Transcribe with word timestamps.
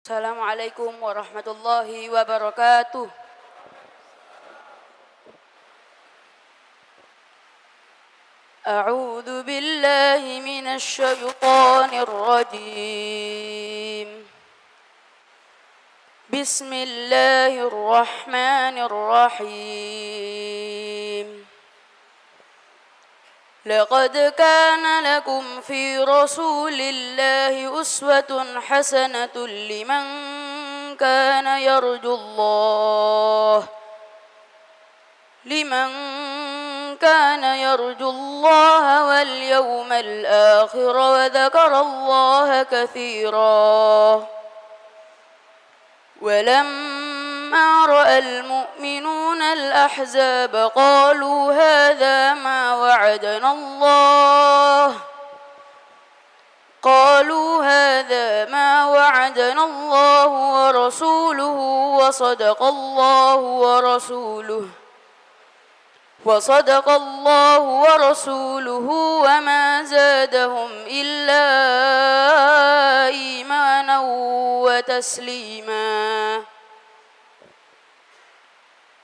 السلام 0.00 0.40
عليكم 0.40 1.02
ورحمة 1.02 1.44
الله 1.46 2.10
وبركاته. 2.10 3.08
أعوذ 8.66 9.42
بالله 9.42 10.40
من 10.40 10.66
الشيطان 10.80 11.92
الرجيم. 11.92 13.28
بسم 16.32 16.72
الله 16.72 17.52
الرحمن 17.68 18.76
الرحيم. 18.88 19.50
لقد 23.66 24.34
كان 24.38 25.04
لكم 25.04 25.60
في 25.60 25.98
رسول 25.98 26.80
الله 26.80 27.80
أسوة 27.80 28.60
حسنة 28.60 29.36
لمن 29.46 30.04
كان 30.96 31.46
يرجو 31.46 32.14
الله. 32.14 33.66
لمن 35.44 35.88
كان 36.96 37.44
يرجو 37.44 38.10
الله 38.10 39.06
واليوم 39.06 39.92
الآخر 39.92 40.96
وذكر 40.96 41.80
الله 41.80 42.62
كثيرا. 42.62 44.26
ولما 46.20 46.99
رأى 47.54 48.18
المؤمنون 48.18 49.42
الأحزاب 49.42 50.56
قالوا 50.74 51.52
هذا 51.52 52.34
ما 52.34 52.74
وعدنا 52.74 53.52
الله. 53.52 54.96
قالوا 56.82 57.64
هذا 57.64 58.44
ما 58.50 58.86
وعدنا 58.86 59.64
الله 59.64 60.26
ورسوله 60.26 61.56
وصدق 62.00 62.62
الله 62.62 63.36
ورسوله. 63.36 64.68
وصدق 66.24 66.88
الله 66.88 67.58
ورسوله 67.58 68.86
وما 69.24 69.82
زادهم 69.82 70.70
إلا 70.86 71.46
إيمانا 73.08 74.00
وتسليما. 74.64 76.59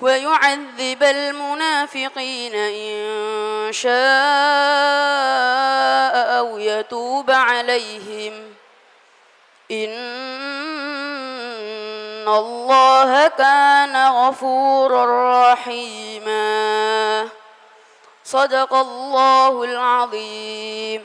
ويعذب 0.00 1.02
المنافقين 1.02 2.54
إن 2.54 3.72
شاء 3.72 3.94
أو 6.38 6.58
يتوب 6.58 7.30
عليهم. 7.30 8.54
إن 9.70 9.94
الله 12.28 13.28
كان 13.28 13.94
غفورا 13.96 15.04
رحيما. 15.52 17.28
صدق 18.24 18.74
الله 18.74 19.64
العظيم. 19.64 21.02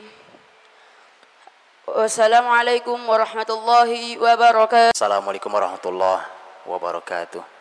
والسلام 1.86 2.48
عليكم 2.48 3.08
ورحمة 3.08 3.46
الله 3.50 4.18
وبركاته. 4.18 4.92
Assalamualaikum 4.92 5.48
warahmatullahi 5.48 6.26
wabarakatuh. 6.66 7.40
Alhamdulillah 7.40 7.46
alladzi 7.46 7.55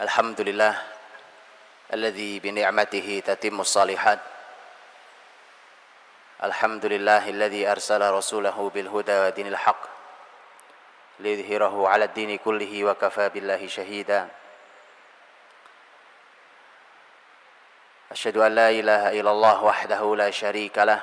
الحمد 0.00 0.40
لله 0.40 0.74
الذي 1.92 2.40
بنعمته 2.40 3.22
تتم 3.26 3.60
الصالحات 3.60 4.18
الحمد 6.42 6.86
لله 6.86 7.28
الذي 7.28 7.68
أرسل 7.70 8.10
رسوله 8.10 8.70
بالهدى 8.74 9.18
ودين 9.20 9.46
الحق 9.46 9.82
ليظهره 11.20 11.88
على 11.88 12.04
الدين 12.04 12.38
كله 12.38 12.84
وكفى 12.84 13.28
بالله 13.28 13.66
شهيدا 13.66 14.28
أشهد 18.12 18.36
أن 18.36 18.54
لا 18.54 18.70
إله 18.70 19.20
إلا 19.20 19.30
الله 19.30 19.64
وحده 19.64 20.16
لا 20.16 20.30
شريك 20.30 20.78
له 20.78 21.02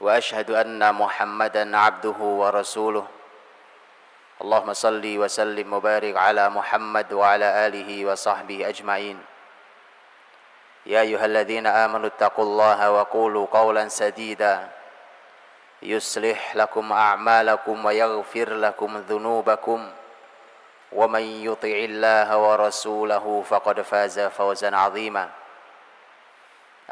وأشهد 0.00 0.50
أن 0.50 0.94
محمدا 0.94 1.76
عبده 1.78 2.18
ورسوله 2.20 3.06
اللهم 4.44 4.76
صل 4.76 5.00
وسلم 5.00 5.72
وبارك 5.72 6.20
على 6.20 6.44
محمد 6.52 7.08
وعلى 7.16 7.48
آله 7.66 7.88
وصحبه 8.04 8.68
أجمعين. 8.68 9.16
يا 10.84 11.00
أيها 11.00 11.24
الذين 11.24 11.64
آمنوا 11.64 12.12
اتقوا 12.12 12.44
الله 12.44 12.80
وقولوا 12.90 13.46
قولا 13.48 13.88
سديدا. 13.88 14.68
يصلح 15.80 16.56
لكم 16.56 16.92
أعمالكم 16.92 17.76
ويغفر 17.84 18.48
لكم 18.52 18.90
ذنوبكم. 19.08 19.80
ومن 20.92 21.24
يطع 21.48 21.76
الله 21.88 22.28
ورسوله 22.36 23.24
فقد 23.48 23.76
فاز 23.80 24.20
فوزا 24.20 24.70
عظيما. 24.76 25.24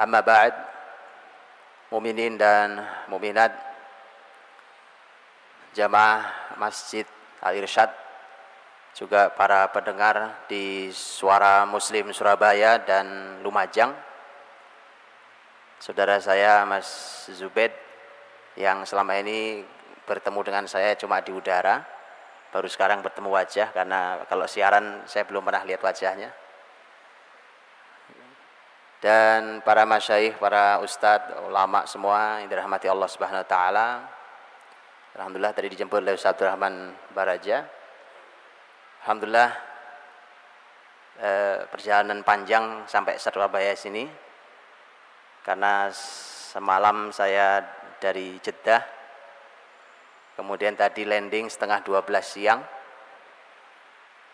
أما 0.00 0.20
بعد 0.24 0.54
muminin 1.92 2.41
dan 2.41 2.80
muminat 3.12 3.52
jamaah 5.76 6.24
Masjid 6.56 7.04
Al-Irsyad 7.42 7.91
juga 8.92 9.32
para 9.32 9.66
pendengar 9.72 10.47
di 10.47 10.92
Suara 10.92 11.64
Muslim 11.64 12.12
Surabaya 12.12 12.78
dan 12.78 13.38
Lumajang 13.42 13.91
saudara 15.80 16.20
saya 16.20 16.62
Mas 16.69 16.86
Zubed 17.32 17.72
yang 18.54 18.84
selama 18.84 19.16
ini 19.19 19.64
bertemu 20.04 20.41
dengan 20.44 20.64
saya 20.69 20.94
cuma 20.94 21.25
di 21.25 21.32
udara 21.32 21.82
baru 22.53 22.69
sekarang 22.69 23.00
bertemu 23.00 23.32
wajah 23.32 23.72
karena 23.72 24.22
kalau 24.28 24.44
siaran 24.44 25.03
saya 25.09 25.24
belum 25.24 25.41
pernah 25.41 25.64
lihat 25.64 25.80
wajahnya 25.80 26.30
dan 29.03 29.59
para 29.66 29.82
masyaikh, 29.82 30.38
para 30.38 30.78
ustadz, 30.78 31.34
ulama 31.42 31.82
semua 31.91 32.38
yang 32.38 32.47
dirahmati 32.47 32.86
Allah 32.86 33.10
Subhanahu 33.10 33.42
wa 33.42 33.50
taala. 33.50 33.86
Alhamdulillah 35.12 35.52
tadi 35.52 35.68
dijemput 35.68 36.00
oleh 36.00 36.16
Ustaz 36.16 36.40
Rahman 36.40 36.88
Baraja. 37.12 37.68
Alhamdulillah 39.04 39.50
eh, 41.20 41.68
perjalanan 41.68 42.24
panjang 42.24 42.88
sampai 42.88 43.20
Surabaya 43.20 43.76
sini. 43.76 44.08
Karena 45.44 45.92
semalam 45.92 47.12
saya 47.12 47.60
dari 48.00 48.40
Jeddah 48.40 48.80
kemudian 50.40 50.80
tadi 50.80 51.04
landing 51.04 51.52
setengah 51.52 51.84
12 51.84 52.08
siang. 52.24 52.64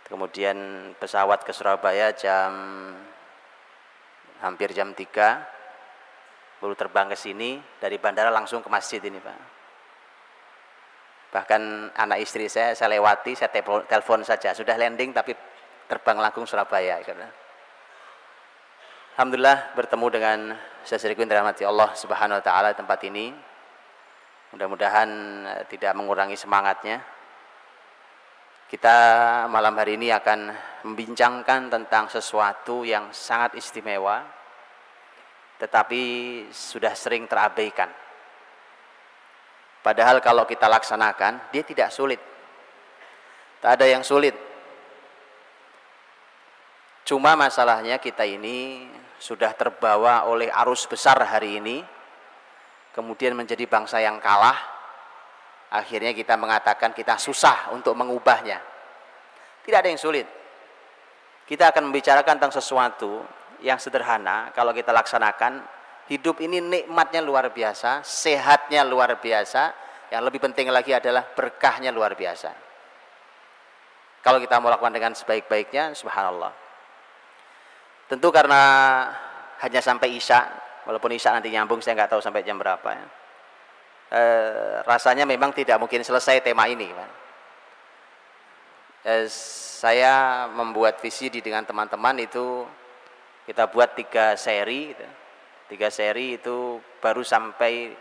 Kemudian 0.06 0.56
pesawat 0.94 1.42
ke 1.42 1.50
Surabaya 1.50 2.14
jam 2.14 2.54
hampir 4.46 4.70
jam 4.70 4.94
3 4.94 6.62
baru 6.62 6.74
terbang 6.78 7.10
ke 7.10 7.18
sini 7.18 7.58
dari 7.82 7.98
bandara 7.98 8.30
langsung 8.30 8.62
ke 8.62 8.70
masjid 8.70 9.02
ini 9.02 9.18
Pak 9.18 9.57
bahkan 11.28 11.92
anak 11.92 12.24
istri 12.24 12.48
saya 12.48 12.72
saya 12.72 12.96
lewati 12.96 13.36
saya 13.36 13.52
telepon, 13.52 14.24
saja. 14.24 14.56
Sudah 14.56 14.76
landing 14.80 15.12
tapi 15.12 15.36
terbang 15.88 16.20
langsung 16.20 16.44
Surabaya 16.44 17.00
Alhamdulillah 19.18 19.74
bertemu 19.74 20.06
dengan 20.14 20.38
Sesriku 20.86 21.26
yang 21.26 21.30
dirahmati 21.30 21.66
Allah 21.66 21.90
Subhanahu 21.92 22.38
wa 22.38 22.44
taala 22.44 22.70
tempat 22.72 23.02
ini. 23.08 23.34
Mudah-mudahan 24.54 25.10
tidak 25.68 25.92
mengurangi 25.92 26.38
semangatnya. 26.38 27.04
Kita 28.68 28.96
malam 29.48 29.76
hari 29.76 29.96
ini 29.96 30.12
akan 30.12 30.52
membincangkan 30.88 31.72
tentang 31.72 32.08
sesuatu 32.08 32.84
yang 32.84 33.12
sangat 33.12 33.56
istimewa 33.56 34.38
tetapi 35.58 36.02
sudah 36.54 36.94
sering 36.94 37.26
terabaikan. 37.26 37.90
Padahal 39.88 40.20
kalau 40.20 40.44
kita 40.44 40.68
laksanakan, 40.68 41.48
dia 41.48 41.64
tidak 41.64 41.88
sulit. 41.88 42.20
Tak 43.56 43.80
ada 43.80 43.88
yang 43.88 44.04
sulit. 44.04 44.36
Cuma 47.08 47.32
masalahnya 47.40 47.96
kita 47.96 48.28
ini 48.28 48.84
sudah 49.16 49.56
terbawa 49.56 50.28
oleh 50.28 50.52
arus 50.52 50.84
besar 50.84 51.16
hari 51.24 51.56
ini, 51.56 51.80
kemudian 52.92 53.32
menjadi 53.32 53.64
bangsa 53.64 53.96
yang 54.04 54.20
kalah, 54.20 54.60
akhirnya 55.72 56.12
kita 56.12 56.36
mengatakan 56.36 56.92
kita 56.92 57.16
susah 57.16 57.72
untuk 57.72 57.96
mengubahnya. 57.96 58.60
Tidak 59.64 59.78
ada 59.80 59.88
yang 59.88 59.96
sulit. 59.96 60.28
Kita 61.48 61.72
akan 61.72 61.88
membicarakan 61.88 62.36
tentang 62.36 62.52
sesuatu 62.52 63.24
yang 63.64 63.80
sederhana 63.80 64.52
kalau 64.52 64.76
kita 64.76 64.92
laksanakan 64.92 65.77
hidup 66.08 66.40
ini 66.40 66.64
nikmatnya 66.64 67.20
luar 67.20 67.52
biasa, 67.52 68.00
sehatnya 68.00 68.80
luar 68.82 69.20
biasa, 69.20 69.76
yang 70.08 70.24
lebih 70.24 70.40
penting 70.40 70.72
lagi 70.72 70.96
adalah 70.96 71.20
berkahnya 71.36 71.92
luar 71.92 72.16
biasa. 72.16 72.48
Kalau 74.24 74.40
kita 74.40 74.56
mau 74.58 74.72
lakukan 74.72 74.92
dengan 74.96 75.12
sebaik-baiknya, 75.12 75.92
subhanallah. 75.92 76.50
Tentu 78.08 78.32
karena 78.32 78.62
hanya 79.60 79.80
sampai 79.84 80.16
Isya, 80.16 80.40
walaupun 80.88 81.12
Isya 81.12 81.36
nanti 81.36 81.52
nyambung, 81.52 81.84
saya 81.84 81.92
nggak 81.92 82.16
tahu 82.16 82.24
sampai 82.24 82.40
jam 82.40 82.56
berapa 82.56 82.88
ya. 82.88 83.06
E, 84.08 84.22
rasanya 84.88 85.28
memang 85.28 85.52
tidak 85.52 85.76
mungkin 85.76 86.00
selesai 86.00 86.40
tema 86.40 86.64
ini. 86.72 86.88
E, 89.04 89.28
saya 89.78 90.48
membuat 90.48 91.04
visi 91.04 91.28
dengan 91.28 91.68
teman-teman 91.68 92.16
itu 92.16 92.64
kita 93.44 93.68
buat 93.68 93.92
tiga 93.92 94.40
seri, 94.40 94.96
gitu. 94.96 95.17
Tiga 95.68 95.92
seri 95.92 96.40
itu 96.40 96.80
baru 96.98 97.20
sampai 97.20 97.92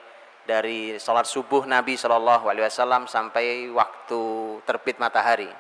dari 0.48 0.96
sholat 0.96 1.28
subuh 1.28 1.68
Nabi 1.68 2.00
Shallallahu 2.00 2.48
Alaihi 2.48 2.66
Wasallam 2.72 3.06
sampai 3.06 3.68
waktu 3.70 4.22
terbit 4.64 4.96
matahari. 4.98 5.52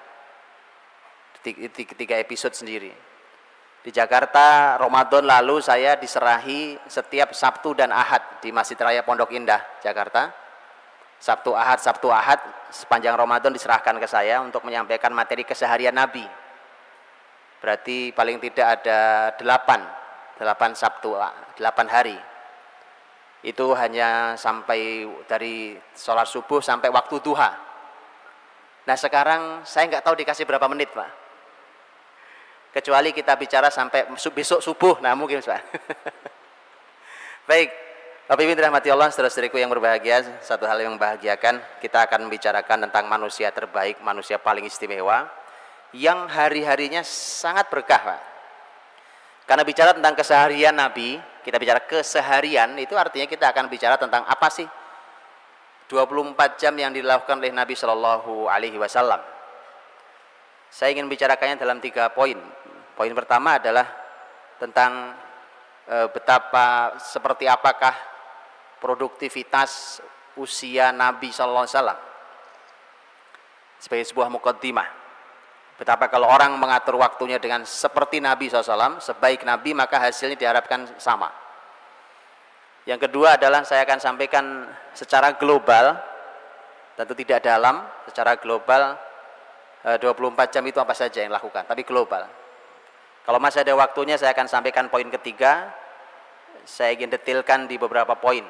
Tiga 1.43 2.15
episode 2.17 2.55
sendiri. 2.55 2.91
Di 3.83 3.91
Jakarta 3.95 4.75
Ramadan 4.79 5.23
lalu 5.23 5.63
saya 5.63 5.95
diserahi 5.95 6.75
setiap 6.87 7.31
Sabtu 7.31 7.71
dan 7.71 7.91
Ahad 7.91 8.43
di 8.43 8.51
Masjid 8.51 8.75
Raya 8.75 9.03
Pondok 9.03 9.31
Indah, 9.31 9.63
Jakarta. 9.83 10.31
Sabtu 11.17 11.55
Ahad, 11.55 11.79
Sabtu 11.79 12.11
Ahad 12.11 12.37
sepanjang 12.69 13.15
Ramadan 13.15 13.49
diserahkan 13.49 13.95
ke 13.95 14.07
saya 14.07 14.43
untuk 14.43 14.61
menyampaikan 14.67 15.09
materi 15.15 15.47
keseharian 15.47 15.95
Nabi. 15.95 16.23
Berarti 17.57 18.13
paling 18.13 18.37
tidak 18.37 18.67
ada 18.81 19.31
delapan, 19.39 19.81
delapan 20.37 20.71
Sabtu, 20.77 21.17
delapan 21.57 21.87
hari 21.89 22.17
itu 23.45 23.65
hanya 23.77 24.33
sampai 24.33 25.05
dari 25.29 25.77
sholat 25.93 26.25
subuh 26.25 26.59
sampai 26.59 26.89
waktu 26.89 27.21
duha. 27.21 27.51
Nah 28.87 28.97
sekarang 28.97 29.61
saya 29.67 29.85
nggak 29.91 30.03
tahu 30.03 30.15
dikasih 30.17 30.47
berapa 30.47 30.65
menit 30.71 30.89
pak. 30.89 31.09
Kecuali 32.73 33.13
kita 33.13 33.33
bicara 33.37 33.69
sampai 33.73 34.05
besok 34.33 34.61
subuh, 34.61 35.01
nah 35.01 35.13
mungkin 35.13 35.41
pak. 35.41 35.61
Baik, 37.49 37.71
Bapak 38.27 38.43
Ibu 38.43 38.59
dirahmati 38.59 38.91
Allah, 38.91 39.07
saudara-saudariku 39.07 39.55
yang 39.55 39.71
berbahagia, 39.71 40.43
satu 40.43 40.67
hal 40.67 40.83
yang 40.83 40.99
membahagiakan, 40.99 41.63
kita 41.79 42.03
akan 42.11 42.27
membicarakan 42.27 42.83
tentang 42.83 43.07
manusia 43.07 43.47
terbaik, 43.55 44.03
manusia 44.03 44.35
paling 44.35 44.67
istimewa, 44.67 45.31
yang 45.95 46.27
hari-harinya 46.27 47.07
sangat 47.07 47.71
berkah 47.71 48.03
Pak. 48.03 48.36
Karena 49.47 49.63
bicara 49.63 49.95
tentang 49.95 50.11
keseharian 50.11 50.75
Nabi, 50.75 51.15
kita 51.47 51.55
bicara 51.55 51.79
keseharian 51.87 52.75
itu 52.75 52.91
artinya 52.99 53.23
kita 53.23 53.47
akan 53.55 53.71
bicara 53.71 53.95
tentang 53.95 54.27
apa 54.27 54.51
sih 54.51 54.67
24 55.87 56.59
jam 56.59 56.75
yang 56.75 56.91
dilakukan 56.91 57.39
oleh 57.39 57.55
Nabi 57.55 57.71
Shallallahu 57.71 58.51
Alaihi 58.51 58.75
Wasallam. 58.75 59.23
Saya 60.67 60.91
ingin 60.91 61.07
bicarakannya 61.07 61.55
dalam 61.55 61.79
tiga 61.79 62.11
poin. 62.11 62.35
Poin 62.91 63.13
pertama 63.15 63.55
adalah 63.55 63.87
tentang 64.59 65.15
e, 65.87 65.95
betapa 66.11 66.99
seperti 66.99 67.47
apakah 67.47 67.95
produktivitas 68.83 70.03
usia 70.35 70.91
Nabi 70.91 71.31
Shallallahu 71.31 71.63
Alaihi 71.63 71.77
Wasallam 71.79 71.99
sebagai 73.79 74.05
sebuah 74.11 74.27
mukaddimah 74.27 74.96
Betapa 75.77 76.09
kalau 76.09 76.25
orang 76.25 76.57
mengatur 76.57 76.97
waktunya 76.97 77.37
dengan 77.37 77.61
seperti 77.61 78.17
Nabi 78.17 78.49
SAW, 78.49 78.97
sebaik 78.97 79.45
Nabi 79.45 79.77
maka 79.77 80.01
hasilnya 80.01 80.33
diharapkan 80.33 80.89
sama. 80.97 81.29
Yang 82.89 83.05
kedua 83.05 83.37
adalah 83.37 83.61
saya 83.61 83.85
akan 83.85 83.99
sampaikan 84.01 84.65
secara 84.97 85.37
global, 85.37 86.01
tentu 86.97 87.13
tidak 87.13 87.45
dalam, 87.45 87.85
secara 88.09 88.41
global 88.41 88.97
24 89.85 90.01
eh, 90.01 90.47
jam 90.49 90.63
itu 90.65 90.79
apa 90.81 90.97
saja 90.97 91.21
yang 91.21 91.29
dilakukan, 91.29 91.69
tapi 91.69 91.85
global. 91.85 92.25
Kalau 93.27 93.37
masih 93.37 93.61
ada 93.61 93.75
waktunya 93.77 94.17
saya 94.17 94.33
akan 94.33 94.47
sampaikan 94.49 94.89
poin 94.89 95.05
ketiga, 95.13 95.69
saya 96.65 96.95
ingin 96.95 97.11
detailkan 97.11 97.69
di 97.69 97.77
beberapa 97.77 98.17
poin. 98.17 98.41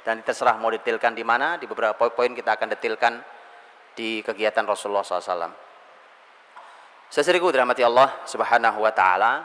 Dan 0.00 0.22
terserah 0.24 0.56
mau 0.56 0.72
detailkan 0.72 1.12
di 1.12 1.26
mana, 1.26 1.60
di 1.60 1.68
beberapa 1.68 2.08
poin 2.08 2.32
kita 2.32 2.56
akan 2.56 2.72
detailkan 2.72 3.20
di 3.98 4.22
kegiatan 4.22 4.64
Rasulullah 4.64 5.02
SAW. 5.02 5.73
Seseriku 7.12 7.52
dirahmati 7.52 7.84
Allah 7.84 8.12
Subhanahu 8.28 8.84
wa 8.84 8.92
taala. 8.92 9.44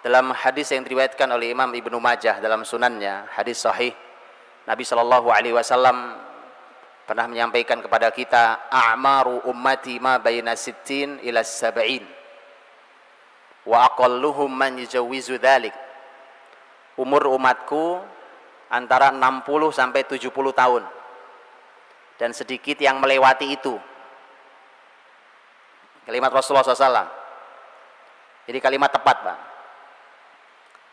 Dalam 0.00 0.32
hadis 0.32 0.72
yang 0.72 0.80
diriwayatkan 0.80 1.28
oleh 1.28 1.52
Imam 1.52 1.68
Ibnu 1.68 2.00
Majah 2.00 2.40
dalam 2.40 2.64
sunannya, 2.64 3.28
hadis 3.36 3.60
sahih 3.60 3.92
Nabi 4.64 4.80
Shallallahu 4.86 5.28
alaihi 5.28 5.52
wasallam 5.52 6.16
pernah 7.10 7.26
menyampaikan 7.26 7.82
kepada 7.82 8.08
kita 8.14 8.70
a'maru 8.70 9.44
ummati 9.50 9.98
ma 9.98 10.22
baina 10.22 10.54
sittin 10.54 11.18
ila 11.26 11.42
sab'in 11.42 12.06
wa 13.66 13.82
aqalluhum 13.82 14.46
man 14.46 14.78
yujawizu 14.78 15.42
dhalik 15.42 15.74
umur 16.94 17.34
umatku 17.34 17.98
antara 18.70 19.10
60 19.10 19.42
sampai 19.74 20.06
70 20.06 20.30
tahun 20.30 20.86
dan 22.14 22.30
sedikit 22.30 22.78
yang 22.78 23.02
melewati 23.02 23.58
itu 23.58 23.74
Kalimat 26.04 26.30
Rasulullah 26.32 26.64
SAW. 26.64 27.08
Jadi 28.48 28.58
kalimat 28.58 28.90
tepat, 28.90 29.16
Pak. 29.20 29.38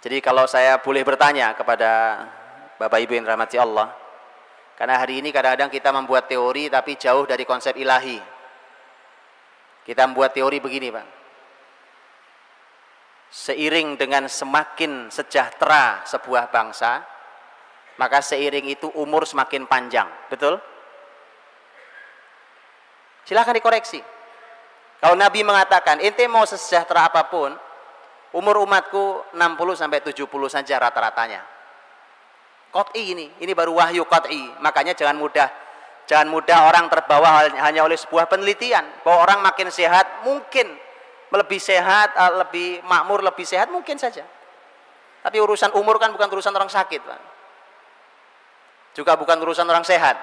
Jadi 0.03 0.21
kalau 0.21 0.45
saya 0.45 0.77
boleh 0.77 1.01
bertanya 1.01 1.57
kepada 1.57 2.21
Bapak 2.77 3.01
Ibu 3.01 3.17
yang 3.17 3.25
rahmati 3.25 3.57
Allah, 3.57 3.89
karena 4.77 5.01
hari 5.01 5.25
ini 5.25 5.33
kadang-kadang 5.33 5.73
kita 5.73 5.89
membuat 5.89 6.29
teori 6.29 6.69
tapi 6.69 6.93
jauh 7.01 7.25
dari 7.25 7.43
konsep 7.49 7.73
ilahi. 7.73 8.21
Kita 9.81 10.05
membuat 10.05 10.37
teori 10.37 10.61
begini, 10.61 10.93
Pak. 10.93 11.07
Seiring 13.27 13.97
dengan 13.97 14.29
semakin 14.29 15.09
sejahtera 15.09 16.05
sebuah 16.05 16.53
bangsa, 16.53 17.01
maka 17.97 18.21
seiring 18.21 18.69
itu 18.69 18.87
umur 18.93 19.25
semakin 19.25 19.65
panjang. 19.65 20.07
Betul? 20.29 20.61
Silahkan 23.25 23.57
dikoreksi. 23.57 23.99
Kalau 24.97 25.13
Nabi 25.13 25.45
mengatakan, 25.45 26.01
ente 26.01 26.25
mau 26.25 26.41
sejahtera 26.43 27.05
apa 27.05 27.29
pun, 27.29 27.53
umur 28.33 28.65
umatku 28.65 29.33
60 29.37 29.77
sampai 29.77 30.01
70 30.01 30.25
saja 30.49 30.75
rata-ratanya. 30.81 31.41
Qat'i 32.73 33.13
ini, 33.13 33.25
ini 33.39 33.51
baru 33.53 33.77
wahyu 33.77 34.03
qat'i. 34.09 34.57
Makanya 34.59 34.97
jangan 34.97 35.17
mudah 35.17 35.47
jangan 36.07 36.31
mudah 36.31 36.71
orang 36.71 36.87
terbawa 36.87 37.51
hanya 37.51 37.83
oleh 37.83 37.99
sebuah 37.99 38.31
penelitian 38.31 39.03
bahwa 39.03 39.27
orang 39.27 39.39
makin 39.43 39.67
sehat 39.67 40.23
mungkin 40.23 40.71
lebih 41.27 41.59
sehat, 41.59 42.15
eh, 42.15 42.33
lebih 42.39 42.67
makmur, 42.87 43.19
lebih 43.19 43.43
sehat 43.43 43.67
mungkin 43.67 43.99
saja. 43.99 44.23
Tapi 45.23 45.37
urusan 45.43 45.75
umur 45.75 45.99
kan 45.99 46.15
bukan 46.15 46.31
urusan 46.31 46.55
orang 46.55 46.71
sakit, 46.71 47.01
Pak. 47.03 47.19
Juga 48.95 49.19
bukan 49.19 49.35
urusan 49.43 49.67
orang 49.67 49.83
sehat. 49.83 50.15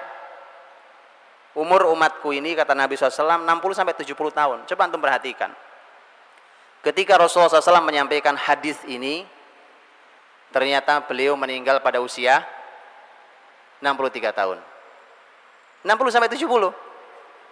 Umur 1.55 1.87
umatku 1.87 2.35
ini 2.35 2.51
kata 2.51 2.75
Nabi 2.75 2.99
SAW 2.99 3.47
60 3.47 3.47
sampai 3.71 3.95
70 3.95 4.11
tahun. 4.11 4.57
Coba 4.67 4.81
antum 4.91 4.99
perhatikan. 4.99 5.55
Ketika 6.83 7.15
Rasulullah 7.15 7.63
SAW 7.63 7.79
menyampaikan 7.79 8.35
hadis 8.35 8.75
ini, 8.83 9.23
ternyata 10.51 10.99
beliau 11.07 11.39
meninggal 11.39 11.79
pada 11.79 12.03
usia 12.03 12.43
63 13.79 14.35
tahun. 14.35 14.59
60 15.87 16.11
sampai 16.11 16.27
70. 16.27 16.43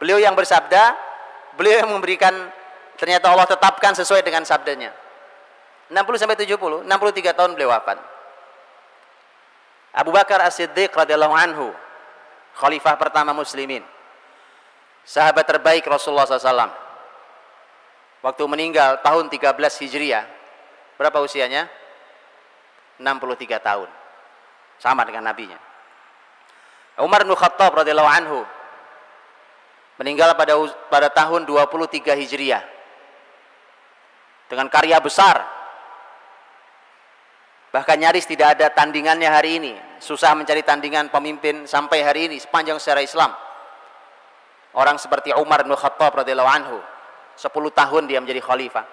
Beliau 0.03 0.19
yang 0.19 0.35
bersabda, 0.35 0.99
beliau 1.55 1.87
yang 1.87 1.89
memberikan 1.95 2.35
ternyata 2.99 3.31
Allah 3.31 3.47
tetapkan 3.47 3.95
sesuai 3.95 4.19
dengan 4.19 4.43
sabdanya. 4.43 4.91
60 5.87 6.19
sampai 6.19 6.35
70, 6.35 6.83
63 6.83 7.31
tahun 7.39 7.55
beliau 7.55 7.71
wafat. 7.71 8.03
Abu 9.95 10.11
Bakar 10.11 10.43
As-Siddiq 10.43 10.91
radhiyallahu 10.91 11.31
anhu, 11.31 11.71
khalifah 12.59 12.99
pertama 12.99 13.31
muslimin 13.31 13.92
sahabat 15.03 15.45
terbaik 15.47 15.83
Rasulullah 15.87 16.27
SAW. 16.27 16.71
Waktu 18.23 18.43
meninggal 18.47 19.03
tahun 19.03 19.27
13 19.27 19.51
Hijriah. 19.83 20.25
Berapa 20.95 21.19
usianya? 21.19 21.67
63 22.95 23.59
tahun. 23.59 23.89
Sama 24.79 25.03
dengan 25.03 25.27
nabinya. 25.27 25.59
Umar 27.03 27.27
bin 27.27 27.35
Khattab 27.35 27.73
radhiyallahu 27.73 28.11
anhu 28.11 28.39
meninggal 29.99 30.31
pada 30.37 30.55
pada 30.87 31.07
tahun 31.11 31.43
23 31.43 32.15
Hijriah. 32.15 32.63
Dengan 34.47 34.71
karya 34.71 35.03
besar. 35.03 35.43
Bahkan 37.73 37.97
nyaris 37.97 38.29
tidak 38.29 38.55
ada 38.55 38.69
tandingannya 38.69 39.27
hari 39.27 39.57
ini. 39.57 39.73
Susah 39.97 40.37
mencari 40.37 40.61
tandingan 40.61 41.09
pemimpin 41.09 41.65
sampai 41.65 42.05
hari 42.05 42.29
ini 42.29 42.37
sepanjang 42.37 42.77
sejarah 42.77 43.03
Islam 43.03 43.31
orang 44.73 44.97
seperti 44.97 45.33
Umar 45.37 45.61
bin 45.61 45.73
Khattab 45.77 46.13
radhiyallahu 46.17 46.49
anhu 46.49 46.77
10 47.37 47.49
tahun 47.49 48.03
dia 48.05 48.21
menjadi 48.21 48.41
khalifah. 48.41 48.85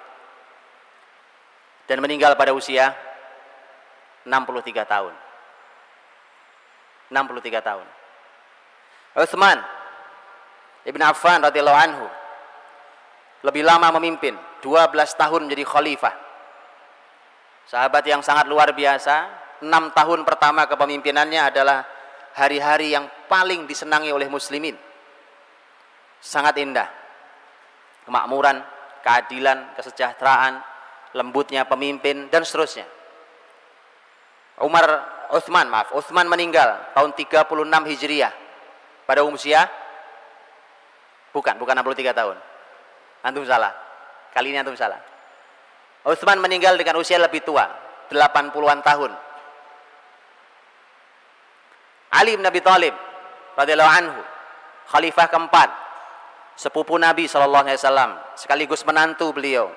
Dan 1.89 1.99
meninggal 1.99 2.39
pada 2.39 2.55
usia 2.55 2.95
63 4.25 4.87
tahun. 4.87 5.13
63 7.11 7.67
tahun. 7.67 7.87
Utsman 9.19 9.59
Ibn 10.87 11.03
Affan 11.11 11.43
radhiyallahu 11.43 11.81
anhu 11.81 12.07
lebih 13.43 13.67
lama 13.67 13.91
memimpin 13.99 14.39
12 14.63 14.95
tahun 15.19 15.41
menjadi 15.49 15.65
khalifah. 15.67 16.15
Sahabat 17.67 18.07
yang 18.07 18.23
sangat 18.23 18.47
luar 18.47 18.71
biasa 18.71 19.27
6 19.61 19.69
tahun 19.69 20.21
pertama 20.23 20.65
kepemimpinannya 20.71 21.51
adalah 21.53 21.85
hari-hari 22.39 22.95
yang 22.95 23.11
paling 23.27 23.67
disenangi 23.67 24.15
oleh 24.15 24.31
muslimin 24.31 24.79
sangat 26.21 26.57
indah. 26.61 26.87
Kemakmuran 28.05 28.61
keadilan 29.01 29.75
kesejahteraan 29.77 30.61
lembutnya 31.17 31.67
pemimpin 31.67 32.29
dan 32.29 32.45
seterusnya. 32.47 32.87
Umar 34.61 34.87
Uthman 35.33 35.73
maaf 35.73 35.97
Uthman 35.97 36.29
meninggal 36.29 36.93
tahun 36.93 37.17
36 37.17 37.49
Hijriah. 37.91 38.33
Pada 39.09 39.27
usia? 39.27 39.67
Bukan 41.35 41.59
bukan 41.59 41.75
63 41.75 42.15
tahun. 42.15 42.37
Antum 43.27 43.43
salah. 43.43 43.75
Kali 44.31 44.55
ini 44.55 44.63
antum 44.63 44.77
salah. 44.79 45.01
Uthman 46.07 46.39
meninggal 46.39 46.79
dengan 46.79 46.97
usia 47.01 47.19
lebih 47.19 47.43
tua 47.43 47.67
80-an 48.09 48.81
tahun. 48.81 49.13
Ali 52.11 52.35
bin 52.35 52.47
Abi 52.47 52.59
Thalib 52.59 52.95
radhiyallahu 53.55 53.93
anhu 54.03 54.21
khalifah 54.91 55.27
keempat 55.31 55.69
sepupu 56.61 57.01
Nabi 57.01 57.25
sallallahu 57.25 57.65
alaihi 57.65 57.81
wasallam 57.81 58.11
sekaligus 58.37 58.85
menantu 58.85 59.33
beliau 59.33 59.73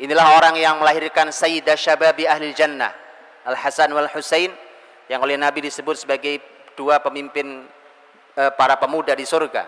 inilah 0.00 0.40
orang 0.40 0.56
yang 0.56 0.80
melahirkan 0.80 1.28
sayyidah 1.28 1.76
syababi 1.76 2.24
ahli 2.24 2.56
jannah 2.56 2.96
Al 3.44 3.56
Hasan 3.60 3.92
wal 3.92 4.08
Husain 4.08 4.48
yang 5.12 5.20
oleh 5.20 5.36
Nabi 5.36 5.60
disebut 5.68 6.00
sebagai 6.00 6.40
dua 6.72 6.96
pemimpin 7.04 7.68
Eh, 8.40 8.52
para 8.54 8.78
pemuda 8.78 9.12
di 9.12 9.26
surga. 9.26 9.66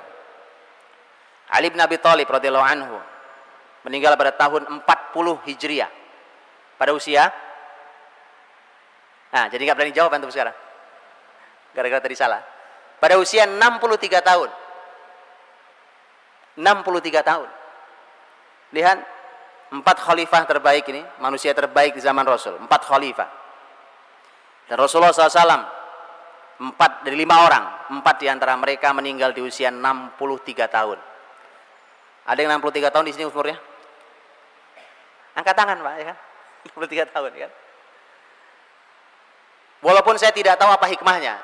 Ali 1.53 1.69
bin 1.69 1.83
Abi 1.83 1.99
Thalib 1.99 2.31
radhiyallahu 2.31 2.63
anhu 2.63 2.97
meninggal 3.83 4.15
pada 4.15 4.31
tahun 4.33 4.65
40 4.65 5.43
Hijriah. 5.51 5.91
Pada 6.79 6.95
usia 6.95 7.29
Nah, 9.33 9.49
jadi 9.49 9.65
nggak 9.65 9.77
berani 9.81 9.97
jawab 9.97 10.13
antum 10.13 10.29
sekarang. 10.29 10.53
Gara-gara 11.73 12.05
tadi 12.05 12.13
salah. 12.13 12.45
Pada 13.01 13.17
usia 13.17 13.49
63 13.49 14.21
tahun. 14.21 14.53
63 16.57 17.23
tahun. 17.25 17.49
Lihat 18.73 18.99
empat 19.73 19.97
khalifah 20.01 20.43
terbaik 20.49 20.85
ini, 20.93 21.05
manusia 21.21 21.53
terbaik 21.53 21.97
di 21.97 22.03
zaman 22.05 22.25
Rasul, 22.25 22.61
empat 22.61 22.89
khalifah. 22.89 23.29
Dan 24.69 24.77
Rasulullah 24.81 25.13
SAW 25.13 25.65
empat 26.63 27.03
dari 27.03 27.17
lima 27.19 27.43
orang 27.43 27.65
empat 27.99 28.23
di 28.23 28.31
antara 28.31 28.55
mereka 28.55 28.95
meninggal 28.95 29.35
di 29.35 29.43
usia 29.43 29.69
63 29.69 30.17
tahun. 30.69 30.99
Ada 32.23 32.39
yang 32.39 32.63
63 32.63 32.95
tahun 32.95 33.05
di 33.11 33.13
sini 33.13 33.25
umurnya? 33.27 33.59
Angkat 35.35 35.55
tangan 35.57 35.77
pak 35.83 35.95
ya 35.99 36.05
kan? 36.13 36.19
63 36.79 37.11
tahun 37.11 37.31
ya 37.35 37.41
kan? 37.49 37.53
Walaupun 39.83 40.15
saya 40.15 40.31
tidak 40.31 40.55
tahu 40.63 40.71
apa 40.71 40.87
hikmahnya 40.87 41.35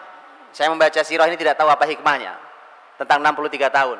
saya 0.52 0.72
membaca 0.72 1.00
sirah 1.04 1.28
ini 1.28 1.36
tidak 1.36 1.60
tahu 1.60 1.68
apa 1.68 1.84
hikmahnya 1.84 2.34
tentang 2.96 3.20
63 3.20 3.68
tahun 3.68 3.98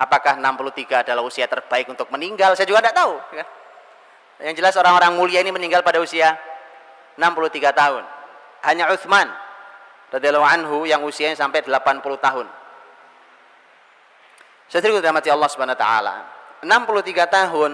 apakah 0.00 0.40
63 0.40 1.04
adalah 1.04 1.20
usia 1.20 1.44
terbaik 1.44 1.86
untuk 1.92 2.08
meninggal 2.08 2.56
saya 2.56 2.64
juga 2.64 2.80
tidak 2.80 2.96
tahu 2.96 3.14
ya 3.36 3.44
kan? 3.44 3.48
yang 4.40 4.54
jelas 4.56 4.72
orang-orang 4.80 5.12
mulia 5.20 5.44
ini 5.44 5.52
meninggal 5.52 5.84
pada 5.84 6.00
usia 6.00 6.40
63 7.20 7.76
tahun 7.76 8.02
hanya 8.64 8.88
Uthman 8.92 9.28
radhiyallahu 10.10 10.46
anhu 10.46 10.76
yang 10.84 11.00
usianya 11.06 11.38
sampai 11.38 11.62
80 11.62 12.02
tahun. 12.18 12.46
Saya 14.70 15.10
mati 15.10 15.30
Allah 15.30 15.50
Subhanahu 15.50 15.74
wa 15.74 15.82
taala. 15.82 16.16
63 16.62 17.26
tahun 17.26 17.72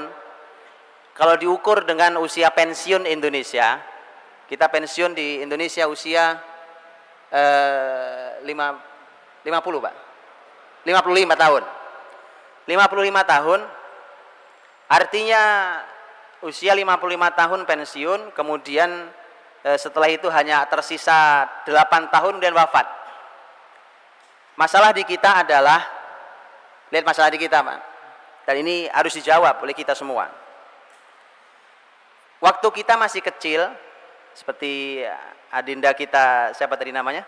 kalau 1.16 1.35
diukur 1.40 1.85
dengan 1.88 2.21
usia 2.21 2.52
pensiun 2.52 3.09
Indonesia, 3.09 3.80
kita 4.49 4.68
pensiun 4.68 5.16
di 5.16 5.40
Indonesia 5.40 5.88
usia 5.88 6.40
eh, 7.33 8.40
5 8.45 9.45
50, 9.47 9.85
Pak. 9.85 9.95
55 10.87 11.42
tahun. 11.42 11.62
55 12.67 13.33
tahun 13.33 13.61
artinya 14.87 15.43
usia 16.43 16.75
55 16.75 17.39
tahun 17.39 17.61
pensiun 17.67 18.21
kemudian 18.35 18.91
Eh, 19.67 19.79
setelah 19.83 20.07
itu 20.07 20.31
hanya 20.31 20.63
tersisa 20.71 21.43
8 21.67 22.07
tahun 22.07 22.39
dan 22.39 22.55
wafat. 22.55 22.87
Masalah 24.55 24.95
di 24.95 25.03
kita 25.03 25.43
adalah 25.43 25.83
lihat 26.95 27.03
masalah 27.03 27.35
di 27.35 27.39
kita, 27.43 27.67
Pak. 27.67 27.79
Dan 28.47 28.63
ini 28.63 28.87
harus 28.87 29.11
dijawab 29.19 29.59
oleh 29.59 29.75
kita 29.75 29.91
semua. 29.99 30.31
Waktu 32.39 32.63
kita 32.79 32.95
masih 32.95 33.27
kecil 33.27 33.67
seperti 34.39 35.03
adinda 35.51 35.91
kita 35.99 36.55
siapa 36.55 36.79
tadi 36.79 36.95
namanya? 36.95 37.27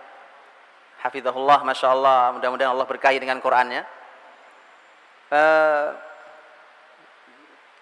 Hafizahullah, 1.03 1.67
Masya 1.67 1.91
Allah, 1.91 2.39
mudah-mudahan 2.39 2.71
Allah 2.71 2.87
berkahi 2.87 3.19
dengan 3.19 3.43
Qurannya. 3.43 3.83
Uh, 5.29 5.93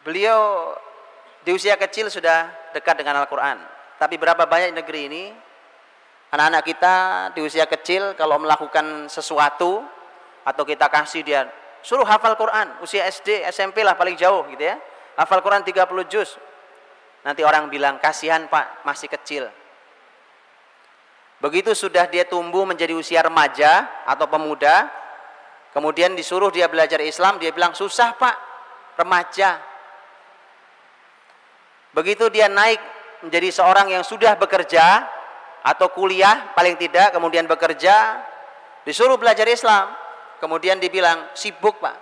beliau 0.02 0.74
di 1.46 1.54
usia 1.54 1.78
kecil 1.78 2.10
sudah 2.10 2.50
dekat 2.74 2.98
dengan 2.98 3.22
Al-Quran. 3.22 3.62
Tapi 4.02 4.18
berapa 4.18 4.44
banyak 4.44 4.74
negeri 4.74 5.00
ini 5.06 5.24
anak-anak 6.34 6.62
kita 6.66 6.94
di 7.38 7.40
usia 7.46 7.70
kecil 7.70 8.18
kalau 8.18 8.42
melakukan 8.42 9.06
sesuatu 9.06 9.80
atau 10.42 10.62
kita 10.66 10.90
kasih 10.90 11.22
dia 11.22 11.46
suruh 11.86 12.02
hafal 12.02 12.34
Quran. 12.34 12.82
Usia 12.82 13.06
SD 13.06 13.46
SMP 13.54 13.86
lah 13.86 13.94
paling 13.94 14.18
jauh 14.18 14.42
gitu 14.50 14.66
ya. 14.66 14.74
Hafal 15.14 15.38
Quran 15.38 15.62
30 15.62 15.86
juz. 16.10 16.34
Nanti 17.22 17.46
orang 17.46 17.70
bilang 17.70 18.02
kasihan 18.02 18.50
pak 18.50 18.82
masih 18.82 19.06
kecil. 19.06 19.46
Begitu 21.38 21.78
sudah 21.78 22.10
dia 22.10 22.26
tumbuh 22.26 22.66
menjadi 22.66 22.90
usia 22.96 23.22
remaja 23.22 23.86
atau 24.08 24.26
pemuda 24.26 24.90
kemudian 25.76 26.16
disuruh 26.16 26.48
dia 26.48 26.72
belajar 26.72 26.96
Islam 27.04 27.36
dia 27.36 27.52
bilang 27.52 27.76
susah 27.76 28.16
pak 28.16 28.32
remaja. 28.96 29.60
Begitu 31.92 32.32
dia 32.32 32.48
naik 32.48 32.80
menjadi 33.20 33.52
seorang 33.60 33.92
yang 33.92 34.00
sudah 34.00 34.40
bekerja 34.40 35.04
atau 35.60 35.92
kuliah 35.92 36.56
paling 36.56 36.80
tidak 36.80 37.12
kemudian 37.12 37.44
bekerja 37.44 38.24
disuruh 38.88 39.20
belajar 39.20 39.44
Islam. 39.44 39.92
Kemudian 40.36 40.76
dibilang 40.76 41.32
sibuk 41.32 41.80
pak. 41.80 41.96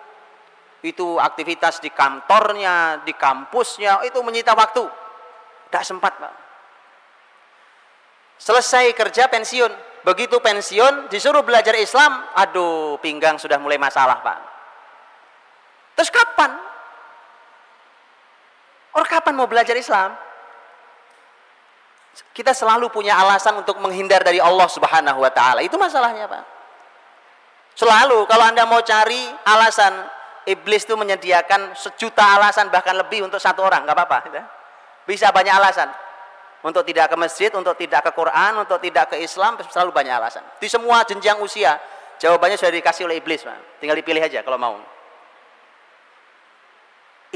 Itu 0.83 1.23
aktivitas 1.23 1.79
di 1.79 1.91
kantornya 1.91 3.03
di 3.07 3.15
kampusnya 3.15 4.03
itu 4.07 4.19
menyita 4.27 4.55
waktu. 4.59 4.83
Tidak 5.71 5.85
sempat 5.87 6.19
pak. 6.19 6.35
Selesai 8.39 8.91
kerja 8.95 9.31
pensiun 9.31 9.71
begitu 10.05 10.37
pensiun 10.39 11.09
disuruh 11.09 11.41
belajar 11.41 11.73
Islam 11.75 12.29
aduh 12.37 13.01
pinggang 13.01 13.41
sudah 13.41 13.57
mulai 13.57 13.81
masalah 13.81 14.21
pak 14.21 14.39
terus 15.97 16.13
kapan 16.13 16.53
orang 18.95 19.11
kapan 19.11 19.35
mau 19.35 19.49
belajar 19.49 19.75
Islam 19.75 20.13
kita 22.31 22.55
selalu 22.55 22.91
punya 22.95 23.19
alasan 23.19 23.59
untuk 23.59 23.83
menghindar 23.83 24.23
dari 24.23 24.39
Allah 24.39 24.71
Subhanahu 24.71 25.19
wa 25.19 25.31
taala. 25.35 25.67
Itu 25.67 25.75
masalahnya, 25.75 26.31
Pak. 26.31 26.45
Selalu 27.75 28.23
kalau 28.31 28.45
Anda 28.47 28.63
mau 28.71 28.79
cari 28.87 29.27
alasan 29.43 29.99
iblis 30.47 30.87
itu 30.87 30.95
menyediakan 30.95 31.75
sejuta 31.75 32.39
alasan 32.39 32.71
bahkan 32.71 32.95
lebih 32.95 33.27
untuk 33.27 33.43
satu 33.43 33.67
orang, 33.67 33.83
nggak 33.83 33.97
apa-apa, 33.99 34.19
gitu. 34.31 34.39
Bisa 35.11 35.35
banyak 35.35 35.51
alasan. 35.51 35.91
Untuk 36.65 36.81
tidak 36.89 37.13
ke 37.13 37.17
masjid, 37.21 37.53
untuk 37.53 37.77
tidak 37.77 38.09
ke 38.09 38.11
Quran, 38.17 38.57
untuk 38.57 38.81
tidak 38.81 39.13
ke 39.13 39.21
Islam, 39.21 39.61
selalu 39.69 39.93
banyak 39.93 40.17
alasan. 40.17 40.41
Di 40.57 40.65
semua 40.65 41.05
jenjang 41.05 41.37
usia, 41.45 41.77
jawabannya 42.17 42.57
sudah 42.57 42.73
dikasih 42.73 43.05
oleh 43.05 43.21
iblis, 43.21 43.45
Pak. 43.45 43.85
Tinggal 43.85 44.01
dipilih 44.01 44.25
aja 44.25 44.41
kalau 44.41 44.57
mau. 44.57 44.81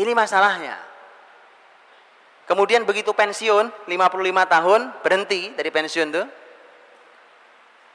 Ini 0.01 0.17
masalahnya. 0.17 0.81
Kemudian 2.49 2.89
begitu 2.89 3.13
pensiun, 3.13 3.69
55 3.85 4.49
tahun, 4.49 4.81
berhenti 5.05 5.53
dari 5.53 5.69
pensiun 5.69 6.09
itu. 6.09 6.25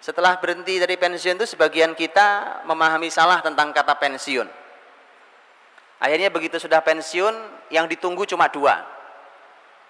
Setelah 0.05 0.37
berhenti 0.37 0.77
dari 0.77 0.93
pensiun 1.01 1.41
itu, 1.41 1.49
sebagian 1.49 1.97
kita 1.97 2.61
memahami 2.69 3.09
salah 3.09 3.41
tentang 3.41 3.73
kata 3.73 3.97
pensiun. 3.97 4.45
Akhirnya 5.97 6.29
begitu 6.29 6.61
sudah 6.61 6.85
pensiun, 6.85 7.33
yang 7.73 7.89
ditunggu 7.89 8.29
cuma 8.29 8.45
dua. 8.53 8.85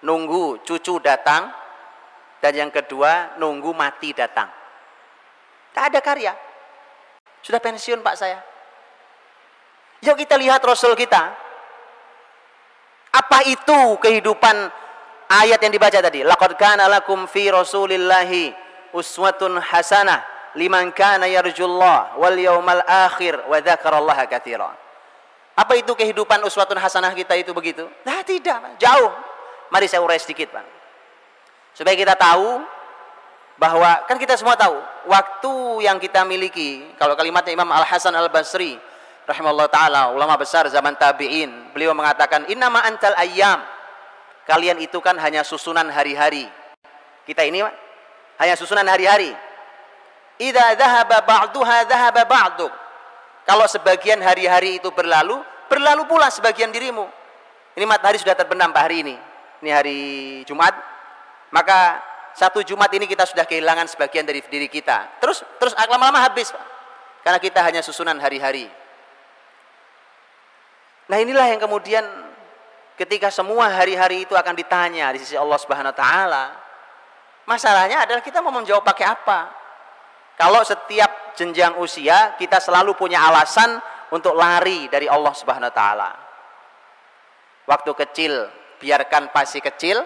Nunggu 0.04 0.60
cucu 0.62 1.00
datang, 1.00 1.48
dan 2.44 2.52
yang 2.52 2.68
kedua, 2.68 3.40
nunggu 3.40 3.72
mati 3.72 4.12
datang. 4.12 4.52
Tak 5.72 5.88
ada 5.88 6.00
karya. 6.04 6.36
Sudah 7.40 7.56
pensiun 7.56 8.04
Pak 8.04 8.16
saya. 8.20 8.36
Yuk 10.04 10.20
kita 10.20 10.36
lihat 10.36 10.60
Rasul 10.60 10.92
kita. 10.92 11.32
Apa 13.16 13.48
itu 13.48 13.96
kehidupan 13.96 14.68
ayat 15.32 15.56
yang 15.56 15.72
dibaca 15.72 15.98
tadi? 16.04 16.20
Laqad 16.20 16.52
kana 16.60 16.84
lakum 16.84 17.24
fi 17.24 17.48
Rasulillahi 17.48 18.52
uswatun 18.92 19.56
hasanah 19.56 20.20
liman 20.60 20.92
kana 20.92 21.24
yarjullah 21.24 22.20
wal 22.20 22.36
yawmal 22.36 22.84
akhir 22.84 23.48
wa 23.48 23.56
dzakarallaha 23.56 24.28
katsira. 24.28 24.68
Apa 25.56 25.80
itu 25.80 25.96
kehidupan 25.96 26.44
uswatun 26.44 26.76
hasanah 26.76 27.16
kita 27.16 27.38
itu 27.38 27.54
begitu? 27.54 27.86
Nah, 28.04 28.20
tidak, 28.26 28.76
jauh. 28.76 29.33
Mari 29.74 29.90
saya 29.90 30.06
urai 30.06 30.22
sedikit, 30.22 30.54
Pak. 30.54 30.62
Supaya 31.74 31.98
kita 31.98 32.14
tahu 32.14 32.62
bahwa 33.58 34.06
kan 34.06 34.14
kita 34.22 34.38
semua 34.38 34.54
tahu 34.54 34.78
waktu 35.10 35.54
yang 35.82 35.98
kita 35.98 36.22
miliki 36.22 36.94
kalau 36.94 37.18
kalimatnya 37.18 37.58
Imam 37.58 37.66
Al 37.74 37.82
Hasan 37.82 38.14
Al 38.14 38.30
Basri 38.30 38.78
rahimahullah 39.26 39.66
taala 39.70 40.02
ulama 40.14 40.38
besar 40.38 40.70
zaman 40.70 40.94
tabi'in 40.94 41.74
beliau 41.74 41.90
mengatakan 41.90 42.46
innama 42.46 42.86
antal 42.86 43.18
ayyam. 43.18 43.66
Kalian 44.46 44.78
itu 44.78 45.02
kan 45.02 45.18
hanya 45.18 45.42
susunan 45.42 45.90
hari-hari. 45.90 46.46
Kita 47.26 47.42
ini 47.42 47.66
hanya 48.38 48.54
susunan 48.54 48.86
hari-hari. 48.86 49.34
Idza 50.38 50.78
dhahaba 50.78 51.18
ba'duha 51.26 51.82
dhahaba 51.90 52.22
ba'duk. 52.22 52.70
Kalau 53.42 53.66
sebagian 53.66 54.22
hari-hari 54.22 54.78
itu 54.78 54.94
berlalu 54.94 55.42
berlalu 55.66 56.06
pula 56.06 56.30
sebagian 56.30 56.70
dirimu. 56.70 57.10
Ini 57.74 57.82
matahari 57.90 58.22
sudah 58.22 58.38
terbenam 58.38 58.70
hari 58.70 59.02
ini 59.02 59.33
ini 59.64 59.72
hari 59.72 60.02
Jumat 60.44 60.76
maka 61.54 62.02
satu 62.34 62.66
Jumat 62.66 62.90
ini 62.90 63.06
kita 63.06 63.22
sudah 63.30 63.46
kehilangan 63.46 63.86
sebagian 63.86 64.26
dari 64.26 64.42
diri 64.42 64.66
kita. 64.66 65.22
Terus 65.22 65.46
terus 65.62 65.70
lama-lama 65.78 66.18
habis, 66.18 66.50
Pak. 66.50 66.66
Karena 67.22 67.38
kita 67.38 67.62
hanya 67.62 67.80
susunan 67.80 68.18
hari-hari. 68.18 68.66
Nah, 71.06 71.16
inilah 71.22 71.46
yang 71.46 71.62
kemudian 71.62 72.02
ketika 72.98 73.30
semua 73.30 73.70
hari-hari 73.70 74.26
itu 74.26 74.34
akan 74.34 74.52
ditanya 74.58 75.14
di 75.14 75.22
sisi 75.22 75.38
Allah 75.38 75.56
Subhanahu 75.62 75.94
wa 75.94 75.96
taala, 75.96 76.44
masalahnya 77.46 78.02
adalah 78.02 78.20
kita 78.20 78.42
mau 78.42 78.50
menjawab 78.50 78.82
pakai 78.82 79.06
apa? 79.06 79.54
Kalau 80.34 80.58
setiap 80.66 81.38
jenjang 81.38 81.78
usia 81.78 82.34
kita 82.34 82.58
selalu 82.58 82.98
punya 82.98 83.22
alasan 83.22 83.78
untuk 84.10 84.34
lari 84.34 84.90
dari 84.90 85.06
Allah 85.06 85.30
Subhanahu 85.30 85.70
wa 85.70 85.76
taala. 85.76 86.10
Waktu 87.64 87.90
kecil 87.94 88.34
biarkan 88.84 89.32
pasti 89.32 89.64
kecil, 89.64 90.04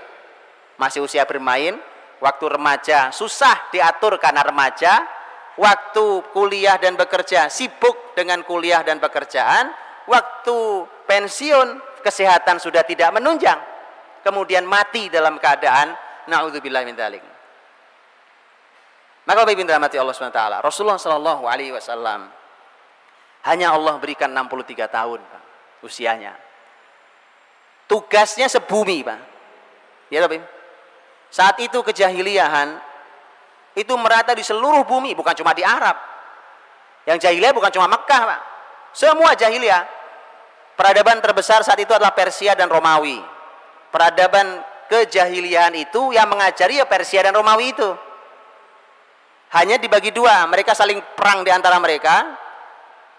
masih 0.78 1.02
usia 1.02 1.26
bermain, 1.26 1.74
waktu 2.22 2.44
remaja 2.46 3.10
susah 3.10 3.74
diatur 3.74 4.22
karena 4.22 4.46
remaja, 4.46 5.02
waktu 5.58 6.22
kuliah 6.30 6.78
dan 6.78 6.94
bekerja 6.94 7.50
sibuk 7.50 8.14
dengan 8.14 8.46
kuliah 8.46 8.86
dan 8.86 9.02
pekerjaan, 9.02 9.74
waktu 10.06 10.86
pensiun 11.10 11.82
kesehatan 12.06 12.62
sudah 12.62 12.86
tidak 12.86 13.10
menunjang, 13.10 13.58
kemudian 14.22 14.62
mati 14.62 15.10
dalam 15.10 15.42
keadaan. 15.42 15.98
Naudzubillah 16.28 16.84
min 16.84 16.92
dzalik. 16.92 17.24
Maka 19.24 19.44
Bapak 19.44 19.56
Ibu 19.56 19.64
rahmati 19.64 19.96
Allah 19.96 20.12
SWT, 20.12 20.40
Rasulullah 20.64 21.00
Shallallahu 21.00 21.44
alaihi 21.48 21.72
wasallam 21.72 22.28
hanya 23.48 23.72
Allah 23.72 23.96
berikan 23.96 24.32
63 24.32 24.88
tahun, 24.88 25.20
usianya. 25.84 26.47
Tugasnya 27.88 28.46
sebumi, 28.52 29.00
Pak. 29.00 29.20
Ya, 30.12 30.20
Bapak 30.24 30.58
saat 31.28 31.60
itu 31.60 31.84
kejahiliahan 31.84 32.80
itu 33.76 33.92
merata 34.00 34.32
di 34.32 34.40
seluruh 34.40 34.82
bumi, 34.88 35.12
bukan 35.12 35.36
cuma 35.36 35.52
di 35.52 35.62
Arab. 35.62 35.94
Yang 37.04 37.28
jahiliyah 37.28 37.52
bukan 37.54 37.72
cuma 37.72 37.86
Mekah, 37.88 38.22
Pak. 38.24 38.40
Semua 38.96 39.36
jahiliyah. 39.36 39.84
Peradaban 40.74 41.20
terbesar 41.20 41.60
saat 41.62 41.78
itu 41.78 41.90
adalah 41.92 42.14
Persia 42.16 42.56
dan 42.56 42.70
Romawi. 42.70 43.20
Peradaban 43.92 44.62
kejahiliahan 44.88 45.74
itu 45.76 46.16
yang 46.16 46.30
mengajari 46.30 46.80
ya 46.80 46.86
Persia 46.88 47.22
dan 47.24 47.36
Romawi 47.36 47.76
itu. 47.76 47.90
Hanya 49.48 49.80
dibagi 49.80 50.12
dua, 50.12 50.44
mereka 50.44 50.76
saling 50.76 51.00
perang 51.16 51.44
di 51.44 51.50
antara 51.52 51.80
mereka. 51.80 52.24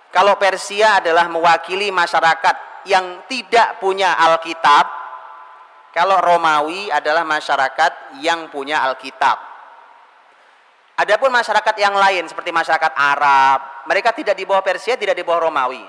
Kalau 0.10 0.38
Persia 0.42 1.02
adalah 1.02 1.30
mewakili 1.30 1.94
masyarakat 1.94 2.69
yang 2.88 3.26
tidak 3.28 3.82
punya 3.82 4.16
Alkitab, 4.16 4.86
kalau 5.90 6.22
Romawi 6.22 6.94
adalah 6.94 7.26
masyarakat 7.26 8.22
yang 8.22 8.48
punya 8.54 8.86
Alkitab. 8.86 9.38
Adapun 11.00 11.32
masyarakat 11.32 11.76
yang 11.80 11.96
lain 11.96 12.28
seperti 12.28 12.52
masyarakat 12.52 12.92
Arab, 12.92 13.88
mereka 13.88 14.12
tidak 14.12 14.36
di 14.36 14.44
bawah 14.44 14.60
Persia, 14.60 15.00
tidak 15.00 15.16
di 15.16 15.24
bawah 15.24 15.48
Romawi. 15.48 15.82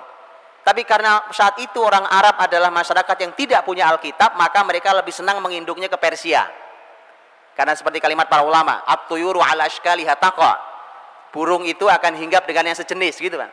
Tapi 0.62 0.86
karena 0.86 1.26
saat 1.34 1.58
itu 1.58 1.82
orang 1.82 2.06
Arab 2.06 2.38
adalah 2.38 2.70
masyarakat 2.70 3.16
yang 3.18 3.32
tidak 3.34 3.66
punya 3.66 3.90
Alkitab, 3.90 4.38
maka 4.38 4.62
mereka 4.62 4.94
lebih 4.94 5.10
senang 5.10 5.42
menginduknya 5.42 5.90
ke 5.90 5.98
Persia. 5.98 6.46
Karena 7.58 7.74
seperti 7.74 7.98
kalimat 7.98 8.30
para 8.30 8.46
ulama, 8.46 8.86
at-tuyuru 8.86 9.42
ala 9.42 9.66
Burung 11.30 11.62
itu 11.62 11.86
akan 11.86 12.18
hinggap 12.18 12.42
dengan 12.46 12.70
yang 12.70 12.78
sejenis 12.78 13.22
gitu 13.22 13.38
kan. 13.38 13.50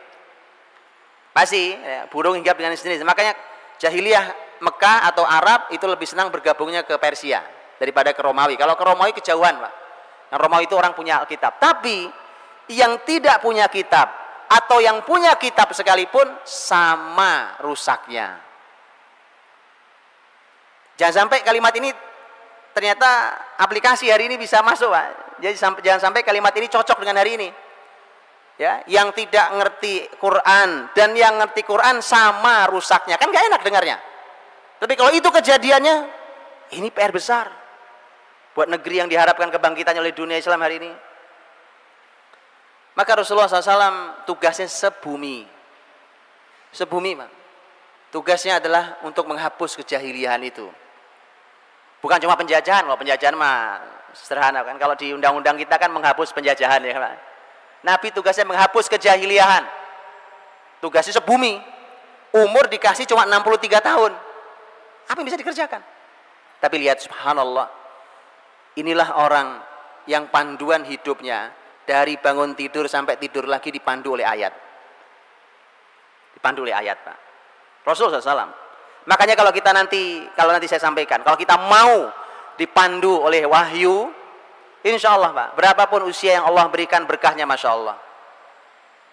Pasti 1.32 1.70
ya, 1.74 2.08
burung 2.10 2.34
hinggap 2.34 2.58
dengan 2.58 2.74
sejenis. 2.74 3.04
Makanya 3.06 3.32
jahiliyah 3.78 4.24
Mekah 4.58 5.06
atau 5.14 5.22
Arab 5.22 5.70
itu 5.70 5.86
lebih 5.86 6.06
senang 6.06 6.34
bergabungnya 6.34 6.82
ke 6.82 6.98
Persia 6.98 7.42
daripada 7.78 8.10
ke 8.10 8.20
Romawi. 8.20 8.58
Kalau 8.58 8.74
ke 8.74 8.84
Romawi 8.84 9.14
kejauhan, 9.14 9.54
Pak. 9.54 9.72
Yang 10.34 10.40
Romawi 10.42 10.64
itu 10.66 10.74
orang 10.74 10.92
punya 10.98 11.22
kitab. 11.24 11.62
Tapi 11.62 12.10
yang 12.74 13.00
tidak 13.06 13.40
punya 13.40 13.70
kitab 13.70 14.10
atau 14.48 14.82
yang 14.82 15.04
punya 15.06 15.36
kitab 15.38 15.70
sekalipun 15.72 16.26
sama 16.44 17.56
rusaknya. 17.62 18.40
Jangan 20.98 21.24
sampai 21.24 21.46
kalimat 21.46 21.70
ini 21.78 21.94
ternyata 22.74 23.38
aplikasi 23.62 24.10
hari 24.10 24.26
ini 24.26 24.34
bisa 24.34 24.58
masuk, 24.60 24.90
Pak. 24.90 25.38
Jadi 25.38 25.54
jangan 25.86 26.10
sampai 26.10 26.26
kalimat 26.26 26.50
ini 26.58 26.66
cocok 26.66 26.98
dengan 26.98 27.22
hari 27.22 27.38
ini. 27.38 27.48
Ya, 28.58 28.82
yang 28.90 29.14
tidak 29.14 29.54
ngerti 29.54 30.10
Quran 30.18 30.90
dan 30.90 31.14
yang 31.14 31.38
ngerti 31.38 31.62
Quran 31.62 32.02
sama 32.02 32.66
rusaknya. 32.66 33.14
Kan 33.14 33.30
gak 33.30 33.46
enak 33.54 33.62
dengarnya. 33.62 34.02
Tapi 34.82 34.98
kalau 34.98 35.14
itu 35.14 35.30
kejadiannya, 35.30 35.96
ini 36.74 36.90
PR 36.90 37.14
besar 37.14 37.46
buat 38.58 38.66
negeri 38.66 39.06
yang 39.06 39.06
diharapkan 39.06 39.54
kebangkitannya 39.54 40.02
oleh 40.02 40.10
dunia 40.10 40.42
Islam 40.42 40.58
hari 40.58 40.82
ini. 40.82 40.90
Maka 42.98 43.22
Rasulullah 43.22 43.46
SAW 43.46 44.26
tugasnya 44.26 44.66
sebumi. 44.66 45.46
Sebumi, 46.74 47.14
Pak. 47.14 47.30
Tugasnya 48.10 48.58
adalah 48.58 48.98
untuk 49.06 49.30
menghapus 49.30 49.78
kejahilian 49.78 50.42
itu. 50.42 50.66
Bukan 52.02 52.18
cuma 52.18 52.34
penjajahan, 52.34 52.90
kalau 52.90 52.98
penjajahan 52.98 53.38
mah 53.38 53.78
sederhana 54.18 54.66
kan. 54.66 54.74
Kalau 54.82 54.98
di 54.98 55.14
undang-undang 55.14 55.54
kita 55.54 55.78
kan 55.78 55.94
menghapus 55.94 56.34
penjajahan 56.34 56.82
ya, 56.82 56.98
Pak. 56.98 57.27
Nabi 57.86 58.10
tugasnya 58.10 58.46
menghapus 58.48 58.90
kejahilian. 58.90 59.62
Tugasnya 60.82 61.18
sebumi. 61.18 61.58
Umur 62.34 62.66
dikasih 62.68 63.08
cuma 63.08 63.24
63 63.24 63.80
tahun. 63.80 64.12
Apa 65.08 65.16
yang 65.18 65.26
bisa 65.26 65.40
dikerjakan? 65.40 65.80
Tapi 66.58 66.76
lihat 66.82 67.00
subhanallah. 67.00 67.70
Inilah 68.78 69.08
orang 69.18 69.48
yang 70.06 70.28
panduan 70.28 70.84
hidupnya 70.84 71.50
dari 71.88 72.20
bangun 72.20 72.52
tidur 72.52 72.84
sampai 72.84 73.16
tidur 73.16 73.48
lagi 73.48 73.72
dipandu 73.72 74.14
oleh 74.18 74.26
ayat. 74.28 74.52
Dipandu 76.36 76.68
oleh 76.68 76.76
ayat, 76.76 77.00
Pak. 77.02 77.18
Rasulullah 77.88 78.20
SAW. 78.20 78.52
Makanya 79.08 79.34
kalau 79.34 79.48
kita 79.48 79.72
nanti, 79.72 80.28
kalau 80.36 80.52
nanti 80.52 80.68
saya 80.68 80.84
sampaikan, 80.84 81.24
kalau 81.24 81.40
kita 81.40 81.56
mau 81.56 82.12
dipandu 82.60 83.24
oleh 83.24 83.48
wahyu, 83.48 84.12
insya 84.86 85.14
Allah 85.14 85.34
Pak, 85.34 85.48
berapapun 85.58 86.06
usia 86.06 86.38
yang 86.38 86.46
Allah 86.46 86.66
berikan 86.70 87.02
berkahnya 87.08 87.48
Masya 87.48 87.70
Allah. 87.70 87.96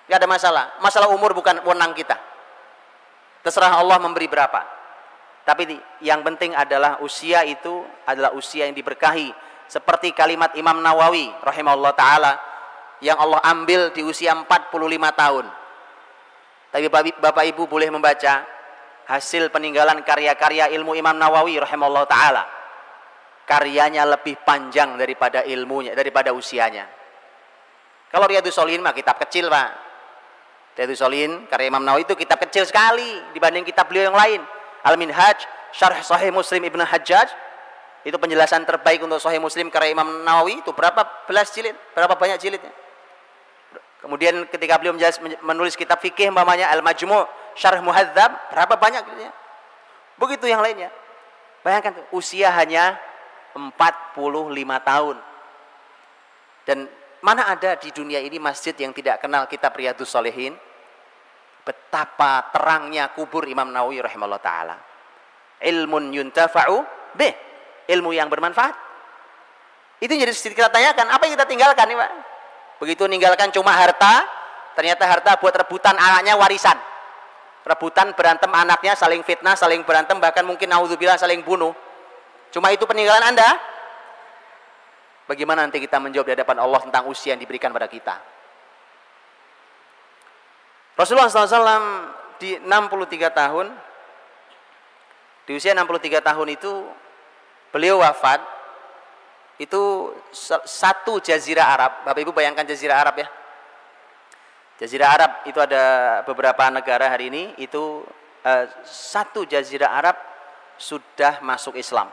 Gak 0.05 0.21
ada 0.21 0.29
masalah. 0.29 0.65
Masalah 0.81 1.09
umur 1.09 1.33
bukan 1.33 1.65
wenang 1.65 1.97
kita. 1.97 2.17
Terserah 3.41 3.77
Allah 3.77 3.97
memberi 3.97 4.29
berapa. 4.29 4.61
Tapi 5.45 5.77
yang 6.01 6.25
penting 6.25 6.57
adalah 6.57 6.97
usia 7.05 7.45
itu 7.45 7.85
adalah 8.05 8.33
usia 8.33 8.65
yang 8.65 8.73
diberkahi. 8.73 9.29
Seperti 9.65 10.13
kalimat 10.13 10.53
Imam 10.57 10.77
Nawawi 10.81 11.29
rahimahullah 11.41 11.93
taala 11.97 12.33
yang 13.01 13.17
Allah 13.17 13.41
ambil 13.45 13.93
di 13.93 14.01
usia 14.05 14.33
45 14.33 14.45
tahun. 15.13 15.45
Tapi 16.73 16.85
Bapak 17.21 17.45
Ibu 17.49 17.69
boleh 17.69 17.89
membaca 17.93 18.45
hasil 19.05 19.53
peninggalan 19.53 20.01
karya-karya 20.01 20.73
ilmu 20.73 20.97
Imam 20.97 21.13
Nawawi 21.17 21.61
rahimahullah 21.61 22.05
taala. 22.09 22.43
Karyanya 23.45 24.09
lebih 24.09 24.41
panjang 24.41 24.97
daripada 24.97 25.45
ilmunya, 25.45 25.93
daripada 25.93 26.33
usianya. 26.33 26.89
Kalau 28.09 28.25
Riyadus 28.25 28.57
Solihin 28.57 28.81
mah 28.81 28.93
kitab 28.97 29.21
kecil, 29.21 29.53
Pak. 29.53 29.69
Riyadus 30.75 30.99
Solihin 30.99 31.45
karya 31.47 31.69
Imam 31.69 31.85
Nawawi 31.85 32.03
itu 32.09 32.17
kitab 32.17 32.41
kecil 32.41 32.65
sekali 32.65 33.21
dibanding 33.37 33.63
kitab 33.63 33.85
beliau 33.87 34.09
yang 34.09 34.17
lain. 34.17 34.41
Al-Minhaj, 34.81 35.45
Syarh 35.71 36.01
Sahih 36.01 36.33
Muslim 36.33 36.65
Ibn 36.65 36.83
Hajjaj, 36.83 37.29
itu 38.05 38.17
penjelasan 38.17 38.65
terbaik 38.65 39.01
untuk 39.01 39.17
Sahih 39.21 39.41
Muslim 39.41 39.69
karya 39.69 39.93
Imam 39.93 40.25
Nawawi 40.25 40.65
itu 40.65 40.73
berapa 40.73 41.25
belas 41.29 41.53
jilid, 41.53 41.73
berapa 41.93 42.13
banyak 42.17 42.37
jilidnya? 42.41 42.73
Kemudian 44.01 44.45
ketika 44.53 44.77
beliau 44.77 44.93
menulis 45.41 45.73
kitab 45.73 45.97
fikih 45.97 46.29
umpamanya 46.29 46.69
Al-Majmu' 46.69 47.25
Syarh 47.57 47.81
Muhadzab, 47.81 48.53
berapa 48.53 48.77
banyak 48.77 49.01
gitu 49.09 49.21
ya. 49.25 49.33
Begitu 50.21 50.45
yang 50.45 50.61
lainnya. 50.61 50.93
Bayangkan 51.65 51.97
usia 52.13 52.53
hanya 52.53 53.01
45 53.55 54.19
tahun. 54.83 55.17
Dan 56.67 56.77
mana 57.23 57.47
ada 57.47 57.79
di 57.79 57.89
dunia 57.95 58.19
ini 58.19 58.35
masjid 58.37 58.75
yang 58.75 58.91
tidak 58.91 59.23
kenal 59.23 59.47
kitab 59.47 59.71
Riyadus 59.73 60.11
Solehin? 60.11 60.53
Betapa 61.65 62.51
terangnya 62.53 63.09
kubur 63.15 63.47
Imam 63.47 63.71
Nawawi 63.71 64.03
rahimahullah 64.03 64.43
ta'ala. 64.43 64.77
Ilmun 65.63 66.13
yuntafa'u 66.13 66.83
bih. 67.15 67.33
Ilmu 67.89 68.13
yang 68.13 68.29
bermanfaat. 68.29 68.75
Itu 70.01 70.11
jadi 70.11 70.29
kita 70.29 70.69
tanyakan, 70.69 71.07
apa 71.09 71.23
yang 71.25 71.33
kita 71.39 71.47
tinggalkan 71.47 71.85
nih 71.87 71.97
Pak? 71.97 72.11
Begitu 72.81 73.01
meninggalkan 73.07 73.49
cuma 73.55 73.71
harta, 73.71 74.27
ternyata 74.75 75.07
harta 75.07 75.31
buat 75.39 75.55
rebutan 75.55 75.95
anaknya 75.95 76.35
warisan. 76.35 76.75
Rebutan 77.65 78.13
berantem 78.13 78.51
anaknya, 78.51 78.93
saling 78.93 79.23
fitnah, 79.25 79.57
saling 79.57 79.81
berantem, 79.87 80.19
bahkan 80.21 80.45
mungkin 80.45 80.69
naudzubillah 80.69 81.17
saling 81.17 81.41
bunuh. 81.41 81.73
Cuma 82.55 82.71
itu 82.71 82.87
peninggalan 82.87 83.35
Anda? 83.35 83.59
Bagaimana 85.27 85.67
nanti 85.67 85.83
kita 85.83 85.99
menjawab 85.99 86.23
di 86.23 86.33
hadapan 86.39 86.63
Allah 86.63 86.79
tentang 86.87 87.03
usia 87.11 87.35
yang 87.35 87.41
diberikan 87.43 87.75
pada 87.75 87.91
kita? 87.91 88.15
Rasulullah 90.95 91.27
SAW 91.27 92.07
di 92.39 92.55
63 92.55 93.27
tahun, 93.35 93.67
di 95.43 95.51
usia 95.51 95.75
63 95.75 96.23
tahun 96.23 96.47
itu 96.55 96.71
beliau 97.75 97.99
wafat 97.99 98.39
itu 99.59 100.15
satu 100.63 101.19
jazirah 101.19 101.67
Arab. 101.75 101.91
Bapak 102.07 102.23
Ibu 102.23 102.31
bayangkan 102.31 102.63
jazirah 102.63 103.03
Arab 103.03 103.19
ya. 103.19 103.27
Jazirah 104.79 105.11
Arab 105.11 105.31
itu 105.43 105.59
ada 105.59 105.83
beberapa 106.23 106.71
negara 106.71 107.11
hari 107.11 107.27
ini 107.27 107.51
itu 107.59 108.07
uh, 108.47 108.65
satu 108.87 109.43
jazirah 109.43 109.91
Arab 109.91 110.15
sudah 110.79 111.43
masuk 111.43 111.75
Islam. 111.75 112.07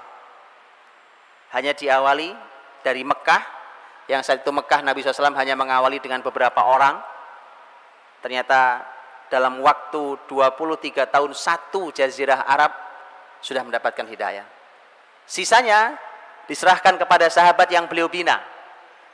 Hanya 1.52 1.76
diawali 1.76 2.32
dari 2.80 3.04
Mekah 3.04 3.42
yang 4.10 4.20
saat 4.24 4.42
itu 4.42 4.50
Mekah 4.50 4.82
Nabi 4.82 5.04
SAW 5.04 5.36
hanya 5.36 5.54
mengawali 5.54 6.02
dengan 6.02 6.24
beberapa 6.24 6.64
orang. 6.66 6.98
Ternyata 8.24 8.82
dalam 9.32 9.60
waktu 9.64 10.28
23 10.28 11.08
tahun 11.08 11.32
satu 11.32 11.88
jazirah 11.94 12.44
Arab 12.44 12.72
sudah 13.40 13.64
mendapatkan 13.64 14.04
hidayah. 14.04 14.44
Sisanya 15.24 15.96
diserahkan 16.44 16.98
kepada 17.00 17.30
sahabat 17.32 17.70
yang 17.72 17.88
beliau 17.88 18.10
bina, 18.12 18.42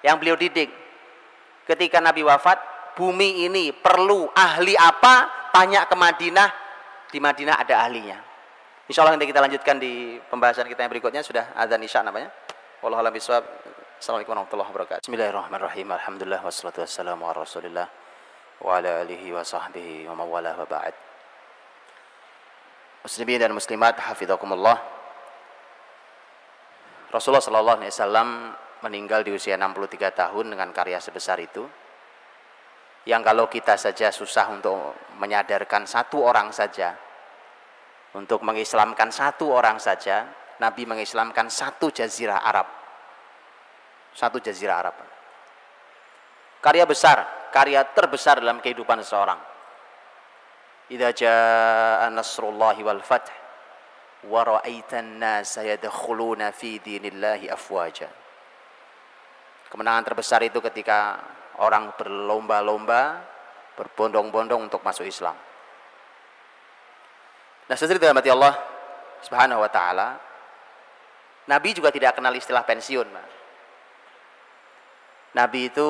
yang 0.03 0.19
beliau 0.19 0.35
didik. 0.35 0.73
Ketika 1.69 2.01
Nabi 2.01 2.25
wafat, 2.25 2.59
bumi 2.97 3.47
ini 3.47 3.71
perlu 3.71 4.27
ahli 4.33 4.75
apa? 4.75 5.49
Tanya 5.53 5.89
ke 5.89 5.97
Madinah, 5.97 6.51
di 7.09 7.19
Madinah 7.23 7.57
ada 7.61 7.85
ahlinya. 7.85 8.28
Insya 8.89 9.05
Allah 9.05 9.21
nanti 9.21 9.29
kita 9.29 9.45
lanjutkan 9.45 9.77
di 9.77 10.17
pembahasan 10.33 10.65
kita 10.65 10.81
yang 10.81 10.89
berikutnya 10.89 11.21
sudah 11.21 11.53
ada 11.53 11.77
isya 11.77 12.01
namanya. 12.01 12.33
Wallahualam 12.81 13.13
bisawab. 13.13 13.45
Assalamualaikum 14.01 14.33
warahmatullahi 14.33 14.71
wabarakatuh. 14.73 15.05
Bismillahirrahmanirrahim. 15.05 15.93
Alhamdulillah 15.93 16.41
wassalatu 16.41 16.81
wassalamu 16.81 17.29
ala 17.29 17.45
Rasulillah 17.45 17.85
wa 18.65 18.81
ala 18.81 19.05
alihi 19.05 19.29
wa 19.29 19.45
sahbihi 19.45 20.09
wa 20.09 20.25
mawalah 20.25 20.57
wa 20.57 20.65
ba'd. 20.65 20.97
Muslimin 23.05 23.37
dan 23.37 23.53
muslimat 23.53 24.01
hafizakumullah. 24.01 24.81
Rasulullah 27.13 27.45
Shallallahu 27.45 27.85
Alaihi 27.85 27.93
Wasallam 27.93 28.57
meninggal 28.89 29.21
di 29.21 29.37
usia 29.37 29.61
63 29.61 30.17
tahun 30.17 30.57
dengan 30.57 30.73
karya 30.73 30.97
sebesar 30.97 31.37
itu. 31.45 31.69
Yang 33.05 33.21
kalau 33.21 33.53
kita 33.53 33.77
saja 33.77 34.09
susah 34.09 34.49
untuk 34.49 34.97
menyadarkan 35.21 35.85
satu 35.85 36.25
orang 36.25 36.57
saja, 36.57 36.97
untuk 38.17 38.41
mengislamkan 38.41 39.13
satu 39.13 39.53
orang 39.53 39.77
saja, 39.77 40.25
Nabi 40.59 40.89
mengislamkan 40.89 41.53
satu 41.53 41.93
jazirah 41.93 42.41
Arab. 42.41 42.69
Satu 44.17 44.41
jazirah 44.41 44.77
Arab. 44.81 44.97
Karya 46.59 46.85
besar, 46.89 47.51
karya 47.55 47.85
terbesar 47.87 48.41
dalam 48.43 48.59
kehidupan 48.59 48.99
seseorang. 49.05 49.39
Idza 50.89 51.11
jaa 51.13 52.09
nasrullahi 52.09 52.81
wal 52.81 53.05
fath 53.05 53.29
wa 54.27 54.41
ra'aitan 54.43 55.21
nasa 55.21 55.63
yadkhuluna 55.63 56.51
fi 56.51 56.83
dinillahi 56.83 57.47
afwaja. 57.47 58.09
Kemenangan 59.69 60.05
terbesar 60.11 60.41
itu 60.43 60.59
ketika 60.65 61.21
orang 61.61 61.93
berlomba-lomba, 61.95 63.21
berbondong-bondong 63.77 64.67
untuk 64.73 64.83
masuk 64.83 65.07
Islam. 65.07 65.37
Nah, 67.69 67.77
sesuai 67.77 68.01
dengan 68.01 68.17
Allah 68.17 68.55
Subhanahu 69.23 69.61
wa 69.61 69.71
taala, 69.71 70.17
Nabi 71.49 71.77
juga 71.77 71.93
tidak 71.93 72.17
kenal 72.17 72.33
istilah 72.33 72.65
pensiun, 72.65 73.09
Nabi 75.37 75.69
itu 75.69 75.89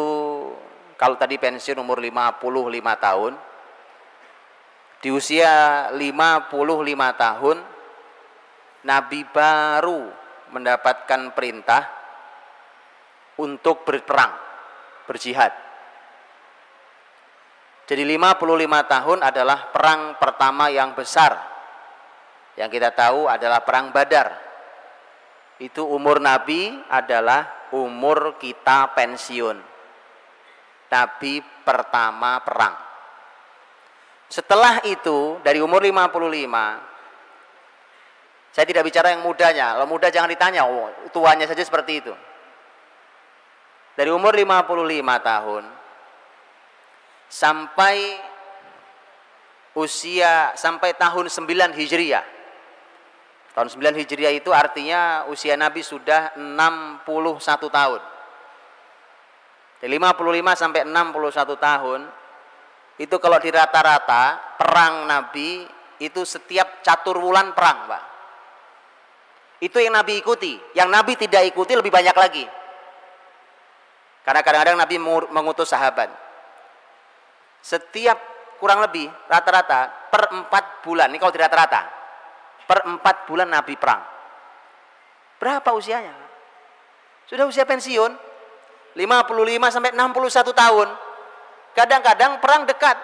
kalau 0.98 1.14
tadi 1.14 1.38
pensiun 1.38 1.78
umur 1.78 2.02
55 2.02 2.42
tahun, 2.98 3.32
di 4.98 5.14
usia 5.14 5.86
55 5.94 6.50
tahun 7.14 7.56
Nabi 8.82 9.20
baru 9.30 10.10
mendapatkan 10.50 11.20
perintah 11.34 11.82
untuk 13.38 13.86
berperang, 13.86 14.34
berjihad. 15.06 15.54
Jadi 17.86 18.02
55 18.04 18.92
tahun 18.94 19.18
adalah 19.22 19.70
perang 19.70 20.18
pertama 20.18 20.68
yang 20.68 20.92
besar. 20.98 21.57
Yang 22.58 22.70
kita 22.74 22.90
tahu 22.90 23.30
adalah 23.30 23.62
perang 23.62 23.94
Badar. 23.94 24.34
Itu 25.62 25.86
umur 25.86 26.18
Nabi 26.18 26.74
adalah 26.90 27.70
umur 27.70 28.34
kita 28.42 28.90
pensiun. 28.98 29.62
Nabi 30.90 31.38
pertama 31.62 32.42
perang. 32.42 32.74
Setelah 34.26 34.82
itu 34.84 35.38
dari 35.46 35.62
umur 35.62 35.86
55 35.86 36.88
saya 38.58 38.64
tidak 38.66 38.90
bicara 38.90 39.14
yang 39.14 39.22
mudanya. 39.22 39.78
Kalau 39.78 39.86
muda 39.86 40.10
jangan 40.10 40.26
ditanya, 40.34 40.66
oh, 40.66 40.90
tuanya 41.14 41.46
saja 41.46 41.62
seperti 41.62 42.02
itu. 42.02 42.10
Dari 43.94 44.10
umur 44.10 44.34
55 44.34 44.66
tahun 45.22 45.64
sampai 47.28 47.96
usia 49.78 50.58
sampai 50.58 50.90
tahun 50.98 51.30
9 51.30 51.78
Hijriah. 51.78 52.37
Tahun 53.58 53.74
9 53.74 53.90
Hijriah 53.90 54.30
itu 54.38 54.54
artinya 54.54 55.26
usia 55.26 55.58
Nabi 55.58 55.82
sudah 55.82 56.30
61 56.38 57.02
tahun. 57.66 57.98
Dari 59.82 59.90
55 59.98 60.54
sampai 60.54 60.86
61 60.86 61.58
tahun 61.58 62.00
itu 63.02 63.16
kalau 63.18 63.42
di 63.42 63.50
rata-rata 63.50 64.54
perang 64.54 65.10
Nabi 65.10 65.66
itu 65.98 66.22
setiap 66.22 66.86
catur 66.86 67.18
bulan 67.18 67.50
perang, 67.50 67.90
Pak. 67.90 68.02
Itu 69.58 69.82
yang 69.82 69.98
Nabi 69.98 70.22
ikuti. 70.22 70.54
Yang 70.78 70.88
Nabi 70.94 71.18
tidak 71.18 71.42
ikuti 71.50 71.74
lebih 71.74 71.90
banyak 71.90 72.14
lagi. 72.14 72.46
Karena 74.22 74.38
kadang-kadang 74.46 74.78
Nabi 74.78 75.02
mengutus 75.34 75.74
sahabat. 75.74 76.14
Setiap 77.58 78.22
kurang 78.62 78.86
lebih 78.86 79.10
rata-rata 79.26 80.14
per 80.14 80.30
empat 80.30 80.86
bulan. 80.86 81.10
Ini 81.10 81.18
kalau 81.18 81.34
tidak 81.34 81.50
rata-rata. 81.50 81.97
Per 82.68 82.78
empat 82.84 83.24
bulan 83.24 83.48
Nabi 83.48 83.80
perang. 83.80 84.04
Berapa 85.40 85.72
usianya? 85.72 86.12
Sudah 87.24 87.48
usia 87.48 87.64
pensiun. 87.64 88.12
55 88.92 89.72
sampai 89.72 89.96
61 89.96 90.52
tahun. 90.52 90.88
Kadang-kadang 91.72 92.44
perang 92.44 92.68
dekat. 92.68 92.96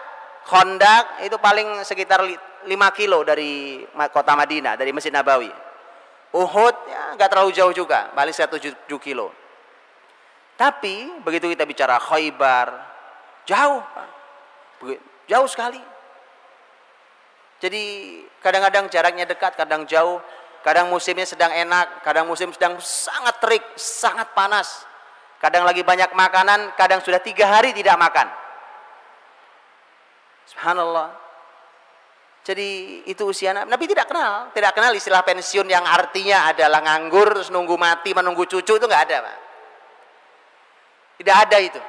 Khondak 0.44 1.24
itu 1.24 1.40
paling 1.40 1.80
sekitar 1.88 2.20
5 2.20 2.68
kilo 2.92 3.24
dari 3.24 3.80
kota 4.12 4.36
Madinah, 4.36 4.76
dari 4.76 4.92
Masjid 4.92 5.08
Nabawi 5.08 5.48
Uhud 6.34 6.76
ya 6.90 7.14
nggak 7.14 7.30
terlalu 7.30 7.54
jauh 7.54 7.70
juga, 7.70 8.10
paling 8.10 8.34
107 8.34 8.74
kilo. 8.98 9.30
Tapi 10.58 11.22
begitu 11.22 11.46
kita 11.46 11.62
bicara 11.62 11.94
Khaybar, 12.02 12.74
jauh, 13.46 13.82
jauh 15.30 15.46
sekali. 15.46 15.78
Jadi 17.64 18.20
kadang-kadang 18.44 18.92
jaraknya 18.92 19.24
dekat, 19.24 19.56
kadang 19.56 19.88
jauh, 19.88 20.20
kadang 20.60 20.92
musimnya 20.92 21.24
sedang 21.24 21.48
enak, 21.48 22.04
kadang 22.04 22.28
musim 22.28 22.52
sedang 22.52 22.76
sangat 22.76 23.40
terik, 23.40 23.64
sangat 23.80 24.36
panas. 24.36 24.84
Kadang 25.40 25.64
lagi 25.64 25.80
banyak 25.80 26.12
makanan, 26.12 26.76
kadang 26.76 27.00
sudah 27.00 27.24
tiga 27.24 27.48
hari 27.48 27.72
tidak 27.72 27.96
makan. 27.96 28.28
Subhanallah. 30.44 31.08
Jadi 32.44 33.00
itu 33.08 33.24
usia 33.24 33.56
Nabi. 33.56 33.88
Tidak 33.88 34.04
kenal, 34.04 34.52
tidak 34.52 34.76
kenal 34.76 34.92
istilah 34.92 35.24
pensiun 35.24 35.64
yang 35.64 35.88
artinya 35.88 36.52
adalah 36.52 36.84
nganggur 36.84 37.32
terus 37.32 37.48
nunggu 37.48 37.80
mati 37.80 38.12
menunggu 38.12 38.44
cucu 38.44 38.76
itu 38.76 38.84
nggak 38.84 39.04
ada, 39.08 39.16
Pak. 39.24 39.36
Tidak 41.16 41.36
ada 41.48 41.56
itu. 41.64 41.80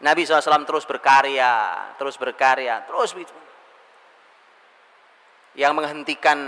Nabi 0.00 0.24
SAW 0.24 0.64
terus 0.64 0.88
berkarya, 0.88 1.92
terus 2.00 2.16
berkarya, 2.16 2.88
terus 2.88 3.12
begitu. 3.12 3.51
Yang 5.52 5.72
menghentikan 5.76 6.38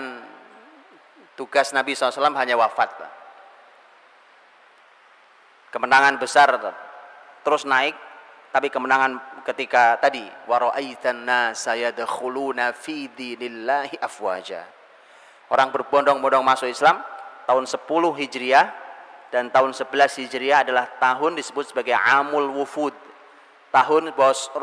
tugas 1.36 1.74
Nabi 1.76 1.92
SAW 1.92 2.32
hanya 2.38 2.56
wafat. 2.56 2.88
Kemenangan 5.68 6.16
besar 6.22 6.54
terus 7.44 7.66
naik, 7.66 7.98
tapi 8.54 8.70
kemenangan 8.70 9.42
ketika 9.42 9.98
tadi 9.98 10.22
waraitan 10.46 11.26
nasa 11.26 11.74
yadkhuluna 11.74 12.72
fi 12.72 13.10
dinillahi 13.10 13.98
afwaja. 13.98 14.62
Orang 15.50 15.74
berbondong-bondong 15.74 16.46
masuk 16.46 16.70
Islam 16.70 17.02
tahun 17.44 17.68
10 17.68 17.84
Hijriah 17.90 18.66
dan 19.28 19.50
tahun 19.50 19.74
11 19.74 20.22
Hijriah 20.24 20.64
adalah 20.64 20.86
tahun 20.96 21.36
disebut 21.36 21.74
sebagai 21.74 21.98
Amul 21.98 22.54
Wufud. 22.54 22.94
Tahun 23.74 24.14
bos 24.14 24.54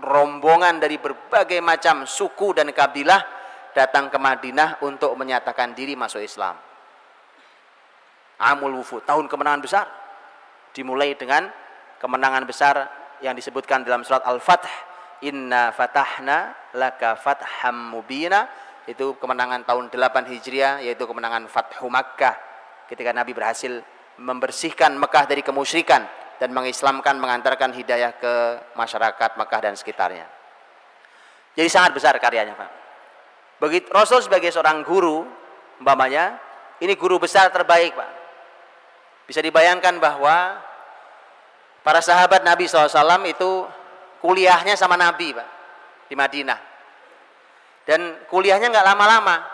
rombongan 0.00 0.80
dari 0.80 0.96
berbagai 0.96 1.60
macam 1.60 2.08
suku 2.08 2.56
dan 2.56 2.72
kabilah 2.72 3.41
datang 3.72 4.08
ke 4.12 4.16
Madinah 4.20 4.80
untuk 4.84 5.12
menyatakan 5.16 5.72
diri 5.72 5.96
masuk 5.96 6.20
Islam. 6.20 6.56
Amul 8.42 8.80
Wufud, 8.80 9.04
tahun 9.04 9.28
kemenangan 9.28 9.62
besar. 9.62 9.86
Dimulai 10.72 11.14
dengan 11.14 11.48
kemenangan 12.00 12.44
besar 12.48 12.74
yang 13.20 13.36
disebutkan 13.36 13.84
dalam 13.84 14.02
surat 14.02 14.24
Al-Fath, 14.24 14.66
"Inna 15.24 15.70
fatahna 15.70 16.72
laka 16.74 17.14
fatham 17.20 17.92
mubina." 17.92 18.48
Itu 18.82 19.14
kemenangan 19.14 19.62
tahun 19.62 19.94
8 19.94 20.26
Hijriah 20.26 20.82
yaitu 20.82 21.06
kemenangan 21.06 21.46
Fathu 21.46 21.86
Makkah 21.86 22.34
ketika 22.90 23.14
Nabi 23.14 23.30
berhasil 23.30 23.78
membersihkan 24.18 24.98
Mekah 24.98 25.30
dari 25.30 25.46
kemusyrikan 25.46 26.02
dan 26.42 26.50
mengislamkan 26.50 27.14
mengantarkan 27.14 27.70
hidayah 27.70 28.10
ke 28.18 28.58
masyarakat 28.74 29.38
Mekah 29.38 29.60
dan 29.62 29.78
sekitarnya. 29.78 30.26
Jadi 31.54 31.68
sangat 31.70 31.94
besar 31.94 32.18
karyanya, 32.18 32.58
Pak. 32.58 32.81
Begitu 33.62 33.94
Rasul 33.94 34.18
sebagai 34.18 34.50
seorang 34.50 34.82
guru, 34.82 35.22
umpamanya, 35.78 36.34
ini 36.82 36.98
guru 36.98 37.22
besar 37.22 37.46
terbaik, 37.54 37.94
Pak. 37.94 38.10
Bisa 39.30 39.38
dibayangkan 39.38 40.02
bahwa 40.02 40.58
para 41.86 42.02
sahabat 42.02 42.42
Nabi 42.42 42.66
SAW 42.66 43.22
itu 43.22 43.62
kuliahnya 44.18 44.74
sama 44.74 44.98
Nabi, 44.98 45.30
Pak, 45.30 45.48
di 46.10 46.18
Madinah. 46.18 46.58
Dan 47.86 48.26
kuliahnya 48.26 48.66
nggak 48.66 48.82
lama-lama. 48.82 49.46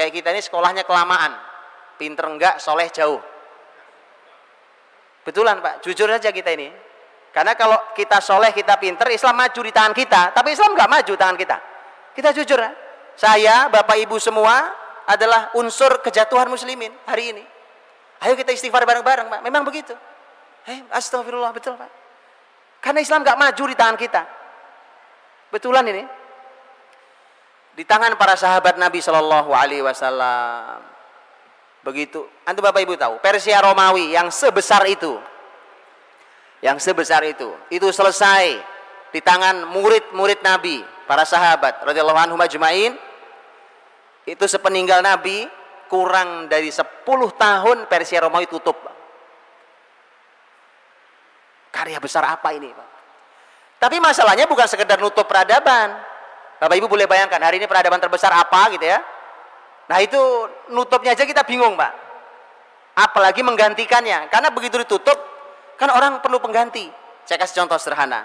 Kayak 0.00 0.16
kita 0.16 0.28
ini 0.32 0.40
sekolahnya 0.40 0.88
kelamaan. 0.88 1.36
Pinter 2.00 2.24
enggak, 2.32 2.56
soleh 2.56 2.88
jauh. 2.88 3.20
Betulan 5.28 5.60
Pak, 5.60 5.84
jujur 5.84 6.08
saja 6.08 6.32
kita 6.32 6.56
ini. 6.56 6.72
Karena 7.36 7.52
kalau 7.52 7.92
kita 7.92 8.16
soleh, 8.24 8.56
kita 8.56 8.80
pinter, 8.80 9.12
Islam 9.12 9.36
maju 9.36 9.60
di 9.60 9.72
tangan 9.76 9.92
kita. 9.92 10.32
Tapi 10.32 10.56
Islam 10.56 10.72
nggak 10.72 10.88
maju 10.88 11.12
tangan 11.20 11.36
kita. 11.36 11.56
Kita 12.16 12.32
jujur 12.32 12.56
ya. 12.56 12.81
Saya, 13.16 13.68
Bapak 13.68 13.98
Ibu 14.00 14.16
semua 14.18 14.72
adalah 15.06 15.52
unsur 15.58 16.00
kejatuhan 16.00 16.48
muslimin 16.48 16.90
hari 17.04 17.36
ini. 17.36 17.44
Ayo 18.22 18.38
kita 18.38 18.54
istighfar 18.54 18.86
bareng-bareng 18.86 19.28
Pak. 19.28 19.40
Memang 19.42 19.66
begitu. 19.66 19.92
Eh, 20.66 20.86
astagfirullah, 20.94 21.50
betul 21.50 21.74
Pak. 21.74 21.90
Karena 22.82 23.02
Islam 23.02 23.26
nggak 23.26 23.38
maju 23.38 23.64
di 23.66 23.76
tangan 23.76 23.96
kita. 23.98 24.22
Betulan 25.50 25.84
ini. 25.90 26.04
Di 27.72 27.84
tangan 27.88 28.14
para 28.20 28.36
sahabat 28.36 28.76
Nabi 28.76 29.00
Shallallahu 29.00 29.50
Alaihi 29.56 29.80
Wasallam 29.80 30.92
Begitu. 31.82 32.22
Antum 32.46 32.62
Bapak 32.62 32.82
Ibu 32.86 32.94
tahu, 32.94 33.18
Persia 33.18 33.58
Romawi 33.58 34.14
yang 34.14 34.30
sebesar 34.30 34.86
itu. 34.86 35.18
Yang 36.62 36.78
sebesar 36.86 37.26
itu. 37.26 37.50
Itu 37.74 37.90
selesai 37.90 38.62
di 39.10 39.18
tangan 39.18 39.66
murid-murid 39.66 40.46
Nabi, 40.46 40.78
para 41.06 41.26
sahabat 41.26 41.82
radhiyallahu 41.86 42.18
anhum 42.18 42.40
ajmain. 42.40 42.94
Itu 44.22 44.46
sepeninggal 44.46 45.02
Nabi 45.02 45.50
kurang 45.90 46.46
dari 46.46 46.70
10 46.70 47.04
tahun 47.36 47.90
Persia 47.90 48.22
Romawi 48.22 48.46
tutup. 48.46 48.78
Karya 51.72 51.98
besar 51.98 52.22
apa 52.28 52.54
ini, 52.54 52.70
Pak? 52.70 52.88
Tapi 53.82 53.98
masalahnya 53.98 54.46
bukan 54.46 54.70
sekedar 54.70 55.02
nutup 55.02 55.26
peradaban. 55.26 55.98
Bapak 56.62 56.78
Ibu 56.78 56.86
boleh 56.86 57.10
bayangkan 57.10 57.42
hari 57.42 57.58
ini 57.58 57.66
peradaban 57.66 57.98
terbesar 57.98 58.30
apa 58.30 58.70
gitu 58.70 58.86
ya? 58.86 59.02
Nah 59.90 59.98
itu 59.98 60.20
nutupnya 60.70 61.18
aja 61.18 61.26
kita 61.26 61.42
bingung 61.42 61.74
Pak. 61.74 61.92
Apalagi 62.94 63.42
menggantikannya. 63.42 64.30
Karena 64.30 64.54
begitu 64.54 64.78
ditutup, 64.78 65.18
kan 65.74 65.90
orang 65.90 66.22
perlu 66.22 66.38
pengganti. 66.38 66.86
Saya 67.26 67.42
kasih 67.42 67.66
contoh 67.66 67.74
sederhana. 67.82 68.22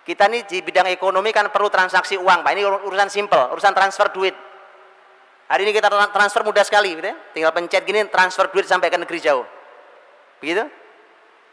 Kita 0.00 0.26
nih 0.26 0.48
di 0.48 0.64
bidang 0.64 0.88
ekonomi 0.88 1.28
kan 1.30 1.52
perlu 1.52 1.68
transaksi 1.68 2.16
uang 2.16 2.40
Pak. 2.40 2.50
Ini 2.56 2.62
urusan 2.64 3.10
simple, 3.12 3.52
urusan 3.52 3.72
transfer 3.76 4.08
duit. 4.10 4.32
Hari 5.50 5.66
ini 5.66 5.74
kita 5.74 5.90
transfer 6.14 6.46
mudah 6.46 6.62
sekali, 6.62 6.94
gitu 6.94 7.10
ya. 7.10 7.16
tinggal 7.34 7.50
pencet 7.50 7.82
gini 7.82 8.06
transfer 8.06 8.46
duit 8.54 8.70
sampai 8.70 8.86
ke 8.86 8.94
negeri 8.94 9.18
jauh. 9.18 9.42
Begitu? 10.38 10.62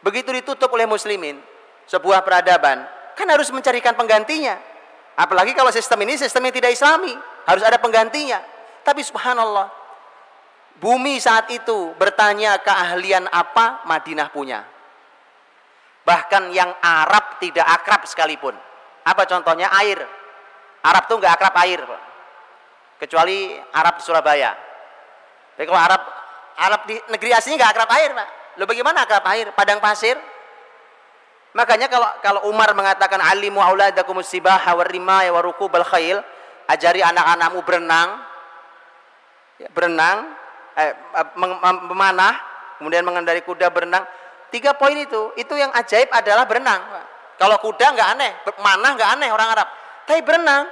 Begitu 0.05 0.29
ditutup 0.37 0.69
oleh 0.69 0.85
muslimin, 0.85 1.41
sebuah 1.89 2.21
peradaban, 2.21 2.85
kan 3.17 3.25
harus 3.25 3.49
mencarikan 3.49 3.97
penggantinya. 3.97 4.61
Apalagi 5.17 5.57
kalau 5.57 5.73
sistem 5.73 6.05
ini 6.05 6.13
sistem 6.13 6.45
yang 6.45 6.53
tidak 6.53 6.77
islami, 6.77 7.09
harus 7.49 7.65
ada 7.65 7.81
penggantinya. 7.81 8.37
Tapi 8.85 9.01
subhanallah, 9.01 9.65
bumi 10.77 11.17
saat 11.17 11.49
itu 11.49 11.97
bertanya 11.97 12.61
keahlian 12.61 13.25
apa 13.33 13.81
Madinah 13.89 14.29
punya. 14.29 14.61
Bahkan 16.07 16.55
yang 16.55 16.71
Arab 16.79 17.35
tidak 17.43 17.67
akrab 17.67 18.07
sekalipun. 18.07 18.55
Apa 19.03 19.27
contohnya? 19.27 19.67
Air. 19.83 19.99
Arab 20.79 21.03
tuh 21.11 21.19
nggak 21.19 21.35
akrab 21.35 21.55
air. 21.67 21.83
Kecuali 22.95 23.59
Arab 23.75 23.99
Surabaya. 23.99 24.55
Tapi 25.59 25.67
kalau 25.67 25.81
Arab 25.83 26.01
Arab 26.57 26.81
di 26.87 26.95
negeri 27.11 27.35
aslinya 27.35 27.59
nggak 27.59 27.71
akrab 27.75 27.91
air, 27.99 28.09
Pak. 28.15 28.29
Lo 28.55 28.63
bagaimana 28.63 29.03
akrab 29.03 29.25
air? 29.35 29.51
Padang 29.51 29.83
pasir. 29.83 30.15
Makanya 31.51 31.91
kalau 31.91 32.09
kalau 32.23 32.41
Umar 32.47 32.71
mengatakan 32.71 33.19
alimu 33.19 33.59
auladakumus 33.59 34.31
sibaha 34.31 34.77
warimaya 34.79 35.33
warukubal 35.35 35.83
khail, 35.83 36.23
ajari 36.71 37.03
anak-anakmu 37.03 37.59
berenang, 37.67 38.21
ya, 39.59 39.67
berenang, 39.75 40.37
eh, 40.77 40.93
eh 40.93 41.27
memanah, 41.89 42.37
kemudian 42.79 43.03
mengendari 43.03 43.41
kuda 43.43 43.73
berenang. 43.73 44.07
Tiga 44.47 44.71
poin 44.75 44.95
itu, 44.95 45.35
itu 45.35 45.53
yang 45.59 45.71
ajaib 45.75 46.07
adalah 46.11 46.47
berenang. 46.47 46.79
Kalau 47.37 47.59
kuda 47.59 47.93
nggak 47.93 48.09
aneh, 48.17 48.31
manah 48.63 48.91
nggak 48.95 49.09
aneh 49.19 49.29
orang 49.29 49.49
Arab. 49.53 49.67
Tapi 50.07 50.23
berenang, 50.23 50.65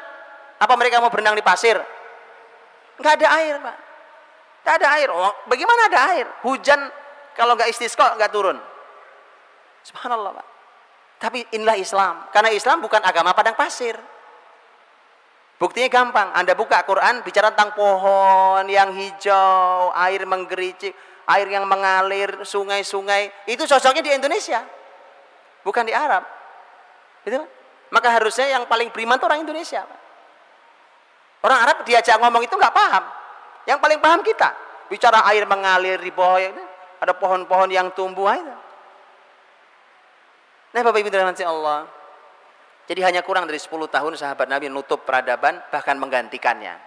apa 0.55 0.73
mereka 0.79 1.03
mau 1.03 1.11
berenang 1.11 1.35
di 1.35 1.43
pasir? 1.43 1.75
Nggak 2.95 3.13
ada 3.21 3.27
air, 3.37 3.55
pak. 3.59 3.77
Nggak 4.63 4.75
ada 4.79 4.87
air. 4.97 5.07
Oh, 5.11 5.33
bagaimana 5.51 5.91
ada 5.91 5.99
air? 6.15 6.25
Hujan 6.47 6.79
kalau 7.35 7.53
nggak 7.59 7.69
istisqa 7.69 8.15
nggak 8.15 8.31
turun. 8.31 8.57
Subhanallah, 9.83 10.39
pak. 10.39 10.47
Tapi 11.19 11.43
inilah 11.51 11.75
Islam. 11.75 12.31
Karena 12.31 12.49
Islam 12.55 12.79
bukan 12.79 13.03
agama 13.03 13.35
padang 13.35 13.59
pasir. 13.59 13.99
Buktinya 15.55 15.87
gampang, 15.87 16.35
Anda 16.35 16.51
buka 16.51 16.83
Quran 16.83 17.23
bicara 17.23 17.55
tentang 17.55 17.71
pohon 17.79 18.67
yang 18.67 18.91
hijau, 18.91 19.87
air 19.95 20.27
menggericik, 20.27 20.91
air 21.25 21.47
yang 21.49 21.65
mengalir, 21.65 22.45
sungai-sungai. 22.45 23.49
Itu 23.49 23.65
sosoknya 23.65 24.05
di 24.05 24.11
Indonesia. 24.13 24.61
Bukan 25.65 25.85
di 25.85 25.93
Arab. 25.93 26.21
Gitu 27.25 27.41
Maka 27.89 28.07
harusnya 28.13 28.49
yang 28.49 28.69
paling 28.69 28.93
beriman 28.93 29.17
itu 29.17 29.25
orang 29.25 29.41
Indonesia. 29.41 29.81
Orang 31.41 31.59
Arab 31.61 31.85
diajak 31.85 32.17
ngomong 32.21 32.45
itu 32.45 32.53
nggak 32.53 32.73
paham. 32.73 33.03
Yang 33.65 33.79
paling 33.81 33.99
paham 34.01 34.21
kita. 34.25 34.49
Bicara 34.89 35.25
air 35.33 35.45
mengalir 35.49 35.97
di 35.97 36.13
bawah, 36.13 36.37
ada 37.01 37.13
pohon-pohon 37.17 37.69
yang 37.73 37.89
tumbuh. 37.93 38.29
Itu. 38.33 38.55
Nah 40.75 40.81
Bapak 40.83 40.99
Ibu 41.01 41.09
dirahmati 41.09 41.45
Allah. 41.45 41.87
Jadi 42.85 43.01
hanya 43.01 43.25
kurang 43.25 43.49
dari 43.49 43.57
10 43.57 43.89
tahun 43.89 44.13
sahabat 44.13 44.45
Nabi 44.45 44.69
menutup 44.69 45.01
peradaban 45.07 45.57
bahkan 45.73 45.97
menggantikannya. 45.97 46.77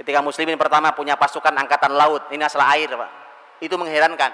Ketika 0.00 0.24
muslimin 0.24 0.56
pertama 0.56 0.96
punya 0.96 1.12
pasukan 1.12 1.52
angkatan 1.52 1.92
laut, 1.92 2.24
ini 2.32 2.40
asal 2.40 2.64
air 2.64 2.88
Pak. 2.88 3.19
Itu 3.60 3.76
mengherankan. 3.76 4.32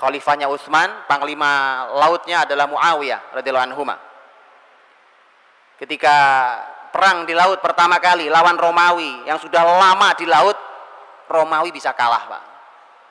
Khalifahnya 0.00 0.48
Utsman, 0.48 1.04
panglima 1.04 1.84
lautnya 1.92 2.48
adalah 2.48 2.64
Muawiyah 2.64 3.36
radhiyallahu 3.36 3.66
anhu. 3.68 3.84
Ketika 5.76 6.16
perang 6.92 7.28
di 7.28 7.36
laut 7.36 7.60
pertama 7.60 8.00
kali 8.00 8.32
lawan 8.32 8.56
Romawi 8.56 9.28
yang 9.28 9.36
sudah 9.36 9.60
lama 9.60 10.16
di 10.16 10.24
laut, 10.24 10.56
Romawi 11.28 11.70
bisa 11.70 11.92
kalah, 11.92 12.26
Pak. 12.26 12.42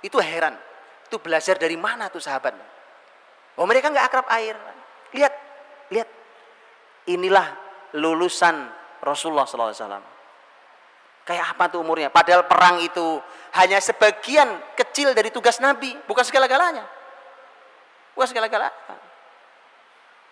Itu 0.01 0.17
heran. 0.19 0.57
Itu 1.05 1.21
belajar 1.21 1.57
dari 1.57 1.77
mana 1.77 2.09
tuh 2.09 2.21
sahabat? 2.21 2.53
Oh, 3.57 3.65
mereka 3.65 3.89
nggak 3.89 4.05
akrab 4.09 4.27
air. 4.33 4.53
Lihat, 5.13 5.33
lihat 5.89 6.09
inilah 7.09 7.47
lulusan 7.97 8.69
Rasulullah 9.01 9.47
SAW. 9.47 10.18
Kayak 11.29 11.53
apa 11.53 11.69
tuh 11.69 11.85
umurnya? 11.85 12.09
Padahal 12.09 12.49
perang 12.49 12.81
itu 12.81 13.21
hanya 13.53 13.77
sebagian 13.77 14.49
kecil 14.73 15.13
dari 15.13 15.29
tugas 15.29 15.61
Nabi, 15.61 15.93
bukan 16.09 16.25
segala-galanya. 16.25 16.81
Bukan 18.17 18.33
segala-galanya. 18.33 18.73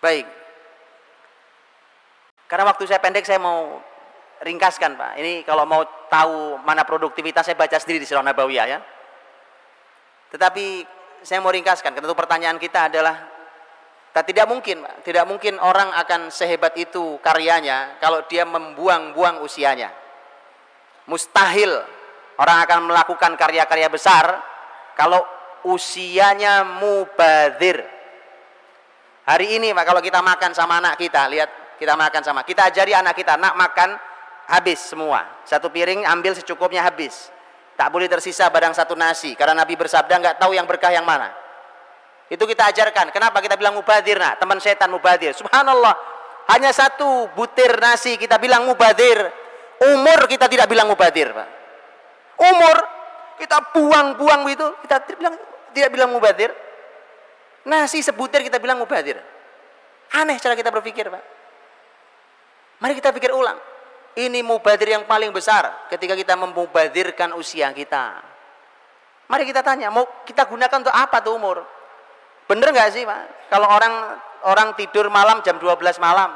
Baik. 0.02 0.26
Karena 2.50 2.66
waktu 2.66 2.82
saya 2.90 2.98
pendek 2.98 3.22
saya 3.22 3.38
mau 3.38 3.78
ringkaskan 4.42 4.98
Pak. 4.98 5.22
Ini 5.22 5.46
kalau 5.46 5.62
mau 5.70 5.86
tahu 6.10 6.58
mana 6.66 6.82
produktivitas 6.82 7.46
saya 7.46 7.54
baca 7.54 7.78
sendiri 7.78 8.02
di 8.02 8.06
Sirah 8.10 8.26
Nabawiyah 8.26 8.66
ya. 8.66 8.82
Tetapi 10.34 10.82
saya 11.22 11.38
mau 11.38 11.54
ringkaskan, 11.54 11.94
tentu 11.94 12.10
pertanyaan 12.18 12.58
kita 12.58 12.90
adalah 12.90 13.38
tidak 14.18 14.50
mungkin, 14.50 14.82
Pak. 14.82 15.06
tidak 15.06 15.30
mungkin 15.30 15.62
orang 15.62 15.94
akan 15.94 16.34
sehebat 16.34 16.74
itu 16.74 17.22
karyanya 17.22 18.02
kalau 18.02 18.26
dia 18.26 18.42
membuang-buang 18.42 19.46
usianya. 19.46 19.94
Mustahil 21.08 21.72
orang 22.36 22.58
akan 22.68 22.78
melakukan 22.92 23.32
karya-karya 23.34 23.88
besar 23.88 24.38
kalau 24.92 25.24
usianya 25.64 26.62
mubadir. 26.78 27.82
Hari 29.28 29.60
ini 29.60 29.72
Pak 29.72 29.84
kalau 29.84 30.00
kita 30.00 30.20
makan 30.20 30.52
sama 30.52 30.80
anak 30.80 31.00
kita, 31.00 31.28
lihat 31.28 31.50
kita 31.76 31.96
makan 31.96 32.22
sama, 32.24 32.40
kita 32.44 32.68
ajari 32.68 32.92
anak 32.96 33.16
kita, 33.16 33.36
nak 33.36 33.56
makan 33.56 33.96
habis 34.48 34.80
semua. 34.80 35.44
Satu 35.44 35.68
piring 35.68 36.04
ambil 36.08 36.32
secukupnya 36.32 36.84
habis. 36.84 37.28
Tak 37.78 37.94
boleh 37.94 38.10
tersisa 38.10 38.50
barang 38.50 38.74
satu 38.74 38.98
nasi 38.98 39.38
karena 39.38 39.62
Nabi 39.62 39.78
bersabda 39.78 40.18
nggak 40.18 40.36
tahu 40.42 40.56
yang 40.56 40.66
berkah 40.66 40.90
yang 40.90 41.06
mana. 41.06 41.30
Itu 42.28 42.44
kita 42.44 42.68
ajarkan. 42.68 43.08
Kenapa 43.08 43.40
kita 43.40 43.56
bilang 43.56 43.72
mubadir? 43.72 44.20
Nah, 44.20 44.36
teman 44.36 44.60
setan 44.60 44.92
mubadir. 44.92 45.32
Subhanallah. 45.32 45.96
Hanya 46.48 46.72
satu 46.72 47.28
butir 47.32 47.80
nasi 47.80 48.20
kita 48.20 48.36
bilang 48.36 48.68
mubadir. 48.68 49.47
Umur 49.78 50.26
kita 50.26 50.50
tidak 50.50 50.66
bilang 50.66 50.90
mubadir, 50.90 51.30
Pak. 51.30 51.48
Umur 52.38 52.76
kita 53.38 53.70
buang-buang 53.70 54.42
itu 54.50 54.66
kita 54.82 54.96
tidak 55.06 55.18
bilang 55.22 55.36
tidak 55.70 55.90
bilang 55.94 56.10
mubadir. 56.10 56.50
Nasi 57.68 58.02
sebutir 58.02 58.42
kita 58.42 58.58
bilang 58.58 58.82
mubadir. 58.82 59.22
Aneh 60.18 60.40
cara 60.40 60.58
kita 60.58 60.72
berpikir, 60.72 61.06
Pak. 61.06 61.24
Mari 62.82 62.98
kita 62.98 63.14
pikir 63.14 63.30
ulang. 63.30 63.58
Ini 64.18 64.42
mubadir 64.42 64.98
yang 64.98 65.06
paling 65.06 65.30
besar 65.30 65.86
ketika 65.92 66.18
kita 66.18 66.34
memubadirkan 66.34 67.38
usia 67.38 67.70
kita. 67.70 68.18
Mari 69.28 69.44
kita 69.46 69.60
tanya, 69.60 69.92
mau 69.92 70.08
kita 70.24 70.48
gunakan 70.48 70.82
untuk 70.82 70.94
apa 70.94 71.20
tuh 71.22 71.36
umur? 71.36 71.62
Bener 72.48 72.72
nggak 72.72 72.90
sih, 72.90 73.04
Pak? 73.04 73.52
Kalau 73.52 73.68
orang 73.68 73.94
orang 74.48 74.68
tidur 74.74 75.12
malam 75.12 75.44
jam 75.44 75.60
12 75.60 76.00
malam, 76.00 76.32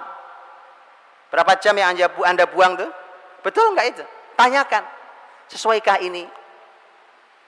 berapa 1.32 1.56
jam 1.58 1.72
yang 1.74 1.96
anda, 1.96 2.06
anda 2.28 2.44
buang 2.44 2.76
tuh? 2.76 3.01
Betul 3.42 3.74
nggak 3.74 3.86
itu? 3.94 4.04
Tanyakan, 4.38 4.82
sesuaikah 5.50 5.98
ini? 6.02 6.24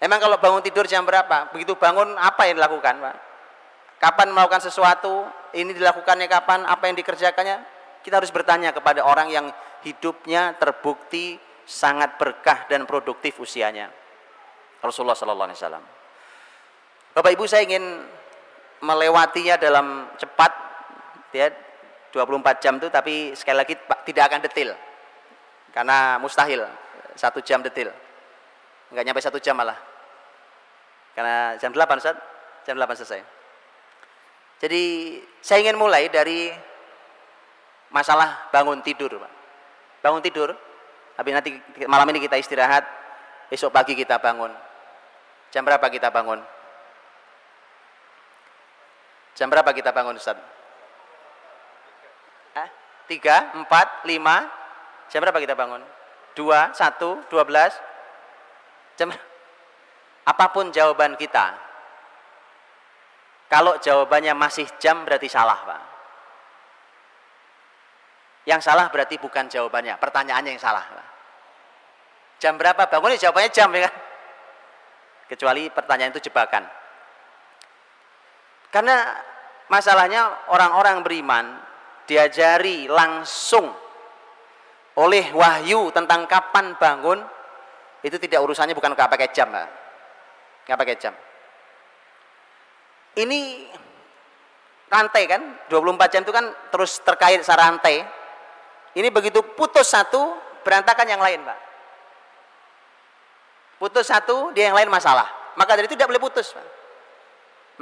Emang 0.03 0.21
kalau 0.21 0.37
bangun 0.37 0.61
tidur 0.61 0.85
jam 0.85 1.07
berapa? 1.07 1.49
Begitu 1.55 1.79
bangun 1.79 2.19
apa 2.19 2.45
yang 2.51 2.61
dilakukan, 2.61 3.01
Pak? 3.01 3.17
Kapan 4.03 4.37
melakukan 4.37 4.61
sesuatu? 4.61 5.25
Ini 5.55 5.71
dilakukannya 5.73 6.29
kapan? 6.29 6.67
Apa 6.69 6.91
yang 6.91 6.99
dikerjakannya? 6.99 7.63
Kita 8.05 8.21
harus 8.21 8.29
bertanya 8.29 8.75
kepada 8.75 9.01
orang 9.01 9.33
yang 9.33 9.49
hidupnya 9.81 10.61
terbukti 10.61 11.41
sangat 11.65 12.21
berkah 12.21 12.69
dan 12.69 12.85
produktif 12.85 13.41
usianya. 13.41 13.89
Rasulullah 14.85 15.17
Sallallahu 15.17 15.49
Alaihi 15.49 15.61
Wasallam. 15.65 15.85
Bapak 17.17 17.31
Ibu 17.33 17.45
saya 17.49 17.65
ingin 17.65 18.05
melewatinya 18.85 19.57
dalam 19.57 20.13
cepat, 20.21 20.53
ya 21.33 21.49
24 22.13 22.61
jam 22.61 22.77
itu, 22.77 22.93
tapi 22.93 23.33
sekali 23.33 23.57
lagi 23.57 23.75
tidak 24.05 24.25
akan 24.29 24.41
detil, 24.45 24.77
karena 25.75 26.23
mustahil 26.23 26.63
satu 27.19 27.43
jam 27.43 27.59
detil, 27.67 27.91
nggak 28.95 29.05
nyampe 29.05 29.19
satu 29.19 29.43
jam 29.43 29.59
malah, 29.59 29.75
karena 31.19 31.59
jam 31.59 31.75
8 31.75 31.99
Ustaz, 31.99 32.15
jam 32.63 32.79
8 32.79 32.95
selesai. 32.95 33.21
Jadi 34.63 34.83
saya 35.43 35.67
ingin 35.67 35.75
mulai 35.75 36.07
dari 36.07 36.55
masalah 37.91 38.49
bangun 38.55 38.79
tidur. 38.87 39.19
Bangun 39.99 40.23
tidur, 40.23 40.55
tapi 41.19 41.35
nanti 41.35 41.51
malam 41.91 42.07
ini 42.15 42.23
kita 42.23 42.39
istirahat, 42.39 42.87
besok 43.51 43.75
pagi 43.75 43.99
kita 43.99 44.23
bangun. 44.23 44.55
Jam 45.51 45.67
berapa 45.67 45.87
kita 45.91 46.15
bangun? 46.15 46.39
Jam 49.35 49.51
berapa 49.51 49.71
kita 49.75 49.91
bangun, 49.91 50.15
Ustaz? 50.15 50.39
Tiga, 53.05 53.53
empat, 53.53 54.09
lima. 54.09 54.64
Jam 55.13 55.21
berapa 55.25 55.39
kita 55.41 55.55
bangun? 55.59 55.83
Dua, 56.35 56.75
satu, 56.75 57.23
dua 57.31 57.47
belas. 57.47 57.75
Jam 58.95 59.11
apa 60.25 60.47
pun 60.51 60.73
jawaban 60.73 61.15
kita. 61.21 61.53
Kalau 63.53 63.79
jawabannya 63.79 64.35
masih 64.35 64.67
jam 64.81 65.05
berarti 65.05 65.29
salah, 65.29 65.61
Pak. 65.63 65.83
Yang 68.45 68.61
salah 68.67 68.89
berarti 68.93 69.17
bukan 69.21 69.49
jawabannya, 69.49 69.97
pertanyaannya 70.01 70.51
yang 70.57 70.63
salah. 70.63 70.85
Jam 72.41 72.61
berapa 72.61 72.89
bangun? 72.89 73.15
Ya 73.17 73.29
jawabannya 73.29 73.51
jam 73.53 73.69
ya 73.73 73.89
kan? 73.89 73.95
Kecuali 75.31 75.73
pertanyaan 75.73 76.13
itu 76.13 76.29
jebakan. 76.29 76.65
Karena 78.69 79.17
masalahnya 79.71 80.51
orang-orang 80.51 81.01
beriman 81.07 81.47
diajari 82.05 82.91
langsung 82.91 83.84
oleh 84.95 85.35
wahyu 85.35 85.91
tentang 85.91 86.27
kapan 86.31 86.79
bangun 86.79 87.19
itu 88.05 88.17
tidak 88.21 88.45
urusannya 88.45 88.77
bukan 88.77 88.95
nggak 88.95 89.11
pakai 89.11 89.29
jam, 89.35 89.51
nggak 89.51 90.79
pakai 90.79 90.97
jam. 91.01 91.15
Ini 93.15 93.71
rantai 94.91 95.25
kan, 95.27 95.43
24 95.71 96.13
jam 96.13 96.21
itu 96.23 96.35
kan 96.35 96.47
terus 96.71 96.99
terkait 97.03 97.43
secara 97.43 97.71
rantai 97.71 98.05
ini 98.95 99.11
begitu 99.11 99.43
putus 99.43 99.91
satu, 99.91 100.39
berantakan 100.63 101.07
yang 101.11 101.19
lain, 101.19 101.43
Pak. 101.43 101.59
Putus 103.83 104.07
satu, 104.07 104.55
dia 104.55 104.71
yang 104.71 104.79
lain 104.79 104.87
masalah. 104.87 105.27
Maka 105.59 105.75
dari 105.75 105.91
itu 105.91 105.99
tidak 105.99 106.15
boleh 106.15 106.23
putus, 106.23 106.55
Pak. 106.55 106.67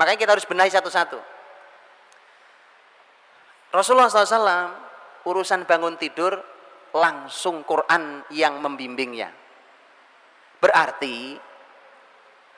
Makanya 0.01 0.19
kita 0.25 0.33
harus 0.33 0.49
benahi 0.49 0.73
satu-satu. 0.73 1.21
Rasulullah 3.77 4.09
SAW 4.09 4.73
urusan 5.29 5.69
bangun 5.69 6.01
tidur 6.01 6.41
langsung 6.93 7.65
Quran 7.65 8.25
yang 8.33 8.61
membimbingnya. 8.61 9.33
Berarti 10.61 11.37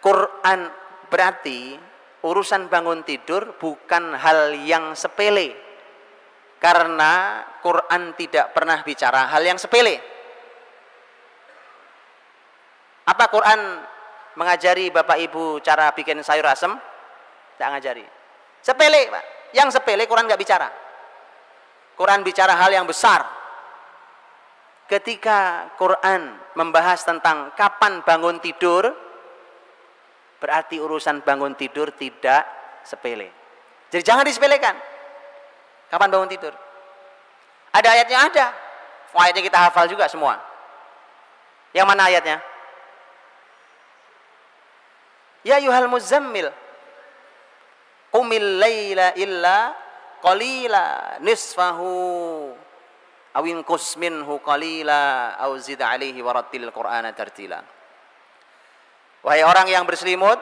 Quran 0.03 0.61
berarti 1.09 1.79
urusan 2.25 2.68
bangun 2.68 3.07
tidur 3.07 3.57
bukan 3.57 4.16
hal 4.16 4.53
yang 4.61 4.92
sepele 4.92 5.57
karena 6.61 7.44
Quran 7.61 8.16
tidak 8.16 8.57
pernah 8.57 8.81
bicara 8.81 9.29
hal 9.29 9.44
yang 9.44 9.61
sepele. 9.61 10.01
Apa 13.05 13.29
Quran 13.29 13.61
mengajari 14.40 14.88
Bapak 14.88 15.20
Ibu 15.20 15.61
cara 15.61 15.92
bikin 15.92 16.25
sayur 16.25 16.49
asem? 16.49 16.73
Tidak 17.55 17.68
ngajari. 17.68 18.05
Sepele, 18.64 19.12
Pak. 19.12 19.25
Yang 19.53 19.77
sepele 19.77 20.09
Quran 20.09 20.25
nggak 20.25 20.40
bicara. 20.40 20.68
Quran 21.94 22.25
bicara 22.25 22.57
hal 22.57 22.73
yang 22.73 22.88
besar. 22.88 23.43
Ketika 24.85 25.73
Quran 25.81 26.37
membahas 26.53 27.01
tentang 27.09 27.57
kapan 27.57 28.05
bangun 28.05 28.37
tidur, 28.37 28.92
berarti 30.37 30.77
urusan 30.77 31.25
bangun 31.25 31.57
tidur 31.57 31.88
tidak 31.97 32.44
sepele. 32.85 33.33
Jadi 33.88 34.05
jangan 34.05 34.29
disepelekan. 34.29 34.77
Kapan 35.88 36.09
bangun 36.12 36.29
tidur? 36.29 36.53
Ada 37.73 37.88
ayatnya 37.97 38.18
ada. 38.29 38.47
Ayatnya 39.14 39.42
kita 39.47 39.59
hafal 39.70 39.88
juga 39.88 40.05
semua. 40.11 40.37
Yang 41.73 41.87
mana 41.88 42.03
ayatnya? 42.12 42.38
Ya 45.49 45.57
yuhal 45.64 45.88
muzammil. 45.88 46.53
Qumil 48.12 48.49
layla 48.61 49.16
illa 49.16 49.72
qalila 50.20 51.18
nisfahu 51.24 52.53
awin 53.35 53.66
minhu 53.99 54.35
qalila 54.41 55.35
aw 55.39 55.51
zid 55.59 55.82
alaihi 55.82 56.22
warattil 56.22 56.70
qur'ana 56.70 57.11
tartila. 57.11 57.61
Wahai 59.24 59.43
orang 59.43 59.66
yang 59.66 59.85
berselimut, 59.89 60.37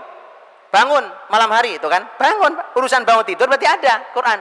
bangun 0.68 1.05
malam 1.30 1.51
hari 1.55 1.78
itu 1.78 1.86
kan? 1.86 2.05
Bangun, 2.18 2.53
urusan 2.76 3.07
bangun 3.07 3.24
tidur 3.24 3.47
berarti 3.47 3.68
ada 3.68 4.12
Quran. 4.12 4.38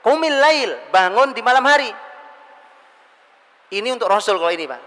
Qumil 0.00 0.38
lail, 0.38 0.70
bangun 0.94 1.34
di 1.34 1.42
malam 1.42 1.66
hari. 1.66 1.90
Ini 3.74 3.90
untuk 3.90 4.06
Rasul 4.06 4.38
kalau 4.38 4.54
ini, 4.54 4.70
Pak. 4.70 4.82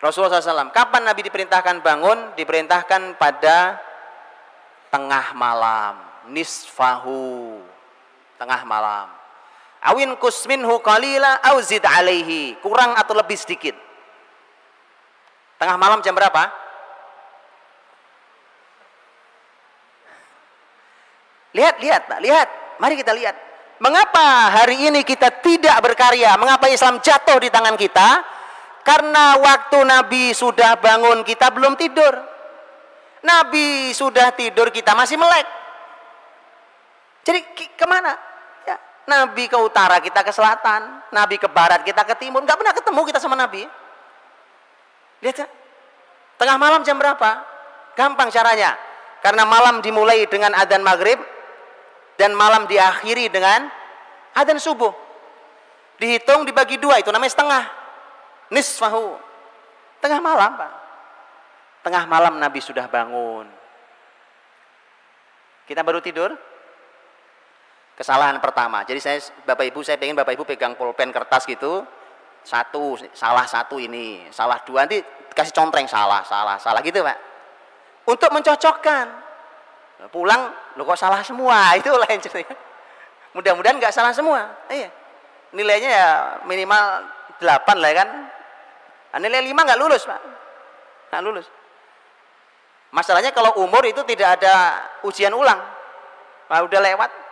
Rasulullah 0.00 0.40
SAW. 0.40 0.72
Kapan 0.72 1.08
Nabi 1.08 1.24
diperintahkan 1.24 1.80
bangun? 1.80 2.36
Diperintahkan 2.36 3.16
pada 3.16 3.80
tengah 4.92 5.32
malam. 5.32 5.96
Nisfahu. 6.28 7.60
Tengah 8.36 8.60
malam. 8.68 9.19
Awin 9.80 10.12
kusminhu 10.20 10.80
qalila 10.84 11.40
auzid 11.52 11.80
alaihi. 11.80 12.56
Kurang 12.60 12.92
atau 12.96 13.16
lebih 13.16 13.36
sedikit. 13.40 13.72
Tengah 15.56 15.76
malam 15.80 16.04
jam 16.04 16.12
berapa? 16.12 16.52
Lihat, 21.56 21.80
lihat, 21.80 22.02
Pak. 22.06 22.18
Lihat 22.20 22.48
mari 22.80 22.96
kita 22.96 23.12
lihat. 23.12 23.36
Mengapa 23.80 24.52
hari 24.52 24.92
ini 24.92 25.00
kita 25.00 25.40
tidak 25.40 25.76
berkarya? 25.80 26.36
Mengapa 26.36 26.68
Islam 26.68 27.00
jatuh 27.00 27.40
di 27.40 27.48
tangan 27.48 27.80
kita? 27.80 28.08
Karena 28.84 29.40
waktu 29.40 29.80
Nabi 29.84 30.32
sudah 30.36 30.76
bangun 30.76 31.24
kita 31.24 31.48
belum 31.52 31.76
tidur. 31.80 32.12
Nabi 33.20 33.92
sudah 33.92 34.32
tidur 34.32 34.72
kita 34.72 34.92
masih 34.96 35.16
melek. 35.20 35.48
Jadi 37.24 37.40
ke 37.76 37.86
mana? 37.88 38.29
Nabi 39.10 39.50
ke 39.50 39.58
utara 39.58 39.98
kita 39.98 40.22
ke 40.22 40.30
selatan, 40.30 41.02
Nabi 41.10 41.42
ke 41.42 41.50
barat 41.50 41.82
kita 41.82 42.06
ke 42.06 42.14
timur. 42.14 42.46
Nggak 42.46 42.58
pernah 42.62 42.74
ketemu 42.74 43.00
kita 43.10 43.18
sama 43.18 43.34
Nabi. 43.34 43.66
Lihat 45.18 45.36
ya. 45.42 45.48
Tengah 46.38 46.56
malam 46.56 46.86
jam 46.86 46.94
berapa? 46.94 47.42
Gampang 47.98 48.30
caranya. 48.30 48.78
Karena 49.20 49.42
malam 49.44 49.82
dimulai 49.82 50.24
dengan 50.30 50.54
adzan 50.54 50.80
maghrib 50.80 51.18
dan 52.16 52.32
malam 52.32 52.64
diakhiri 52.70 53.28
dengan 53.28 53.68
adzan 54.32 54.56
subuh. 54.62 54.94
Dihitung 56.00 56.48
dibagi 56.48 56.80
dua 56.80 57.02
itu 57.02 57.12
namanya 57.12 57.34
setengah. 57.34 57.64
Nisfahu. 58.48 59.20
Tengah 60.00 60.20
malam 60.24 60.56
Pak. 60.56 60.72
Tengah 61.84 62.04
malam 62.08 62.40
Nabi 62.40 62.60
sudah 62.64 62.88
bangun. 62.88 63.44
Kita 65.68 65.84
baru 65.84 66.00
tidur. 66.00 66.32
Kesalahan 68.00 68.40
pertama. 68.40 68.80
Jadi 68.88 68.96
saya 68.96 69.20
Bapak 69.44 69.68
Ibu 69.68 69.84
saya 69.84 70.00
pengen 70.00 70.16
Bapak 70.16 70.32
Ibu 70.32 70.48
pegang 70.48 70.72
pulpen 70.72 71.12
kertas 71.12 71.44
gitu. 71.44 71.84
Satu, 72.40 72.96
salah 73.12 73.44
satu 73.44 73.76
ini, 73.76 74.24
salah 74.32 74.56
dua 74.64 74.88
nanti 74.88 75.04
kasih 75.36 75.52
contreng 75.52 75.84
salah, 75.84 76.24
salah, 76.24 76.56
salah 76.56 76.80
gitu 76.80 77.04
Pak. 77.04 77.18
Untuk 78.08 78.32
mencocokkan. 78.32 79.28
Pulang, 80.08 80.48
lo 80.80 80.88
kok 80.88 80.96
salah 80.96 81.20
semua, 81.20 81.68
itu 81.78 81.92
lain 81.92 82.16
cerita. 82.24 82.56
Mudah-mudahan 83.36 83.76
nggak 83.76 83.92
salah 83.92 84.16
semua. 84.16 84.48
Iya. 84.72 84.88
Nilainya 85.52 85.90
ya 85.92 86.08
minimal 86.48 87.04
8 87.36 87.84
lah 87.84 87.92
kan. 87.92 88.08
Nah, 89.12 89.18
nilai 89.20 89.44
5 89.44 89.60
nggak 89.60 89.76
lulus 89.76 90.08
Pak. 90.08 90.20
Nggak 91.12 91.22
lulus. 91.28 91.46
Masalahnya 92.96 93.36
kalau 93.36 93.60
umur 93.60 93.84
itu 93.84 94.00
tidak 94.08 94.40
ada 94.40 94.88
ujian 95.04 95.36
ulang. 95.36 95.60
Nah, 96.48 96.64
udah 96.64 96.80
lewat. 96.80 97.28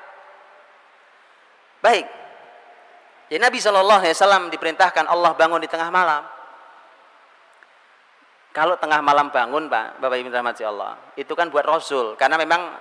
Baik. 1.89 2.05
Jadi 3.33 3.41
Nabi 3.41 3.59
Shallallahu 3.65 4.01
Alaihi 4.05 4.13
Wasallam 4.13 4.53
diperintahkan 4.53 5.09
Allah 5.09 5.33
bangun 5.33 5.57
di 5.57 5.73
tengah 5.73 5.89
malam. 5.89 6.21
Kalau 8.53 8.77
tengah 8.77 9.01
malam 9.01 9.33
bangun, 9.33 9.73
Pak, 9.73 9.97
Bapak 9.97 10.17
Ibu 10.21 10.29
rahmati 10.29 10.69
Allah, 10.69 11.01
itu 11.17 11.33
kan 11.33 11.49
buat 11.49 11.65
Rasul, 11.65 12.13
karena 12.21 12.37
memang 12.37 12.77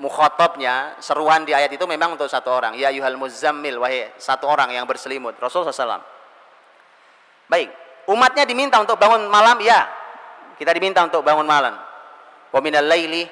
mukhotabnya 0.00 0.96
seruan 1.02 1.44
di 1.44 1.52
ayat 1.52 1.68
itu 1.74 1.84
memang 1.84 2.16
untuk 2.16 2.30
satu 2.30 2.48
orang. 2.48 2.72
Ya 2.80 2.88
yuhal 2.88 3.20
muzammil, 3.20 3.76
wahai 3.82 4.16
satu 4.16 4.48
orang 4.48 4.72
yang 4.72 4.88
berselimut. 4.88 5.36
Rasul 5.36 5.68
SAW. 5.68 6.00
Baik, 7.52 7.68
umatnya 8.08 8.48
diminta 8.48 8.80
untuk 8.80 8.96
bangun 8.96 9.28
malam, 9.28 9.60
ya. 9.60 9.84
Kita 10.56 10.72
diminta 10.72 11.04
untuk 11.04 11.20
bangun 11.20 11.44
malam. 11.44 11.76
Wa 12.48 12.60
minal 12.64 12.88
laili 12.88 13.28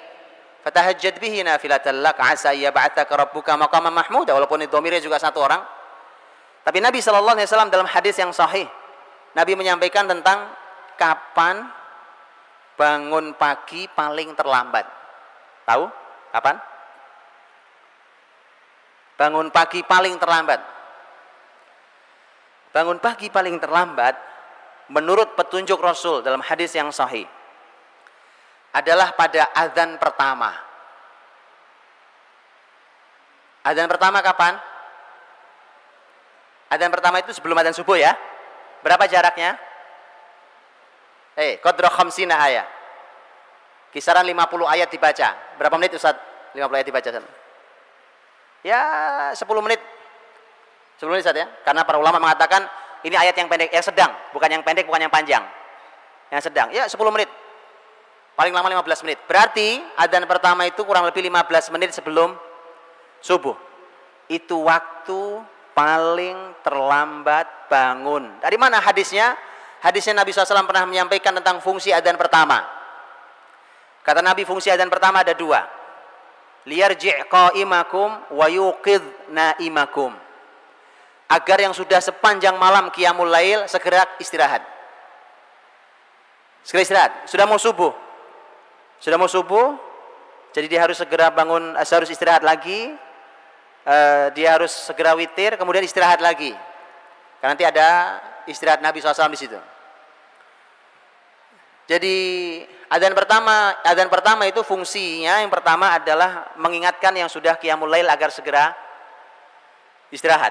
fatahajjad 0.67 1.23
bihi 1.23 1.47
nafilatan 1.47 2.03
lak 2.03 2.19
asa 2.19 2.51
yab'atsaka 2.51 3.15
rabbuka 3.15 3.55
maqaman 3.55 3.95
mahmuda 3.95 4.35
walaupun 4.35 4.67
itu 4.67 4.75
domirnya 4.75 4.99
juga 4.99 5.23
satu 5.23 5.39
orang. 5.39 5.63
Tapi 6.67 6.83
Nabi 6.83 6.99
sallallahu 6.99 7.39
alaihi 7.39 7.47
wasallam 7.47 7.71
dalam 7.71 7.87
hadis 7.87 8.19
yang 8.19 8.35
sahih 8.35 8.67
Nabi 9.39 9.55
menyampaikan 9.55 10.11
tentang 10.11 10.51
kapan 10.99 11.71
bangun 12.75 13.39
pagi 13.39 13.87
paling 13.87 14.35
terlambat? 14.35 14.83
Tahu? 15.71 15.85
Kapan? 16.35 16.57
Bangun 19.15 19.49
pagi 19.55 19.87
paling 19.87 20.19
terlambat. 20.19 20.61
Bangun 22.75 22.99
pagi 22.99 23.31
paling 23.31 23.57
terlambat 23.63 24.19
menurut 24.91 25.39
petunjuk 25.39 25.79
Rasul 25.79 26.27
dalam 26.27 26.43
hadis 26.43 26.75
yang 26.75 26.91
sahih 26.91 27.25
adalah 28.77 29.17
pada 29.17 29.49
azan 29.57 29.97
pertama. 29.97 30.53
Azan 33.65 33.89
pertama 33.89 34.21
kapan? 34.21 34.61
Azan 36.69 36.93
pertama 36.93 37.25
itu 37.25 37.33
sebelum 37.33 37.57
azan 37.57 37.73
subuh 37.73 37.97
ya. 37.97 38.13
Berapa 38.85 39.09
jaraknya? 39.09 39.57
Eh, 41.41 41.57
qadra 41.65 41.89
khamsina 41.89 42.37
ayat. 42.37 42.69
Kisaran 43.97 44.29
50 44.29 44.69
ayat 44.69 44.93
dibaca. 44.93 45.57
Berapa 45.57 45.75
menit 45.81 45.97
Ustaz? 45.97 46.21
50 46.53 46.77
ayat 46.77 46.87
dibaca. 46.87 47.09
Ya, 48.61 48.81
10 49.33 49.65
menit. 49.65 49.81
10 51.01 51.09
menit 51.09 51.25
Ustaz 51.25 51.37
ya. 51.37 51.49
Karena 51.65 51.81
para 51.89 51.97
ulama 51.97 52.21
mengatakan 52.21 52.69
ini 53.09 53.17
ayat 53.17 53.33
yang 53.41 53.49
pendek, 53.49 53.73
yang 53.73 53.85
sedang, 53.85 54.13
bukan 54.37 54.53
yang 54.53 54.61
pendek, 54.61 54.85
bukan 54.85 55.09
yang 55.09 55.13
panjang. 55.13 55.45
Yang 56.29 56.53
sedang. 56.53 56.69
Ya, 56.77 56.85
10 56.85 57.01
menit. 57.09 57.46
Paling 58.37 58.53
lama 58.53 58.69
15 58.69 59.09
menit. 59.09 59.19
Berarti 59.25 59.81
adzan 59.97 60.29
pertama 60.29 60.69
itu 60.69 60.85
kurang 60.85 61.09
lebih 61.09 61.25
15 61.25 61.73
menit 61.73 61.97
sebelum 61.97 62.37
subuh. 63.25 63.57
Itu 64.29 64.61
waktu 64.61 65.41
paling 65.73 66.61
terlambat 66.61 67.73
bangun. 67.73 68.37
Dari 68.45 68.61
mana 68.61 68.85
hadisnya? 68.85 69.33
Hadisnya 69.81 70.21
Nabi 70.21 70.37
SAW 70.37 70.69
pernah 70.69 70.85
menyampaikan 70.85 71.33
tentang 71.33 71.65
fungsi 71.65 71.97
adzan 71.97 72.21
pertama. 72.21 72.61
Kata 74.05 74.21
Nabi 74.21 74.45
fungsi 74.45 74.69
adzan 74.69 74.93
pertama 74.93 75.25
ada 75.25 75.33
dua. 75.33 75.65
Liyarji' 76.69 77.31
qa'imakum 77.33 78.37
wa 78.37 78.47
yuqidh 78.53 79.33
na'imakum. 79.33 80.13
Agar 81.27 81.59
yang 81.59 81.73
sudah 81.73 82.05
sepanjang 82.05 82.55
malam 82.61 82.93
qiyamul 82.93 83.27
lail 83.27 83.65
segera 83.67 84.05
istirahat. 84.21 84.63
Segera 86.63 86.83
istirahat. 86.85 87.13
Sudah 87.27 87.47
mau 87.49 87.59
subuh. 87.59 88.06
Sudah 89.01 89.17
mau 89.21 89.29
subuh. 89.29 89.77
Jadi 90.57 90.67
dia 90.73 90.81
harus 90.81 90.97
segera 90.97 91.29
bangun, 91.29 91.77
eh, 91.77 91.85
harus 91.85 92.09
istirahat 92.09 92.41
lagi. 92.41 92.97
Uh, 93.87 94.35
dia 94.35 94.51
harus 94.59 94.75
segera 94.75 95.15
witir, 95.15 95.55
kemudian 95.55 95.87
istirahat 95.87 96.19
lagi. 96.19 96.51
Karena 97.39 97.55
nanti 97.55 97.63
ada 97.63 98.19
istirahat 98.51 98.83
Nabi 98.83 98.99
SAW 98.99 99.31
di 99.31 99.39
situ. 99.39 99.55
Jadi 101.87 102.17
adzan 102.91 103.15
pertama, 103.15 103.79
adzan 103.87 104.11
pertama 104.11 104.43
itu 104.51 104.59
fungsinya 104.67 105.39
yang 105.39 105.53
pertama 105.55 105.95
adalah 105.95 106.51
mengingatkan 106.59 107.15
yang 107.15 107.31
sudah 107.31 107.55
qiyamul 107.63 107.87
lail 107.87 108.11
agar 108.11 108.35
segera 108.35 108.75
istirahat. 110.11 110.51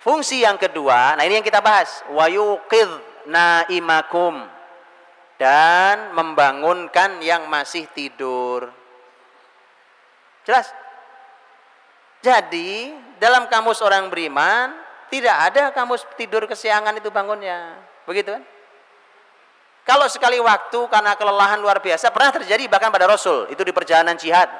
Fungsi 0.00 0.40
yang 0.40 0.56
kedua, 0.56 1.20
nah 1.20 1.24
ini 1.28 1.42
yang 1.42 1.44
kita 1.44 1.60
bahas, 1.60 2.00
wa 2.08 2.24
yuqidh 2.32 2.88
naimakum 3.28 4.48
dan 5.38 6.12
membangunkan 6.12 7.22
yang 7.22 7.46
masih 7.46 7.86
tidur. 7.94 8.68
Jelas? 10.42 10.74
Jadi, 12.18 12.90
dalam 13.22 13.46
kamus 13.46 13.78
orang 13.78 14.10
beriman 14.10 14.74
tidak 15.08 15.36
ada 15.50 15.62
kamus 15.70 16.02
tidur 16.18 16.44
kesiangan 16.50 16.98
itu 16.98 17.08
bangunnya. 17.08 17.78
Begitu 18.04 18.34
kan? 18.34 18.42
Kalau 19.88 20.04
sekali 20.04 20.36
waktu 20.36 20.84
karena 20.92 21.16
kelelahan 21.16 21.64
luar 21.64 21.80
biasa 21.80 22.12
pernah 22.12 22.28
terjadi 22.28 22.68
bahkan 22.68 22.92
pada 22.92 23.08
Rasul 23.08 23.48
itu 23.48 23.64
di 23.64 23.72
perjalanan 23.72 24.20
jihad 24.20 24.52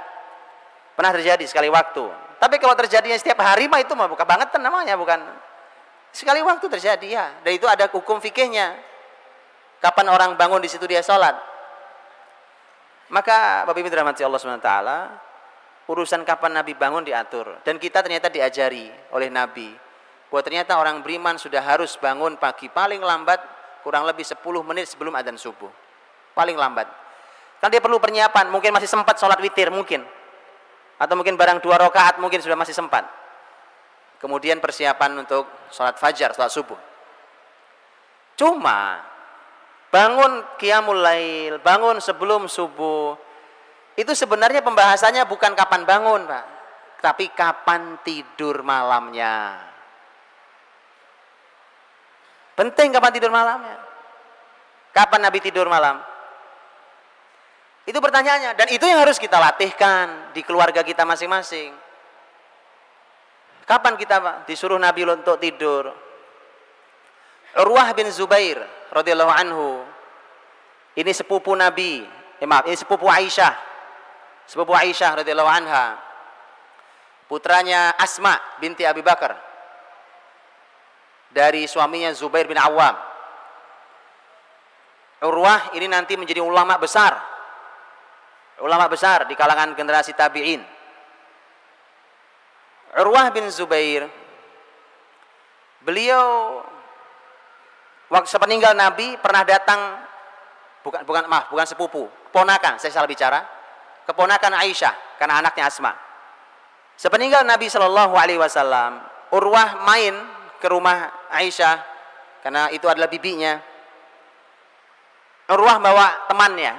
pernah 0.97 1.13
terjadi 1.13 1.45
sekali 1.45 1.69
waktu. 1.69 2.09
Tapi 2.41 2.57
kalau 2.57 2.73
terjadinya 2.73 3.19
setiap 3.19 3.45
hari 3.45 3.69
mah 3.69 3.85
itu 3.85 3.93
mah 3.93 4.09
bukan 4.09 4.25
banget 4.25 4.57
namanya 4.57 4.97
bukan 4.97 5.21
sekali 6.17 6.41
waktu 6.41 6.65
terjadi 6.73 7.07
ya. 7.07 7.27
Dan 7.45 7.61
itu 7.61 7.69
ada 7.69 7.93
hukum 7.93 8.25
fikihnya. 8.25 8.88
Kapan 9.79 10.07
orang 10.11 10.31
bangun 10.35 10.59
di 10.59 10.71
situ 10.71 10.85
dia 10.91 11.03
sholat. 11.03 11.39
Maka 13.09 13.65
Bapak 13.65 13.79
Ibu 13.79 13.89
dirahmati 13.89 14.21
Allah 14.21 14.41
SWT 14.41 14.73
urusan 15.89 16.21
kapan 16.29 16.61
Nabi 16.61 16.77
bangun 16.77 17.01
diatur 17.01 17.65
dan 17.65 17.81
kita 17.81 18.05
ternyata 18.05 18.29
diajari 18.29 18.93
oleh 19.17 19.33
Nabi 19.33 19.73
bahwa 20.29 20.43
ternyata 20.45 20.77
orang 20.77 21.01
beriman 21.01 21.41
sudah 21.41 21.65
harus 21.65 21.97
bangun 21.97 22.37
pagi 22.37 22.69
paling 22.69 23.01
lambat 23.01 23.41
kurang 23.81 24.05
lebih 24.05 24.21
10 24.21 24.37
menit 24.69 24.93
sebelum 24.93 25.17
adzan 25.17 25.41
subuh. 25.41 25.73
Paling 26.37 26.61
lambat. 26.61 26.87
Kan 27.59 27.73
dia 27.73 27.83
perlu 27.83 27.99
persiapan, 27.99 28.53
mungkin 28.53 28.71
masih 28.71 28.87
sempat 28.87 29.19
sholat 29.19 29.41
witir 29.43 29.73
mungkin. 29.73 30.05
Atau 31.01 31.19
mungkin 31.19 31.35
barang 31.35 31.59
dua 31.65 31.81
rakaat 31.81 32.23
mungkin 32.23 32.39
sudah 32.39 32.55
masih 32.55 32.77
sempat. 32.77 33.09
Kemudian 34.23 34.61
persiapan 34.63 35.25
untuk 35.27 35.49
sholat 35.73 35.99
fajar, 35.99 36.37
sholat 36.37 36.53
subuh. 36.53 36.79
Cuma 38.39 39.03
bangun 39.89 40.45
qiyamul 40.61 41.01
lail, 41.01 41.61
bangun 41.65 42.01
sebelum 42.01 42.49
subuh, 42.49 43.17
itu 43.99 44.13
sebenarnya 44.15 44.63
pembahasannya 44.63 45.27
bukan 45.27 45.53
kapan 45.59 45.83
bangun, 45.83 46.23
Pak. 46.29 46.45
Tapi 46.99 47.31
kapan 47.35 47.99
tidur 48.03 48.63
malamnya. 48.63 49.59
Penting 52.59 52.91
kapan 52.91 53.13
tidur 53.15 53.31
malamnya. 53.31 53.79
Kapan 54.91 55.21
Nabi 55.31 55.39
tidur 55.39 55.71
malam? 55.71 56.03
Itu 57.87 58.03
pertanyaannya 58.03 58.53
dan 58.59 58.67
itu 58.69 58.85
yang 58.85 59.01
harus 59.01 59.17
kita 59.17 59.39
latihkan 59.39 60.35
di 60.35 60.43
keluarga 60.43 60.83
kita 60.83 61.07
masing-masing. 61.07 61.71
Kapan 63.63 63.95
kita 63.95 64.19
Pak, 64.19 64.37
disuruh 64.51 64.77
Nabi 64.77 65.07
untuk 65.07 65.39
tidur? 65.39 65.95
Urwah 67.63 67.95
bin 67.95 68.11
Zubair 68.11 68.78
radhiyallahu 68.99 69.33
anhu. 69.33 69.69
Ini 70.99 71.11
sepupu 71.15 71.55
Nabi. 71.55 72.03
Eh, 72.39 72.47
maaf, 72.47 72.67
ini 72.67 72.75
sepupu 72.75 73.07
Aisyah. 73.07 73.55
Sepupu 74.51 74.75
Aisyah 74.75 75.23
radhiyallahu 75.23 75.51
anha. 75.51 75.99
Putranya 77.31 77.95
Asma 77.95 78.35
binti 78.59 78.83
Abi 78.83 79.05
Bakar. 79.05 79.37
Dari 81.29 81.69
suaminya 81.69 82.11
Zubair 82.17 82.49
bin 82.49 82.57
Awam. 82.57 82.97
Urwah 85.19 85.75
ini 85.75 85.91
nanti 85.91 86.17
menjadi 86.17 86.41
ulama 86.41 86.79
besar. 86.79 87.15
Ulama 88.59 88.91
besar 88.91 89.29
di 89.29 89.39
kalangan 89.39 89.75
generasi 89.77 90.15
tabi'in. 90.15 90.63
Urwah 92.99 93.29
bin 93.31 93.47
Zubair 93.53 94.09
beliau 95.85 96.59
waktu 98.09 98.29
sepeninggal 98.29 98.73
Nabi 98.75 99.17
pernah 99.21 99.45
datang 99.45 100.01
bukan 100.85 101.05
bukan 101.05 101.25
maaf 101.29 101.53
bukan 101.53 101.67
sepupu 101.69 102.09
ponakan 102.33 102.81
saya 102.81 102.93
salah 102.93 103.09
bicara 103.09 103.41
keponakan 104.09 104.57
Aisyah 104.65 105.21
karena 105.21 105.41
anaknya 105.41 105.69
Asma 105.69 105.93
sepeninggal 106.97 107.45
Nabi 107.45 107.69
Shallallahu 107.69 108.15
Alaihi 108.17 108.41
Wasallam 108.41 109.05
Urwah 109.29 109.85
main 109.85 110.17
ke 110.57 110.67
rumah 110.73 111.29
Aisyah 111.29 111.77
karena 112.41 112.73
itu 112.73 112.89
adalah 112.89 113.13
bibinya 113.13 113.61
Urwah 115.53 115.77
bawa 115.81 116.29
temannya 116.29 116.73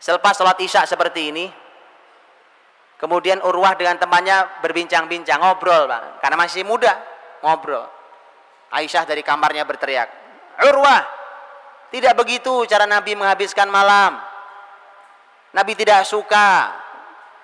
selepas 0.00 0.36
sholat 0.36 0.56
isya 0.60 0.88
seperti 0.88 1.32
ini 1.32 1.46
Kemudian 3.00 3.40
Urwah 3.40 3.72
dengan 3.80 3.96
temannya 3.96 4.60
berbincang-bincang, 4.60 5.40
ngobrol. 5.40 5.88
Karena 6.20 6.36
masih 6.36 6.68
muda, 6.68 7.00
ngobrol. 7.40 7.88
Aisyah 8.70 9.02
dari 9.06 9.26
kamarnya 9.26 9.66
berteriak, 9.66 10.08
"Urwah, 10.62 11.02
tidak 11.90 12.14
begitu 12.14 12.64
cara 12.70 12.86
Nabi 12.86 13.18
menghabiskan 13.18 13.66
malam. 13.66 14.18
Nabi 15.50 15.74
tidak 15.74 16.06
suka 16.06 16.70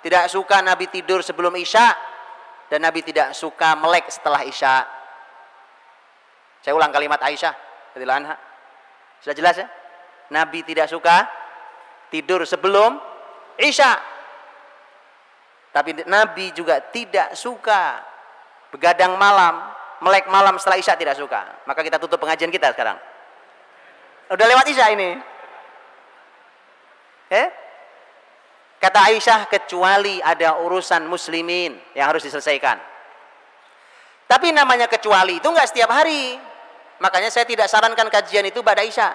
tidak 0.07 0.31
suka 0.31 0.63
Nabi 0.63 0.87
tidur 0.87 1.19
sebelum 1.27 1.51
Isya 1.59 1.91
dan 2.71 2.87
Nabi 2.87 3.03
tidak 3.03 3.35
suka 3.35 3.75
melek 3.75 4.07
setelah 4.07 4.47
Isya." 4.47 4.75
Saya 6.63 6.75
ulang 6.75 6.91
kalimat 6.91 7.19
Aisyah 7.23 7.55
anha. 7.97 8.37
Sudah 9.23 9.35
jelas 9.35 9.57
ya? 9.59 9.67
Nabi 10.31 10.67
tidak 10.67 10.91
suka 10.91 11.27
tidur 12.11 12.43
sebelum 12.43 12.99
Isya 13.59 14.17
tapi 15.77 15.93
Nabi 16.09 16.57
juga 16.57 16.81
tidak 16.81 17.37
suka 17.37 18.01
begadang 18.73 19.13
malam, 19.21 19.61
melek 20.05 20.29
malam 20.29 20.57
setelah 20.61 20.81
Isya 20.81 20.99
tidak 20.99 21.17
suka. 21.17 21.65
Maka 21.65 21.81
kita 21.81 21.97
tutup 21.97 22.21
pengajian 22.21 22.53
kita 22.53 22.73
sekarang. 22.73 22.99
Udah 24.33 24.47
lewat 24.47 24.67
Isya 24.69 24.87
ini. 24.93 25.11
Eh? 27.31 27.49
Kata 28.77 29.09
Aisyah 29.09 29.49
kecuali 29.49 30.21
ada 30.21 30.61
urusan 30.61 31.09
muslimin 31.09 31.75
yang 31.97 32.13
harus 32.13 32.23
diselesaikan. 32.23 32.77
Tapi 34.27 34.53
namanya 34.53 34.87
kecuali 34.91 35.41
itu 35.41 35.49
enggak 35.49 35.73
setiap 35.73 35.91
hari. 35.91 36.37
Makanya 37.01 37.33
saya 37.33 37.49
tidak 37.49 37.67
sarankan 37.73 38.09
kajian 38.13 38.45
itu 38.47 38.61
pada 38.61 38.85
Isya. 38.85 39.11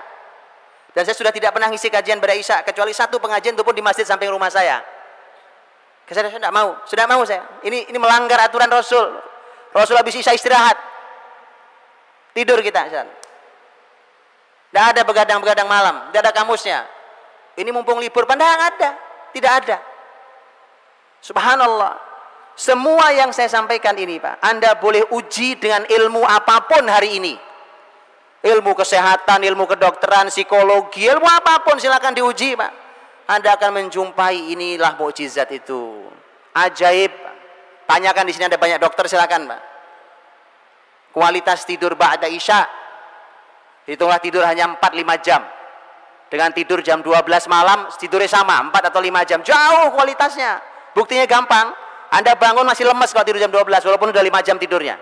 Dan 0.92 1.08
saya 1.08 1.16
sudah 1.16 1.32
tidak 1.32 1.56
pernah 1.56 1.72
ngisi 1.72 1.88
kajian 1.88 2.20
pada 2.20 2.36
Isya 2.36 2.68
kecuali 2.68 2.92
satu 2.92 3.22
pengajian 3.22 3.56
itu 3.56 3.64
pun 3.64 3.72
di 3.72 3.84
masjid 3.86 4.04
samping 4.04 4.28
rumah 4.28 4.52
saya. 4.52 4.84
Saya 6.12 6.28
tidak 6.28 6.52
mau, 6.52 6.76
sudah 6.84 7.08
mau 7.08 7.24
saya. 7.24 7.48
Ini 7.64 7.88
ini 7.88 7.96
melanggar 7.96 8.44
aturan 8.44 8.68
Rasul. 8.68 9.31
Rasul 9.72 9.96
habis 9.96 10.16
isya 10.20 10.36
istirahat. 10.36 10.78
Tidur 12.32 12.60
kita. 12.64 12.88
Tidak 12.88 14.86
ada 14.96 15.02
begadang-begadang 15.04 15.68
malam, 15.68 15.96
tidak 16.12 16.32
ada 16.32 16.32
kamusnya. 16.32 16.88
Ini 17.60 17.68
mumpung 17.76 18.00
libur, 18.00 18.24
pandang 18.24 18.48
ada, 18.48 18.96
tidak 19.36 19.52
ada. 19.64 19.78
Subhanallah. 21.20 22.00
Semua 22.56 23.12
yang 23.16 23.32
saya 23.36 23.48
sampaikan 23.48 23.96
ini, 23.96 24.20
Pak, 24.20 24.40
Anda 24.44 24.76
boleh 24.80 25.08
uji 25.12 25.60
dengan 25.60 25.88
ilmu 25.88 26.24
apa 26.24 26.68
pun 26.68 26.84
hari 26.88 27.20
ini. 27.20 27.36
Ilmu 28.42 28.72
kesehatan, 28.74 29.44
ilmu 29.44 29.70
kedokteran, 29.70 30.32
psikologi, 30.34 31.06
ilmu 31.06 31.28
apa 31.28 31.62
pun 31.62 31.78
silakan 31.80 32.16
diuji, 32.16 32.56
Pak. 32.56 32.72
Anda 33.28 33.56
akan 33.56 33.80
menjumpai 33.80 34.56
inilah 34.56 35.00
mukjizat 35.00 35.48
itu. 35.56 36.10
Ajaib. 36.52 37.14
Tanyakan 37.92 38.24
di 38.24 38.32
sini 38.32 38.48
ada 38.48 38.56
banyak 38.56 38.80
dokter 38.80 39.04
silakan, 39.04 39.52
Pak. 39.52 39.62
Kualitas 41.12 41.68
tidur 41.68 42.00
ba'da 42.00 42.24
Isya. 42.32 42.64
Hitunglah 43.84 44.24
tidur 44.24 44.48
hanya 44.48 44.72
4 44.72 44.80
5 44.80 45.20
jam. 45.20 45.44
Dengan 46.32 46.56
tidur 46.56 46.80
jam 46.80 47.04
12 47.04 47.52
malam 47.52 47.92
tidurnya 48.00 48.32
sama, 48.32 48.64
4 48.72 48.96
atau 48.96 49.04
5 49.04 49.28
jam. 49.28 49.44
Jauh 49.44 49.92
kualitasnya. 49.92 50.64
Buktinya 50.96 51.28
gampang. 51.28 51.76
Anda 52.16 52.40
bangun 52.40 52.64
masih 52.64 52.88
lemes 52.88 53.12
kalau 53.12 53.28
tidur 53.28 53.44
jam 53.44 53.52
12 53.52 53.68
walaupun 53.84 54.16
udah 54.16 54.24
5 54.24 54.40
jam 54.48 54.56
tidurnya. 54.56 54.96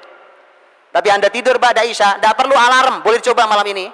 Tapi 0.89 1.07
Anda 1.13 1.29
tidur 1.29 1.61
ba'da 1.61 1.85
Isya, 1.85 2.17
tidak 2.17 2.33
perlu 2.33 2.57
alarm, 2.57 3.05
boleh 3.05 3.21
dicoba 3.21 3.45
malam 3.45 3.69
ini 3.69 3.85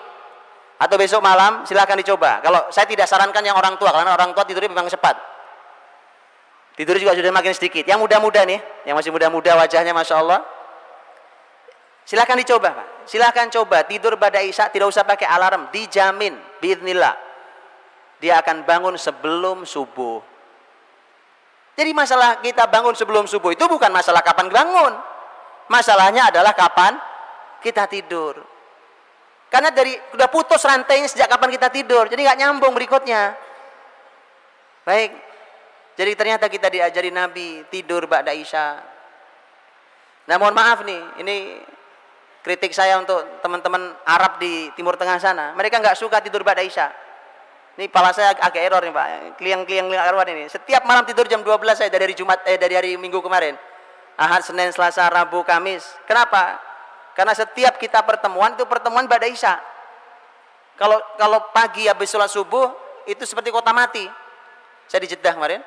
atau 0.75 0.95
besok 0.99 1.23
malam 1.23 1.63
silahkan 1.63 1.95
dicoba 1.95 2.43
kalau 2.43 2.67
saya 2.67 2.83
tidak 2.83 3.07
sarankan 3.07 3.39
yang 3.39 3.55
orang 3.55 3.79
tua 3.79 3.95
karena 3.95 4.11
orang 4.11 4.35
tua 4.35 4.43
tidurnya 4.43 4.67
memang 4.75 4.91
cepat 4.91 5.15
tidur 6.75 6.99
juga 6.99 7.15
sudah 7.15 7.31
makin 7.31 7.55
sedikit. 7.55 7.83
Yang 7.87 7.99
muda-muda 8.05 8.43
nih 8.43 8.59
yang 8.87 8.95
masih 8.99 9.11
muda-muda 9.11 9.55
wajahnya 9.55 9.95
Masya 9.95 10.15
Allah. 10.19 10.39
Silahkan 12.05 12.37
dicoba 12.37 12.69
Pak. 12.75 12.87
Silahkan 13.09 13.49
coba. 13.49 13.81
Tidur 13.87 14.13
pada 14.21 14.43
isya 14.43 14.69
tidak 14.69 14.93
usah 14.93 15.01
pakai 15.01 15.25
alarm. 15.25 15.73
Dijamin 15.73 16.37
biidnillah 16.61 17.25
dia 18.19 18.39
akan 18.39 18.63
bangun 18.63 18.95
sebelum 18.95 19.67
subuh. 19.67 20.23
Jadi 21.75 21.91
masalah 21.91 22.39
kita 22.39 22.71
bangun 22.71 22.95
sebelum 22.95 23.27
subuh 23.27 23.51
itu 23.51 23.67
bukan 23.67 23.91
masalah 23.91 24.23
kapan 24.23 24.47
bangun. 24.47 24.93
Masalahnya 25.67 26.31
adalah 26.31 26.55
kapan 26.55 26.95
kita 27.59 27.89
tidur. 27.91 28.39
Karena 29.51 29.71
dari 29.71 29.93
udah 30.15 30.29
putus 30.31 30.63
rantainya 30.63 31.07
sejak 31.11 31.27
kapan 31.27 31.53
kita 31.53 31.67
tidur, 31.71 32.07
jadi 32.07 32.21
nggak 32.31 32.39
nyambung 32.39 32.73
berikutnya. 32.75 33.35
Baik. 34.87 35.24
Jadi 35.95 36.11
ternyata 36.19 36.51
kita 36.51 36.67
diajari 36.67 37.07
Nabi 37.11 37.63
tidur 37.71 38.03
ba'da 38.07 38.35
Isya. 38.35 38.67
Nah, 40.27 40.35
mohon 40.35 40.51
maaf 40.51 40.83
nih, 40.83 41.23
ini 41.23 41.63
kritik 42.43 42.75
saya 42.75 42.99
untuk 42.99 43.39
teman-teman 43.39 43.95
Arab 44.03 44.37
di 44.37 44.69
Timur 44.75 44.99
Tengah 44.99 45.17
sana. 45.17 45.55
Mereka 45.55 45.79
nggak 45.79 45.95
suka 45.95 46.19
tidur 46.19 46.43
ba'da 46.43 46.61
Isya. 46.61 46.91
Ini 47.75 47.91
pala 47.91 48.15
saya 48.15 48.31
agak 48.31 48.59
error 48.59 48.79
nih 48.79 48.95
Pak. 48.95 49.07
Kliang-kliang 49.35 49.91
arwan 49.91 50.31
ini. 50.31 50.47
Setiap 50.47 50.87
malam 50.87 51.03
tidur 51.03 51.27
jam 51.27 51.43
12 51.43 51.75
saya 51.75 51.91
dari 51.91 52.15
Jumat 52.15 52.39
eh 52.47 52.55
dari 52.55 52.71
hari 52.75 52.95
Minggu 52.95 53.19
kemarin. 53.19 53.59
Ahad, 54.15 54.47
Senin, 54.47 54.71
Selasa, 54.71 55.11
Rabu, 55.11 55.43
Kamis. 55.43 55.83
Kenapa? 56.07 56.55
Karena 57.19 57.35
setiap 57.35 57.75
kita 57.75 57.99
pertemuan 58.07 58.55
itu 58.55 58.63
pertemuan 58.63 59.03
pada 59.11 59.27
Isya. 59.27 59.59
Kalau 60.79 60.99
kalau 61.19 61.51
pagi 61.51 61.87
habis 61.87 62.11
sholat 62.11 62.31
subuh 62.31 62.71
itu 63.07 63.23
seperti 63.27 63.51
kota 63.51 63.75
mati. 63.75 64.07
Saya 64.87 65.03
di 65.03 65.09
Jeddah 65.11 65.33
kemarin, 65.33 65.59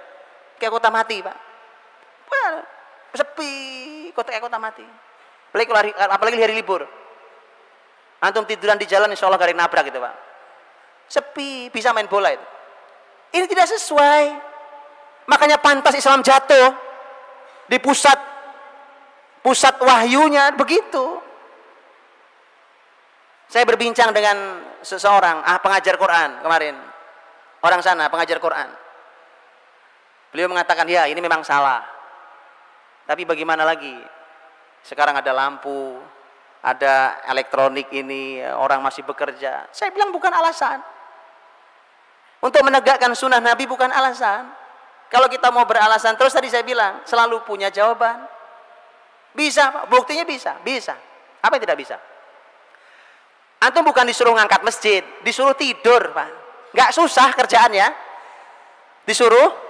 kayak 0.58 0.74
kota 0.74 0.90
mati 0.90 1.22
pak. 1.22 1.36
Wah, 2.28 2.60
sepi, 3.14 3.52
kota 4.12 4.34
kayak 4.34 4.44
kota 4.44 4.58
mati. 4.60 4.84
Apalagi, 5.48 5.70
hari, 5.72 5.90
apalagi 5.96 6.36
hari 6.36 6.54
libur. 6.58 6.84
Antum 8.18 8.44
tiduran 8.44 8.76
di 8.76 8.84
jalan, 8.84 9.08
insya 9.14 9.30
Allah 9.30 9.40
garing 9.40 9.56
nabrak 9.56 9.88
gitu 9.88 10.02
pak. 10.02 10.14
Sepi, 11.08 11.72
bisa 11.72 11.94
main 11.94 12.10
bola 12.10 12.34
itu. 12.34 12.46
Ini 13.32 13.46
tidak 13.48 13.70
sesuai. 13.78 14.24
Makanya 15.28 15.60
pantas 15.60 15.96
Islam 15.96 16.24
jatuh 16.24 16.72
di 17.68 17.76
pusat 17.80 18.16
pusat 19.44 19.80
wahyunya 19.80 20.52
begitu. 20.56 21.20
Saya 23.48 23.64
berbincang 23.64 24.12
dengan 24.12 24.60
seseorang, 24.84 25.40
ah 25.40 25.56
pengajar 25.60 25.96
Quran 25.96 26.44
kemarin. 26.44 26.76
Orang 27.64 27.80
sana 27.80 28.12
pengajar 28.12 28.36
Quran. 28.36 28.68
Beliau 30.32 30.48
mengatakan, 30.50 30.84
"Ya, 30.88 31.08
ini 31.08 31.18
memang 31.18 31.40
salah." 31.42 31.84
Tapi 33.08 33.24
bagaimana 33.24 33.64
lagi? 33.64 33.96
Sekarang 34.84 35.16
ada 35.16 35.32
lampu, 35.32 35.96
ada 36.60 37.22
elektronik 37.30 37.88
ini, 37.94 38.44
orang 38.44 38.84
masih 38.84 39.06
bekerja. 39.06 39.70
Saya 39.72 39.88
bilang 39.94 40.12
bukan 40.12 40.28
alasan. 40.28 40.82
Untuk 42.38 42.62
menegakkan 42.62 43.10
sunnah 43.16 43.42
Nabi 43.42 43.66
bukan 43.66 43.90
alasan. 43.90 44.46
Kalau 45.08 45.26
kita 45.26 45.48
mau 45.48 45.64
beralasan 45.64 46.14
terus 46.20 46.36
tadi 46.36 46.52
saya 46.52 46.62
bilang 46.62 47.00
selalu 47.08 47.42
punya 47.48 47.72
jawaban. 47.72 48.28
Bisa. 49.32 49.88
Buktinya 49.88 50.22
bisa, 50.28 50.60
bisa. 50.60 50.94
Apa 51.40 51.56
yang 51.56 51.64
tidak 51.64 51.78
bisa? 51.80 51.96
Antum 53.58 53.82
bukan 53.82 54.06
disuruh 54.06 54.38
ngangkat 54.38 54.62
masjid, 54.62 55.02
disuruh 55.26 55.56
tidur, 55.56 56.14
Pak. 56.14 56.30
Nggak 56.76 56.90
susah 56.94 57.34
kerjaannya. 57.34 57.88
Disuruh 59.02 59.67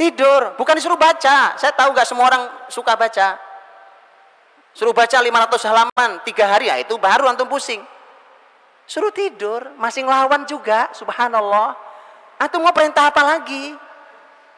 tidur, 0.00 0.56
bukan 0.56 0.80
disuruh 0.80 0.96
baca. 0.96 1.60
Saya 1.60 1.72
tahu 1.76 1.92
nggak 1.92 2.08
semua 2.08 2.24
orang 2.32 2.48
suka 2.72 2.96
baca. 2.96 3.36
Suruh 4.72 4.96
baca 4.96 5.18
500 5.20 5.68
halaman, 5.68 6.10
tiga 6.24 6.48
hari, 6.48 6.72
ya 6.72 6.80
itu 6.80 6.96
baru 6.96 7.28
antum 7.28 7.44
pusing. 7.44 7.84
Suruh 8.88 9.12
tidur, 9.12 9.76
masih 9.76 10.08
ngelawan 10.08 10.48
juga, 10.48 10.88
subhanallah. 10.96 11.76
Antum 12.40 12.64
mau 12.64 12.72
perintah 12.72 13.12
apa 13.12 13.20
lagi? 13.20 13.76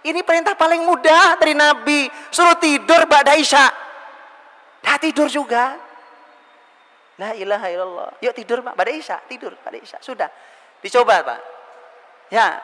Ini 0.02 0.20
perintah 0.22 0.54
paling 0.54 0.86
mudah 0.86 1.34
dari 1.40 1.58
Nabi. 1.58 2.06
Suruh 2.30 2.54
tidur 2.60 3.08
Ba'da 3.10 3.34
Isya. 3.34 3.66
Dah 4.82 4.98
tidur 4.98 5.26
juga. 5.26 5.78
La 7.18 7.34
ilaha 7.38 7.66
illallah. 7.70 8.10
Yuk 8.18 8.34
tidur 8.34 8.62
Pak, 8.62 8.74
Ba'da 8.74 8.92
Isya, 8.92 9.16
tidur 9.26 9.54
Ba'da 9.62 9.78
Isya. 9.78 9.98
Sudah. 10.02 10.28
Dicoba 10.82 11.22
Pak. 11.22 11.40
Ya. 12.34 12.58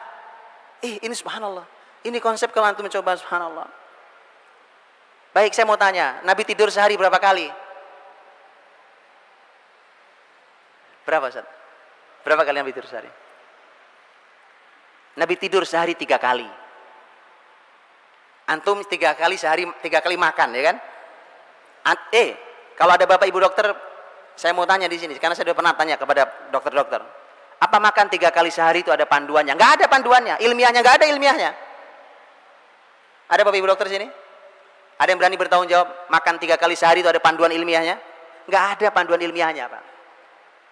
Ih, 0.83 0.99
ini 0.99 1.15
subhanallah. 1.15 1.78
Ini 2.03 2.17
konsep 2.23 2.55
kalau 2.55 2.71
antum 2.71 2.87
mencoba 2.87 3.19
subhanallah. 3.19 3.67
Baik, 5.35 5.51
saya 5.53 5.67
mau 5.67 5.77
tanya, 5.77 6.23
Nabi 6.23 6.47
tidur 6.47 6.71
sehari 6.71 6.95
berapa 6.95 7.19
kali? 7.19 7.45
Berapa, 11.03 11.29
Ustaz? 11.29 11.45
Berapa 12.23 12.47
kali 12.47 12.57
Nabi 12.63 12.71
tidur 12.71 12.87
sehari? 12.89 13.11
Nabi 15.19 15.35
tidur 15.35 15.63
sehari 15.67 15.93
tiga 15.99 16.17
kali. 16.17 16.47
Antum 18.49 18.81
tiga 18.87 19.13
kali 19.13 19.37
sehari, 19.37 19.69
tiga 19.83 20.01
kali 20.01 20.17
makan, 20.17 20.55
ya 20.55 20.63
kan? 20.73 20.77
eh, 22.15 22.33
kalau 22.73 22.95
ada 22.97 23.05
bapak 23.05 23.29
ibu 23.29 23.37
dokter, 23.37 23.69
saya 24.33 24.55
mau 24.55 24.65
tanya 24.65 24.89
di 24.89 24.97
sini, 24.97 25.13
karena 25.19 25.35
saya 25.37 25.45
sudah 25.45 25.57
pernah 25.57 25.75
tanya 25.77 25.99
kepada 25.99 26.49
dokter-dokter. 26.49 27.01
Apa 27.59 27.77
makan 27.77 28.07
tiga 28.07 28.31
kali 28.31 28.49
sehari 28.49 28.81
itu 28.81 28.89
ada 28.89 29.03
panduannya? 29.03 29.53
Nggak 29.53 29.71
ada 29.77 29.85
panduannya, 29.91 30.35
ilmiahnya 30.41 30.79
nggak 30.79 30.95
ada 31.03 31.05
ilmiahnya. 31.11 31.68
Ada 33.29 33.45
bapak 33.45 33.57
ibu 33.61 33.69
dokter 33.69 33.87
sini? 33.87 34.07
Ada 34.99 35.15
yang 35.15 35.19
berani 35.21 35.37
bertanggung 35.39 35.69
jawab 35.69 36.11
makan 36.11 36.35
tiga 36.41 36.59
kali 36.59 36.75
sehari 36.75 37.05
itu 37.05 37.09
ada 37.09 37.21
panduan 37.21 37.53
ilmiahnya? 37.53 37.95
Nggak 38.49 38.63
ada 38.75 38.87
panduan 38.91 39.21
ilmiahnya, 39.21 39.69
Pak. 39.69 39.83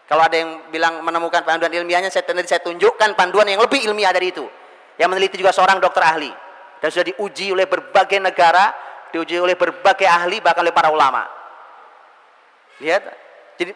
Kalau 0.07 0.23
ada 0.23 0.35
yang 0.35 0.71
bilang 0.73 0.99
menemukan 1.05 1.45
panduan 1.45 1.71
ilmiahnya, 1.71 2.09
saya, 2.09 2.25
saya 2.43 2.59
tunjukkan 2.65 3.13
panduan 3.13 3.47
yang 3.47 3.61
lebih 3.61 3.85
ilmiah 3.85 4.11
dari 4.11 4.33
itu. 4.33 4.43
Yang 4.97 5.09
meneliti 5.13 5.35
juga 5.37 5.53
seorang 5.53 5.77
dokter 5.77 6.01
ahli 6.01 6.31
dan 6.81 6.89
sudah 6.89 7.05
diuji 7.13 7.53
oleh 7.53 7.69
berbagai 7.69 8.17
negara, 8.17 8.73
diuji 9.13 9.37
oleh 9.37 9.53
berbagai 9.53 10.09
ahli 10.09 10.41
bahkan 10.41 10.65
oleh 10.65 10.73
para 10.73 10.89
ulama. 10.89 11.23
Lihat, 12.81 13.03
jadi 13.61 13.71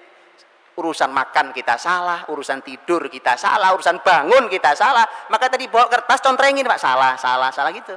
urusan 0.78 1.14
makan 1.14 1.54
kita 1.54 1.78
salah, 1.78 2.26
urusan 2.32 2.66
tidur 2.66 3.06
kita 3.12 3.38
salah, 3.38 3.74
urusan 3.78 4.02
bangun 4.02 4.50
kita 4.50 4.74
salah. 4.74 5.06
Maka 5.30 5.48
tadi 5.52 5.70
bawa 5.70 5.86
kertas 5.92 6.22
contrengin 6.26 6.66
pak 6.66 6.82
salah, 6.82 7.14
salah, 7.22 7.54
salah 7.54 7.70
gitu. 7.70 7.94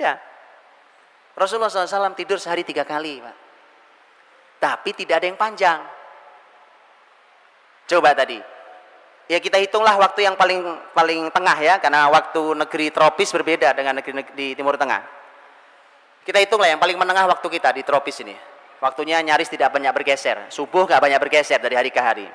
Ya, 0.00 0.16
Rasulullah 1.36 1.68
SAW 1.68 2.16
tidur 2.16 2.40
sehari 2.40 2.64
tiga 2.64 2.88
kali 2.88 3.20
pak. 3.20 3.36
Tapi 4.60 4.90
tidak 4.96 5.20
ada 5.20 5.26
yang 5.28 5.36
panjang. 5.36 5.80
Coba 7.84 8.16
tadi, 8.16 8.40
ya 9.28 9.36
kita 9.36 9.60
hitunglah 9.60 10.00
waktu 10.00 10.24
yang 10.24 10.40
paling 10.40 10.62
paling 10.96 11.28
tengah 11.28 11.56
ya 11.60 11.74
karena 11.76 12.08
waktu 12.08 12.54
negeri 12.64 12.88
tropis 12.88 13.28
berbeda 13.34 13.76
dengan 13.76 14.00
negeri, 14.00 14.24
negeri 14.24 14.32
di 14.32 14.46
timur 14.56 14.80
tengah. 14.80 15.04
Kita 16.24 16.40
hitunglah 16.40 16.72
yang 16.72 16.80
paling 16.80 16.96
menengah 16.96 17.28
waktu 17.28 17.60
kita 17.60 17.76
di 17.76 17.84
tropis 17.84 18.24
ini. 18.24 18.36
Waktunya 18.80 19.20
nyaris 19.20 19.52
tidak 19.52 19.68
banyak 19.76 19.92
bergeser. 19.92 20.48
Subuh 20.48 20.88
nggak 20.88 21.00
banyak 21.02 21.20
bergeser 21.20 21.60
dari 21.60 21.76
hari 21.76 21.92
ke 21.92 22.00
hari. 22.00 22.28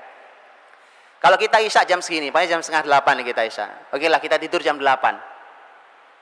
Kalau 1.18 1.42
kita 1.42 1.58
isya 1.66 1.82
jam 1.90 1.98
segini 2.06 2.30
paling 2.30 2.46
jam 2.46 2.62
setengah 2.62 2.86
delapan 2.86 3.26
kita 3.26 3.42
isya. 3.42 3.90
Oke 3.90 4.06
lah 4.06 4.22
kita 4.22 4.38
tidur 4.38 4.62
jam 4.62 4.78
delapan 4.78 5.18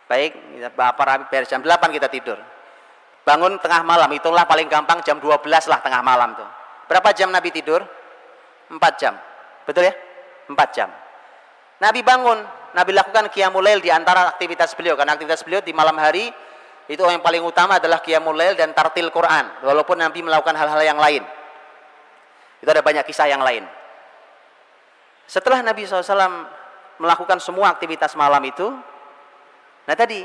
baik 0.08 0.32
rapi 0.76 1.24
beres 1.32 1.50
jam 1.50 1.64
delapan 1.64 1.90
kita 1.92 2.08
tidur. 2.12 2.40
Bangun 3.24 3.56
tengah 3.64 3.88
malam 3.88 4.12
itulah 4.12 4.44
paling 4.44 4.68
gampang 4.68 5.00
jam 5.00 5.18
12 5.24 5.48
lah 5.48 5.80
tengah 5.80 6.04
malam 6.04 6.36
tuh. 6.36 6.50
Berapa 6.92 7.16
jam 7.16 7.32
Nabi 7.32 7.56
tidur? 7.56 7.80
Empat 8.68 9.00
jam. 9.00 9.16
Betul 9.64 9.88
ya? 9.88 9.94
Empat 10.52 10.70
jam. 10.76 10.92
Nabi 11.80 12.04
bangun, 12.04 12.44
Nabi 12.76 12.92
lakukan 12.92 13.32
qiyamul 13.32 13.64
lail 13.64 13.80
di 13.80 13.88
antara 13.88 14.28
aktivitas 14.28 14.76
beliau. 14.76 15.00
Karena 15.00 15.16
aktivitas 15.16 15.44
beliau 15.48 15.64
di 15.64 15.72
malam 15.72 15.96
hari 15.96 16.28
itu 16.92 17.00
yang 17.00 17.24
paling 17.24 17.40
utama 17.40 17.80
adalah 17.80 18.04
qiyamul 18.04 18.36
lail 18.36 18.60
dan 18.60 18.76
tartil 18.76 19.08
Quran. 19.08 19.64
Walaupun 19.64 20.04
Nabi 20.04 20.20
melakukan 20.20 20.60
hal-hal 20.60 20.84
yang 20.84 21.00
lain. 21.00 21.24
Itu 22.60 22.68
ada 22.68 22.84
banyak 22.84 23.08
kisah 23.08 23.32
yang 23.32 23.44
lain. 23.44 23.64
Setelah 25.28 25.64
Nabi 25.64 25.88
SAW 25.88 26.48
melakukan 27.00 27.40
semua 27.40 27.72
aktivitas 27.72 28.16
malam 28.20 28.44
itu, 28.44 28.72
nah 29.84 29.96
tadi 29.96 30.24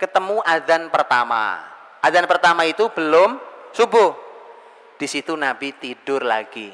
ketemu 0.00 0.40
adzan 0.40 0.88
pertama. 0.88 1.60
Adzan 2.00 2.24
pertama 2.24 2.64
itu 2.64 2.88
belum 2.88 3.36
subuh. 3.76 4.16
Di 4.96 5.04
situ 5.04 5.36
Nabi 5.36 5.76
tidur 5.76 6.24
lagi. 6.24 6.72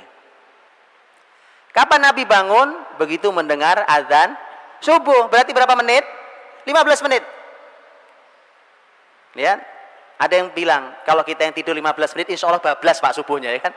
Kapan 1.74 2.10
Nabi 2.10 2.22
bangun? 2.22 2.98
Begitu 2.98 3.30
mendengar 3.34 3.82
azan 3.86 4.38
subuh. 4.78 5.26
Berarti 5.26 5.50
berapa 5.50 5.74
menit? 5.74 6.06
15 6.66 7.06
menit. 7.06 7.22
Lihat. 9.36 9.58
Ada 10.16 10.40
yang 10.40 10.48
bilang, 10.56 10.96
kalau 11.04 11.20
kita 11.20 11.44
yang 11.44 11.52
tidur 11.52 11.76
15 11.76 12.16
menit, 12.16 12.32
insya 12.32 12.48
Allah 12.48 12.64
bablas 12.64 13.04
Pak 13.04 13.20
subuhnya, 13.20 13.52
ya 13.52 13.60
kan? 13.60 13.68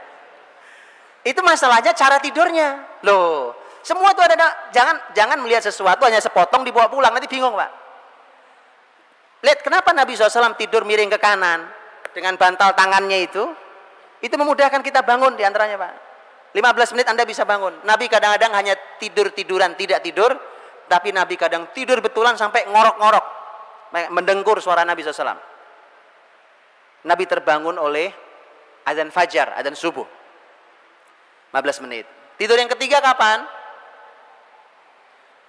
Itu 1.27 1.43
masalahnya 1.43 1.91
cara 1.91 2.15
tidurnya. 2.15 2.79
Loh, 3.03 3.51
semua 3.83 4.15
itu 4.15 4.23
ada, 4.23 4.71
jangan 4.71 4.95
jangan 5.11 5.35
melihat 5.43 5.59
sesuatu 5.67 6.07
hanya 6.07 6.23
sepotong 6.23 6.63
dibawa 6.63 6.87
pulang, 6.87 7.11
nanti 7.11 7.27
bingung 7.27 7.59
Pak. 7.59 7.88
Lihat, 9.39 9.63
kenapa 9.63 9.95
Nabi 9.95 10.19
SAW 10.19 10.59
tidur 10.59 10.83
miring 10.83 11.07
ke 11.15 11.19
kanan 11.19 11.63
dengan 12.11 12.35
bantal 12.35 12.75
tangannya 12.75 13.23
itu? 13.23 13.43
Itu 14.19 14.35
memudahkan 14.35 14.83
kita 14.83 15.07
bangun 15.07 15.39
di 15.39 15.47
antaranya 15.47 15.79
Pak. 15.79 15.93
15 16.51 16.93
menit 16.97 17.07
Anda 17.07 17.23
bisa 17.23 17.47
bangun. 17.47 17.85
Nabi 17.87 18.11
kadang-kadang 18.11 18.51
hanya 18.57 18.75
tidur-tiduran, 18.99 19.79
tidak 19.79 20.03
tidur, 20.03 20.35
tapi 20.89 21.13
Nabi 21.13 21.37
kadang 21.37 21.69
tidur 21.71 22.01
betulan 22.01 22.35
sampai 22.35 22.65
ngorok-ngorok, 22.67 23.25
mendengkur 24.11 24.57
suara 24.59 24.81
Nabi 24.83 25.05
SAW. 25.05 25.37
Nabi 27.05 27.23
terbangun 27.29 27.79
oleh 27.79 28.11
azan 28.83 29.13
fajar, 29.13 29.55
azan 29.55 29.77
subuh. 29.77 30.03
15 31.53 31.85
menit. 31.85 32.05
Tidur 32.35 32.57
yang 32.57 32.67
ketiga 32.67 32.99
kapan? 32.99 33.45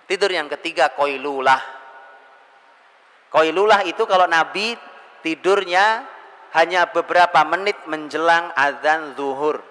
Tidur 0.06 0.30
yang 0.30 0.46
ketiga 0.46 0.92
koilulah. 0.94 1.79
Koilulah 3.30 3.86
itu 3.86 4.02
kalau 4.10 4.26
Nabi 4.26 4.74
tidurnya 5.22 6.02
hanya 6.50 6.90
beberapa 6.90 7.46
menit 7.46 7.78
menjelang 7.86 8.50
azan 8.58 9.14
zuhur. 9.14 9.62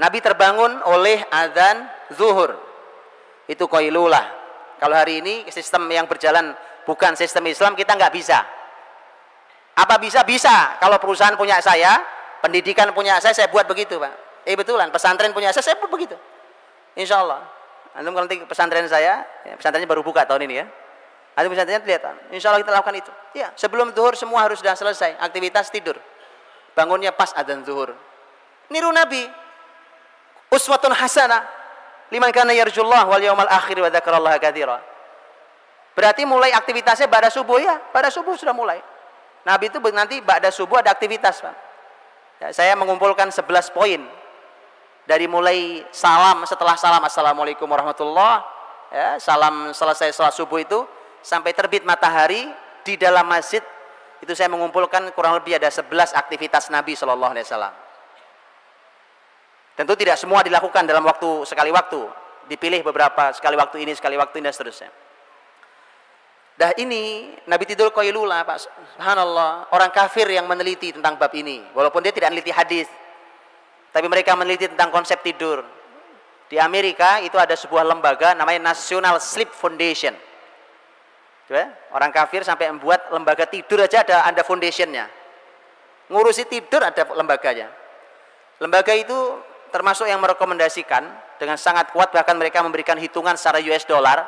Nabi 0.00 0.24
terbangun 0.24 0.80
oleh 0.88 1.20
azan 1.28 1.84
zuhur. 2.16 2.56
Itu 3.44 3.68
koilulah. 3.68 4.24
Kalau 4.80 4.96
hari 4.96 5.20
ini 5.20 5.44
sistem 5.52 5.84
yang 5.92 6.08
berjalan 6.08 6.56
bukan 6.88 7.12
sistem 7.14 7.44
Islam 7.46 7.76
kita 7.76 7.92
nggak 7.92 8.10
bisa. 8.16 8.40
Apa 9.76 10.00
bisa? 10.00 10.24
Bisa. 10.24 10.80
Kalau 10.80 10.96
perusahaan 10.96 11.36
punya 11.36 11.60
saya, 11.60 12.00
pendidikan 12.40 12.92
punya 12.96 13.20
saya, 13.20 13.36
saya 13.36 13.48
buat 13.52 13.68
begitu, 13.68 14.00
Pak. 14.00 14.44
Eh 14.48 14.56
betulan, 14.56 14.90
pesantren 14.90 15.30
punya 15.32 15.52
saya, 15.54 15.64
saya 15.64 15.76
buat 15.80 15.92
begitu. 15.92 16.16
Insya 16.96 17.20
Allah. 17.24 17.40
Nanti 18.00 18.40
pesantren 18.48 18.88
saya, 18.88 19.24
ya, 19.44 19.54
pesantrennya 19.56 19.88
baru 19.88 20.00
buka 20.00 20.24
tahun 20.24 20.48
ini 20.48 20.54
ya. 20.60 20.66
Antum 21.32 21.56
pesantrennya 21.56 21.80
lihat, 21.88 22.04
insya 22.28 22.52
Allah 22.52 22.60
kita 22.60 22.72
lakukan 22.76 22.96
itu. 23.00 23.12
Ya, 23.32 23.48
sebelum 23.56 23.96
zuhur 23.96 24.12
semua 24.12 24.44
harus 24.44 24.60
sudah 24.60 24.76
selesai. 24.76 25.16
Aktivitas 25.16 25.72
tidur. 25.72 25.96
Bangunnya 26.76 27.08
pas 27.08 27.32
adzan 27.32 27.64
zuhur. 27.64 27.96
Niru 28.68 28.92
Nabi, 28.92 29.24
uswatun 30.52 30.92
hasanah 30.92 31.40
liman 32.12 32.28
kana 32.36 32.52
yarjullah 32.52 33.08
wal 33.08 33.20
yawmal 33.20 33.48
akhir 33.48 33.80
wa 33.80 33.88
dzakarallaha 33.88 34.36
katsira. 34.36 34.76
Berarti 35.96 36.28
mulai 36.28 36.52
aktivitasnya 36.52 37.08
pada 37.08 37.32
subuh 37.32 37.60
ya, 37.60 37.80
pada 37.92 38.12
subuh 38.12 38.36
sudah 38.36 38.52
mulai. 38.52 38.80
Nabi 39.48 39.72
itu 39.72 39.80
nanti 39.92 40.20
pada 40.20 40.52
subuh 40.52 40.84
ada 40.84 40.92
aktivitas, 40.92 41.40
Pak. 41.40 41.56
Ya, 42.44 42.48
saya 42.52 42.76
mengumpulkan 42.76 43.32
11 43.32 43.72
poin. 43.72 44.00
Dari 45.02 45.26
mulai 45.26 45.82
salam 45.90 46.46
setelah 46.46 46.78
salam 46.78 47.02
assalamualaikum 47.02 47.66
warahmatullah 47.66 48.46
ya, 48.94 49.18
salam 49.18 49.74
selesai 49.74 50.14
sholat 50.14 50.30
subuh 50.30 50.62
itu 50.62 50.86
sampai 51.22 51.54
terbit 51.54 51.86
matahari 51.86 52.50
di 52.82 52.98
dalam 52.98 53.24
masjid 53.24 53.62
itu 54.22 54.32
saya 54.38 54.50
mengumpulkan 54.50 55.10
kurang 55.14 55.38
lebih 55.38 55.58
ada 55.58 55.66
11 55.66 56.14
aktivitas 56.14 56.70
Nabi 56.70 56.94
Shallallahu 56.94 57.32
Alaihi 57.34 57.46
Wasallam. 57.46 57.74
Tentu 59.74 59.94
tidak 59.98 60.14
semua 60.14 60.46
dilakukan 60.46 60.86
dalam 60.86 61.02
waktu 61.02 61.42
sekali 61.42 61.74
waktu. 61.74 62.06
Dipilih 62.46 62.86
beberapa 62.86 63.34
sekali 63.34 63.54
waktu 63.58 63.86
ini, 63.86 63.94
sekali 63.94 64.18
waktu 64.18 64.42
ini 64.42 64.46
dan 64.50 64.54
seterusnya. 64.54 64.90
Dah 66.52 66.70
ini 66.76 67.32
Nabi 67.48 67.64
tidur 67.64 67.88
koilula 67.96 68.44
Pak 68.44 68.60
Subhanallah 68.60 69.72
Orang 69.72 69.88
kafir 69.88 70.28
yang 70.28 70.44
meneliti 70.44 70.92
tentang 70.92 71.16
bab 71.16 71.32
ini 71.32 71.64
Walaupun 71.72 72.04
dia 72.04 72.12
tidak 72.12 72.28
meneliti 72.28 72.52
hadis 72.52 72.84
Tapi 73.88 74.04
mereka 74.04 74.36
meneliti 74.36 74.68
tentang 74.68 74.92
konsep 74.92 75.16
tidur 75.24 75.64
Di 76.52 76.60
Amerika 76.60 77.24
itu 77.24 77.40
ada 77.40 77.56
sebuah 77.56 77.88
lembaga 77.88 78.36
Namanya 78.36 78.68
National 78.76 79.16
Sleep 79.16 79.48
Foundation 79.48 80.12
Coba, 81.52 81.68
Orang 81.92 82.08
kafir 82.16 82.40
sampai 82.48 82.72
membuat 82.72 83.12
lembaga 83.12 83.44
tidur 83.44 83.84
aja 83.84 84.00
ada, 84.00 84.24
ada 84.24 84.40
foundationnya 84.40 85.04
Ngurusi 86.08 86.48
tidur 86.48 86.80
ada 86.80 87.04
lembaganya. 87.12 87.68
Lembaga 88.56 88.96
itu 88.96 89.16
termasuk 89.68 90.08
yang 90.08 90.16
merekomendasikan 90.24 91.04
dengan 91.36 91.60
sangat 91.60 91.92
kuat 91.92 92.08
bahkan 92.08 92.40
mereka 92.40 92.64
memberikan 92.64 92.96
hitungan 92.96 93.36
secara 93.36 93.60
US 93.64 93.84
dollar 93.84 94.24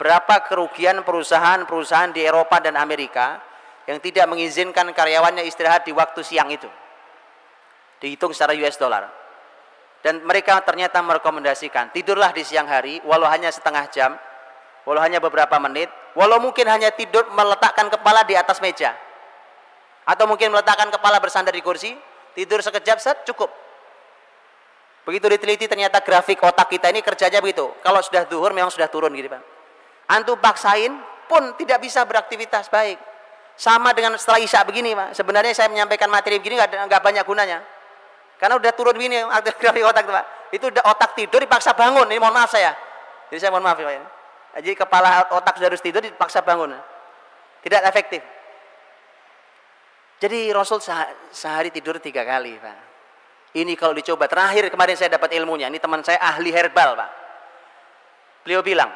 berapa 0.00 0.48
kerugian 0.48 1.00
perusahaan-perusahaan 1.04 2.12
di 2.12 2.24
Eropa 2.24 2.60
dan 2.60 2.76
Amerika 2.76 3.40
yang 3.84 4.00
tidak 4.00 4.28
mengizinkan 4.28 4.88
karyawannya 4.96 5.44
istirahat 5.44 5.84
di 5.84 5.92
waktu 5.92 6.20
siang 6.24 6.48
itu. 6.48 6.68
Dihitung 8.00 8.32
secara 8.36 8.56
US 8.56 8.76
dollar. 8.80 9.08
Dan 10.00 10.24
mereka 10.24 10.60
ternyata 10.64 11.04
merekomendasikan 11.04 11.92
tidurlah 11.92 12.32
di 12.32 12.44
siang 12.44 12.64
hari 12.64 13.00
walau 13.04 13.28
hanya 13.28 13.52
setengah 13.52 13.84
jam, 13.92 14.16
walau 14.90 15.06
hanya 15.06 15.22
beberapa 15.22 15.54
menit, 15.62 15.86
walau 16.18 16.42
mungkin 16.42 16.66
hanya 16.66 16.90
tidur 16.90 17.22
meletakkan 17.30 17.86
kepala 17.86 18.26
di 18.26 18.34
atas 18.34 18.58
meja. 18.58 18.90
Atau 20.02 20.26
mungkin 20.26 20.50
meletakkan 20.50 20.90
kepala 20.90 21.22
bersandar 21.22 21.54
di 21.54 21.62
kursi, 21.62 21.94
tidur 22.34 22.58
sekejap 22.58 22.98
set 22.98 23.22
cukup. 23.22 23.54
Begitu 25.06 25.30
diteliti 25.30 25.70
ternyata 25.70 26.02
grafik 26.02 26.42
otak 26.42 26.66
kita 26.74 26.90
ini 26.90 27.06
kerjanya 27.06 27.38
begitu. 27.38 27.70
Kalau 27.86 28.02
sudah 28.02 28.26
duhur 28.26 28.50
memang 28.50 28.74
sudah 28.74 28.90
turun 28.90 29.14
gitu 29.14 29.30
Pak. 29.30 29.42
Antum 30.10 30.42
paksain 30.42 30.90
pun 31.30 31.54
tidak 31.54 31.78
bisa 31.78 32.02
beraktivitas 32.02 32.66
baik. 32.66 32.98
Sama 33.54 33.94
dengan 33.94 34.18
setelah 34.18 34.42
isya 34.42 34.66
begini 34.66 34.98
Pak. 34.98 35.14
Sebenarnya 35.14 35.54
saya 35.54 35.70
menyampaikan 35.70 36.10
materi 36.10 36.42
begini 36.42 36.58
nggak 36.58 36.98
banyak 36.98 37.22
gunanya. 37.22 37.62
Karena 38.42 38.58
udah 38.58 38.74
turun 38.74 38.98
begini 38.98 39.22
grafik 39.62 39.86
otak 39.86 40.02
Pak. 40.02 40.24
Itu 40.50 40.66
udah 40.66 40.82
otak 40.82 41.14
tidur 41.14 41.38
dipaksa 41.38 41.78
bangun. 41.78 42.10
Ini 42.10 42.18
mohon 42.18 42.34
maaf 42.34 42.50
saya. 42.50 42.74
Jadi 43.30 43.38
saya 43.38 43.54
mohon 43.54 43.62
maaf 43.62 43.78
ya 43.78 43.86
Pak. 43.86 44.19
Jadi 44.58 44.74
kepala 44.74 45.30
otak 45.30 45.60
sudah 45.60 45.68
harus 45.70 45.82
tidur 45.84 46.02
dipaksa 46.02 46.42
bangun. 46.42 46.74
Tidak 47.62 47.82
efektif. 47.86 48.22
Jadi 50.20 50.52
Rasul 50.52 50.82
sehari 51.32 51.70
tidur 51.72 52.02
tiga 52.02 52.26
kali 52.26 52.58
Pak. 52.58 52.78
Ini 53.56 53.72
kalau 53.78 53.94
dicoba. 53.94 54.26
Terakhir 54.26 54.70
kemarin 54.70 54.94
saya 54.98 55.16
dapat 55.16 55.34
ilmunya. 55.34 55.70
Ini 55.70 55.78
teman 55.78 56.02
saya 56.02 56.18
ahli 56.18 56.50
herbal 56.50 56.98
Pak. 56.98 57.10
Beliau 58.44 58.62
bilang, 58.64 58.90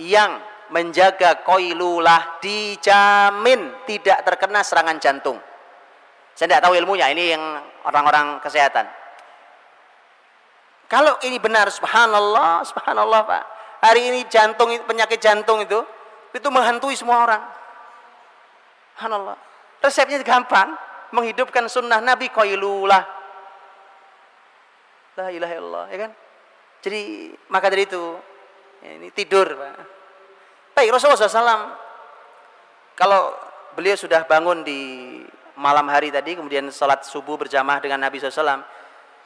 yang 0.00 0.38
menjaga 0.68 1.40
koilulah 1.44 2.40
dijamin 2.40 3.84
tidak 3.88 4.22
terkena 4.24 4.60
serangan 4.60 5.00
jantung. 5.00 5.38
Saya 6.36 6.54
tidak 6.54 6.70
tahu 6.70 6.74
ilmunya, 6.78 7.10
ini 7.10 7.34
yang 7.34 7.42
orang-orang 7.82 8.38
kesehatan. 8.38 8.86
Kalau 10.86 11.18
ini 11.26 11.36
benar, 11.42 11.68
subhanallah, 11.68 12.62
subhanallah 12.64 13.20
Pak. 13.26 13.44
Hari 13.78 14.10
ini 14.10 14.20
jantung, 14.26 14.74
penyakit 14.86 15.22
jantung 15.22 15.62
itu, 15.62 15.78
itu 16.34 16.48
menghantui 16.50 16.98
semua 16.98 17.22
orang. 17.22 17.42
Subhanallah. 18.98 19.38
Resepnya 19.78 20.18
gampang, 20.26 20.74
menghidupkan 21.14 21.70
sunnah 21.70 22.02
Nabi 22.02 22.26
koilulah. 22.34 23.06
La 25.14 25.30
ilaha 25.30 25.54
illallah, 25.54 25.86
ya 25.94 25.98
kan? 26.06 26.10
Jadi, 26.82 27.30
maka 27.50 27.70
dari 27.70 27.86
itu, 27.86 28.02
ya 28.82 28.90
ini 28.98 29.08
tidur. 29.14 29.46
Baik, 30.74 30.90
Rasulullah 30.90 31.30
SAW, 31.30 31.62
kalau 32.98 33.34
beliau 33.78 33.94
sudah 33.94 34.26
bangun 34.26 34.66
di 34.66 34.80
malam 35.58 35.86
hari 35.90 36.10
tadi 36.10 36.34
kemudian 36.34 36.70
sholat 36.70 37.06
subuh 37.06 37.34
berjamaah 37.34 37.82
dengan 37.82 38.02
Nabi 38.02 38.22
SAW 38.22 38.62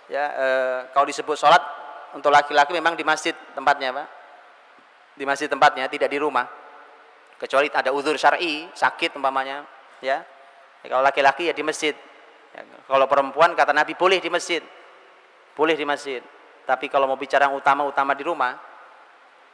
ya 0.09 0.25
e, 0.33 0.47
kalau 0.93 1.05
disebut 1.09 1.37
sholat 1.37 1.61
untuk 2.17 2.33
laki-laki 2.33 2.73
memang 2.73 2.97
di 2.97 3.05
masjid 3.05 3.37
tempatnya 3.57 3.93
pak 3.93 4.22
di 5.17 5.25
masjid 5.29 5.49
tempatnya 5.49 5.89
tidak 5.89 6.09
di 6.09 6.19
rumah 6.21 6.49
kecuali 7.37 7.69
ada 7.69 7.91
uzur 7.91 8.15
syar'i 8.17 8.71
sakit 8.73 9.19
umpamanya 9.19 9.67
ya, 10.01 10.23
ya 10.83 10.87
kalau 10.89 11.03
laki-laki 11.03 11.51
ya 11.51 11.55
di 11.55 11.65
masjid 11.67 11.95
ya, 12.55 12.63
kalau 12.87 13.05
perempuan 13.11 13.53
kata 13.53 13.75
Nabi 13.75 13.93
boleh 13.99 14.23
di 14.23 14.31
masjid 14.33 14.63
boleh 15.53 15.77
di 15.77 15.85
masjid 15.85 16.23
tapi 16.65 16.87
kalau 16.87 17.11
mau 17.11 17.19
bicara 17.19 17.51
yang 17.51 17.59
utama 17.59 17.83
utama 17.85 18.15
di 18.15 18.25
rumah 18.25 18.57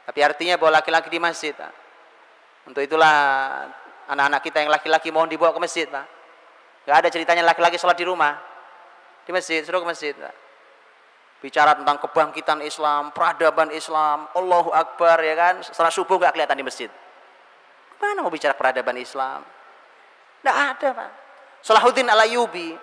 tapi 0.05 0.21
artinya 0.25 0.57
bahwa 0.57 0.81
laki-laki 0.81 1.09
di 1.09 1.19
masjid 1.21 1.53
pak. 1.53 1.73
untuk 2.65 2.81
itulah 2.81 3.13
anak-anak 4.09 4.41
kita 4.41 4.57
yang 4.65 4.71
laki-laki 4.73 5.09
mohon 5.13 5.29
dibawa 5.29 5.53
ke 5.53 5.61
masjid 5.61 5.85
pak 5.89 6.19
Gak 6.89 7.05
ada 7.05 7.09
ceritanya 7.13 7.43
laki-laki 7.45 7.77
sholat 7.77 7.93
di 7.93 8.01
rumah. 8.01 8.33
Di 9.21 9.29
masjid, 9.29 9.61
suruh 9.61 9.77
ke 9.77 9.87
masjid. 9.93 10.17
Bicara 11.39 11.71
tentang 11.71 12.03
kebangkitan 12.03 12.59
Islam, 12.59 13.15
peradaban 13.15 13.71
Islam, 13.71 14.27
Allahu 14.35 14.75
Akbar, 14.75 15.23
ya 15.23 15.35
kan? 15.39 15.55
Setelah 15.63 15.87
subuh 15.87 16.19
gak 16.19 16.35
kelihatan 16.35 16.59
di 16.59 16.65
masjid. 16.67 16.91
Mana 17.99 18.19
mau 18.23 18.31
bicara 18.31 18.51
peradaban 18.55 18.99
Islam? 18.99 19.43
Tidak 20.43 20.55
ada, 20.55 20.87
Pak. 20.91 21.11
Salahuddin 21.63 22.07
al-Ayubi 22.11 22.75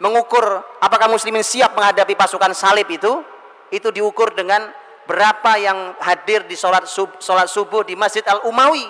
mengukur 0.00 0.44
apakah 0.80 1.08
muslimin 1.08 1.44
siap 1.44 1.72
menghadapi 1.76 2.16
pasukan 2.16 2.52
salib 2.52 2.88
itu, 2.88 3.24
itu 3.72 3.88
diukur 3.92 4.32
dengan 4.36 4.68
berapa 5.08 5.56
yang 5.60 5.96
hadir 6.00 6.44
di 6.44 6.56
sholat, 6.56 6.84
sub, 6.88 7.16
sholat 7.20 7.48
subuh 7.48 7.84
di 7.84 7.96
Masjid 7.96 8.24
Al-Umawi 8.24 8.84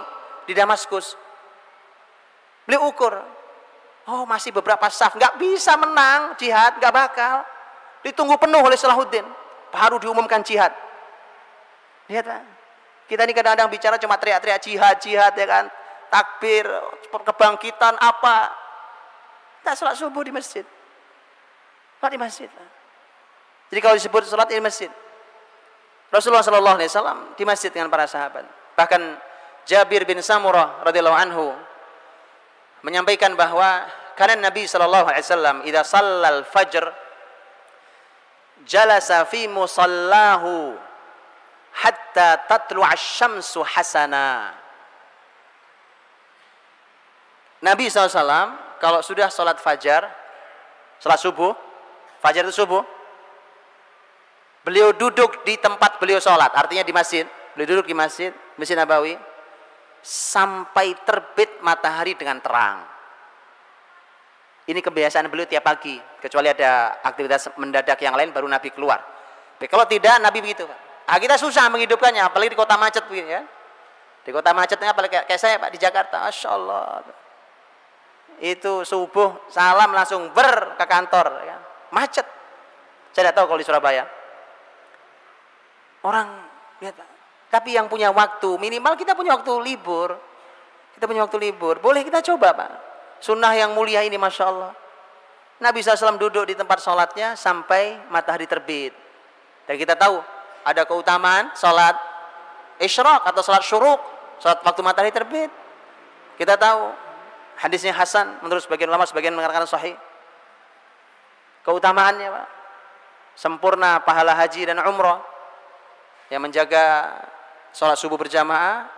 di 0.46 0.52
Damaskus. 0.54 1.14
Beliau 2.66 2.90
ukur, 2.90 3.14
Oh 4.02 4.26
masih 4.26 4.50
beberapa 4.50 4.90
saf, 4.90 5.14
nggak 5.14 5.38
bisa 5.38 5.78
menang 5.78 6.34
jihad, 6.34 6.74
nggak 6.82 6.90
bakal. 6.90 7.46
Ditunggu 8.02 8.34
penuh 8.38 8.58
oleh 8.58 8.74
Salahuddin, 8.74 9.24
baru 9.70 9.96
diumumkan 10.02 10.42
jihad. 10.42 10.74
Lihat 12.10 12.26
Pak, 12.26 12.42
kita 13.06 13.22
ini 13.24 13.32
kadang-kadang 13.34 13.70
bicara 13.70 13.96
cuma 13.98 14.18
teriak-teriak 14.18 14.58
jihad, 14.58 14.96
jihad 14.98 15.32
ya 15.38 15.46
kan, 15.46 15.64
takbir, 16.10 16.66
kebangkitan 17.10 17.94
apa. 17.98 18.50
Tak 19.62 19.78
sholat 19.78 19.94
subuh 19.94 20.26
di 20.26 20.34
masjid. 20.34 20.66
Sholat 22.02 22.10
di 22.10 22.18
masjid. 22.18 22.50
Jadi 23.70 23.78
kalau 23.78 23.94
disebut 23.94 24.26
sholat 24.26 24.50
di 24.50 24.58
masjid. 24.58 24.90
Rasulullah 26.12 26.44
Shallallahu 26.44 26.76
Alaihi 26.76 26.90
Wasallam 26.92 27.18
di 27.38 27.44
masjid 27.46 27.70
dengan 27.72 27.88
para 27.88 28.04
sahabat. 28.04 28.44
Bahkan 28.76 29.00
Jabir 29.64 30.02
bin 30.02 30.18
Samurah 30.18 30.82
radhiyallahu 30.82 31.18
anhu 31.18 31.54
menyampaikan 32.82 33.38
bahwa 33.38 33.86
karena 34.18 34.50
Nabi 34.50 34.66
sallallahu 34.66 35.08
alaihi 35.08 35.24
wasallam 35.24 35.56
idza 35.64 35.82
shallal 35.86 36.42
fajr 36.44 36.84
jalasa 38.66 39.24
fi 39.26 39.46
musallahu 39.46 40.76
hatta 41.72 42.44
tatlu 42.46 42.84
asy-syamsu 42.84 43.64
hasana. 43.64 44.54
Nabi 47.62 47.86
SAW 47.86 48.74
kalau 48.82 48.98
sudah 49.00 49.30
sholat 49.30 49.62
fajar, 49.62 50.10
sholat 50.98 51.18
subuh, 51.22 51.54
fajar 52.18 52.42
itu 52.42 52.50
subuh, 52.50 52.82
beliau 54.66 54.90
duduk 54.90 55.46
di 55.46 55.54
tempat 55.54 56.02
beliau 56.02 56.18
sholat, 56.18 56.50
artinya 56.50 56.82
di 56.82 56.90
masjid, 56.90 57.22
beliau 57.54 57.78
duduk 57.78 57.86
di 57.86 57.94
masjid, 57.94 58.34
Masjid 58.58 58.74
Nabawi, 58.74 59.14
sampai 60.02 60.98
terbit 61.06 61.62
matahari 61.62 62.18
dengan 62.18 62.42
terang. 62.42 62.91
Ini 64.62 64.78
kebiasaan 64.78 65.26
beliau 65.26 65.46
tiap 65.50 65.66
pagi, 65.66 65.98
kecuali 66.22 66.46
ada 66.46 67.02
aktivitas 67.02 67.50
mendadak 67.58 67.98
yang 67.98 68.14
lain 68.14 68.30
baru 68.30 68.46
Nabi 68.46 68.70
keluar. 68.70 69.02
Tapi 69.58 69.66
kalau 69.66 69.86
tidak 69.90 70.22
Nabi 70.22 70.38
begitu. 70.38 70.66
Ah, 71.06 71.18
kita 71.18 71.34
susah 71.34 71.66
menghidupkannya, 71.66 72.22
apalagi 72.22 72.54
di 72.54 72.58
kota 72.58 72.78
macet 72.78 73.02
begini 73.10 73.30
ya. 73.30 73.42
Di 74.22 74.30
kota 74.30 74.54
macetnya 74.54 74.94
apalagi 74.94 75.18
kayak 75.26 75.40
saya 75.40 75.58
Pak 75.58 75.70
di 75.74 75.78
Jakarta, 75.82 76.30
Masya 76.30 76.48
Allah. 76.54 77.02
Itu 78.38 78.86
subuh 78.86 79.50
salam 79.50 79.90
langsung 79.90 80.30
ber 80.30 80.78
ke 80.78 80.84
kantor, 80.86 81.26
ya. 81.42 81.58
macet. 81.90 82.26
Saya 83.10 83.28
tidak 83.28 83.42
tahu 83.42 83.50
kalau 83.50 83.60
di 83.60 83.66
Surabaya. 83.66 84.06
Orang 86.06 86.26
lihat 86.78 86.94
tapi 87.52 87.76
yang 87.76 87.84
punya 87.84 88.08
waktu, 88.08 88.56
minimal 88.56 88.96
kita 88.96 89.12
punya 89.12 89.36
waktu 89.36 89.52
libur. 89.60 90.16
Kita 90.96 91.04
punya 91.04 91.28
waktu 91.28 91.36
libur. 91.36 91.84
Boleh 91.84 92.00
kita 92.00 92.24
coba 92.24 92.56
Pak. 92.56 92.91
Sunnah 93.22 93.54
yang 93.54 93.70
mulia 93.78 94.02
ini 94.02 94.18
Masya 94.18 94.44
Allah. 94.50 94.74
Nabi 95.62 95.78
SAW 95.78 96.18
duduk 96.18 96.50
di 96.50 96.58
tempat 96.58 96.82
sholatnya 96.82 97.38
sampai 97.38 98.02
matahari 98.10 98.50
terbit. 98.50 98.90
Dan 99.62 99.78
kita 99.78 99.94
tahu 99.94 100.18
ada 100.66 100.82
keutamaan 100.82 101.54
sholat 101.54 101.94
isyraq 102.82 103.22
atau 103.22 103.40
sholat 103.46 103.62
syuruk. 103.62 104.02
Sholat 104.42 104.58
waktu 104.66 104.82
matahari 104.82 105.14
terbit. 105.14 105.54
Kita 106.34 106.58
tahu 106.58 106.90
hadisnya 107.62 107.94
Hasan 107.94 108.42
menurut 108.42 108.66
sebagian 108.66 108.90
ulama 108.90 109.06
sebagian 109.06 109.38
mengatakan 109.38 109.70
sahih. 109.70 109.94
Keutamaannya 111.62 112.26
Pak. 112.26 112.48
Sempurna 113.38 114.02
pahala 114.02 114.34
haji 114.34 114.66
dan 114.66 114.82
umrah 114.82 115.22
yang 116.26 116.42
menjaga 116.42 117.14
sholat 117.70 117.94
subuh 117.94 118.18
berjamaah, 118.18 118.90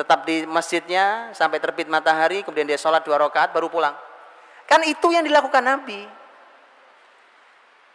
tetap 0.00 0.24
di 0.24 0.48
masjidnya 0.48 1.36
sampai 1.36 1.60
terbit 1.60 1.84
matahari, 1.92 2.40
kemudian 2.40 2.64
dia 2.64 2.80
sholat 2.80 3.04
dua 3.04 3.20
rakaat 3.20 3.52
baru 3.52 3.68
pulang. 3.68 3.92
Kan 4.64 4.80
itu 4.88 5.12
yang 5.12 5.20
dilakukan 5.20 5.60
Nabi. 5.60 6.08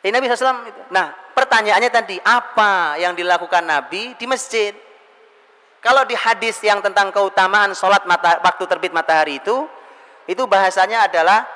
Eh, 0.06 0.14
Nabi 0.14 0.30
SAW. 0.30 0.93
Nah, 0.93 1.18
pertanyaannya 1.34 1.89
tadi, 1.89 2.22
apa 2.22 3.01
yang 3.01 3.18
dilakukan 3.18 3.66
Nabi 3.66 4.14
di 4.14 4.26
masjid? 4.30 4.78
Kalau 5.82 6.06
di 6.06 6.14
hadis 6.14 6.62
yang 6.62 6.78
tentang 6.86 7.10
keutamaan 7.10 7.74
sholat 7.74 8.06
mata, 8.06 8.38
waktu 8.45 8.64
terbit 8.70 8.93
matahari 8.93 9.41
itu, 9.41 9.66
itu 10.30 10.45
bahasanya 10.45 11.10
adalah 11.10 11.49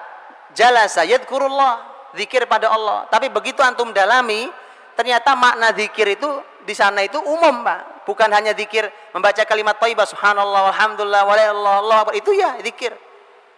jalasa 0.57 1.05
yadkurullah, 1.05 2.09
zikir 2.17 2.49
pada 2.49 2.73
Allah. 2.73 3.05
Tapi 3.13 3.29
begitu 3.29 3.61
antum 3.61 3.93
dalami, 3.93 4.49
ternyata 4.97 5.37
makna 5.37 5.69
zikir 5.77 6.17
itu 6.17 6.29
di 6.69 6.77
sana 6.77 7.01
itu 7.01 7.17
umum, 7.17 7.65
Pak. 7.65 8.05
Bukan 8.05 8.29
hanya 8.29 8.53
zikir 8.53 8.85
membaca 9.09 9.41
kalimat 9.41 9.81
thayyibah 9.81 10.05
subhanallah 10.05 10.69
walhamdulillah 10.69 11.25
walallah 11.25 11.75
Allah 11.81 11.99
itu 12.13 12.29
ya 12.37 12.61
zikir. 12.61 12.93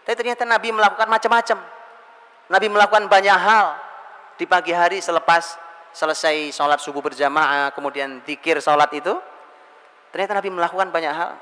Tapi 0.08 0.16
ternyata 0.16 0.48
Nabi 0.48 0.72
melakukan 0.72 1.12
macam-macam. 1.12 1.60
Nabi 2.48 2.68
melakukan 2.72 3.12
banyak 3.12 3.36
hal 3.36 3.76
di 4.40 4.48
pagi 4.48 4.72
hari 4.72 5.04
selepas 5.04 5.60
selesai 5.92 6.56
sholat 6.56 6.80
subuh 6.80 7.04
berjamaah, 7.04 7.76
kemudian 7.76 8.24
zikir 8.24 8.64
sholat 8.64 8.88
itu. 8.96 9.12
Ternyata 10.16 10.40
Nabi 10.40 10.50
melakukan 10.52 10.88
banyak 10.88 11.12
hal. 11.12 11.36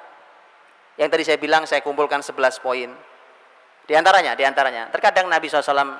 Yang 0.97 1.09
tadi 1.13 1.23
saya 1.29 1.37
bilang 1.37 1.69
saya 1.69 1.85
kumpulkan 1.85 2.25
11 2.25 2.57
poin. 2.65 2.89
Di 3.85 3.93
antaranya, 3.93 4.33
di 4.33 4.41
antaranya. 4.41 4.89
Terkadang 4.89 5.29
Nabi 5.29 5.49
SAW, 5.49 5.97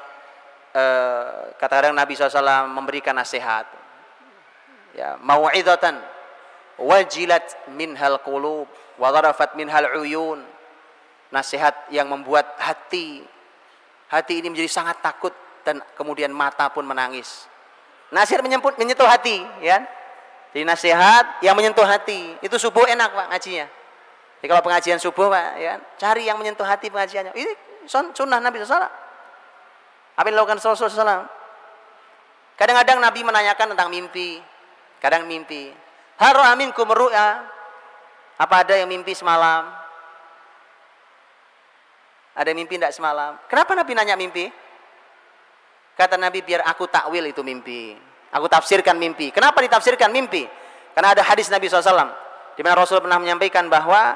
eh, 0.73 1.93
Nabi 1.93 2.13
SAW 2.17 2.69
memberikan 2.73 3.13
nasihat. 3.13 3.88
Ya, 4.97 5.17
mau'idhatan 5.21 6.01
wajilat 6.79 7.69
minhal 7.73 8.17
qulub 8.25 8.69
wa 8.97 9.07
dharafat 9.13 9.53
minhal 9.53 9.85
uyun. 10.01 10.41
Nasihat 11.29 11.93
yang 11.93 12.09
membuat 12.09 12.57
hati 12.57 13.21
hati 14.09 14.41
ini 14.41 14.49
menjadi 14.49 14.67
sangat 14.67 14.99
takut 14.99 15.31
dan 15.61 15.79
kemudian 15.93 16.33
mata 16.33 16.67
pun 16.73 16.83
menangis. 16.83 17.45
Nasihat 18.09 18.41
menyemput, 18.41 18.75
menyentuh 18.81 19.05
hati, 19.05 19.45
ya. 19.61 19.85
Jadi 20.49 20.65
nasihat 20.65 21.45
yang 21.45 21.53
menyentuh 21.53 21.85
hati. 21.85 22.41
Itu 22.41 22.57
subuh 22.57 22.89
enak, 22.89 23.13
Pak, 23.13 23.25
ngajinya. 23.29 23.69
Jadi 24.41 24.47
kalau 24.49 24.65
pengajian 24.65 24.97
subuh, 24.97 25.29
Pak, 25.29 25.61
ya, 25.61 25.77
cari 26.01 26.25
yang 26.25 26.41
menyentuh 26.41 26.65
hati 26.65 26.89
pengajiannya. 26.89 27.37
Ini 27.37 27.51
sunnah 27.85 28.41
Nabi 28.41 28.65
SAW. 28.65 28.81
Apa 30.17 30.25
yang 30.25 30.35
dilakukan 30.35 30.57
Rasulullah 30.57 30.89
SAW? 30.89 31.23
Kadang-kadang 32.57 32.97
Nabi 32.97 33.21
menanyakan 33.21 33.77
tentang 33.77 33.93
mimpi. 33.93 34.41
Kadang 34.99 35.25
mimpi. 35.25 35.71
Haru 36.19 36.43
aminkum 36.43 36.87
ru'ya. 36.91 37.43
Apa 38.39 38.63
ada 38.63 38.75
yang 38.79 38.87
mimpi 38.87 39.11
semalam? 39.15 39.67
Ada 42.39 42.55
mimpi 42.55 42.79
tidak 42.79 42.95
semalam? 42.95 43.35
Kenapa 43.51 43.75
Nabi 43.75 43.91
nanya 43.91 44.15
mimpi? 44.15 44.47
Kata 45.99 46.15
Nabi 46.15 46.39
biar 46.39 46.63
aku 46.63 46.87
takwil 46.87 47.27
itu 47.27 47.43
mimpi. 47.43 47.91
Aku 48.31 48.47
tafsirkan 48.47 48.95
mimpi. 48.95 49.35
Kenapa 49.35 49.59
ditafsirkan 49.59 50.07
mimpi? 50.07 50.47
Karena 50.95 51.11
ada 51.11 51.23
hadis 51.27 51.51
Nabi 51.51 51.67
SAW. 51.67 52.15
Di 52.55 52.63
mana 52.63 52.79
Rasul 52.79 53.03
pernah 53.03 53.19
menyampaikan 53.19 53.67
bahwa 53.67 54.15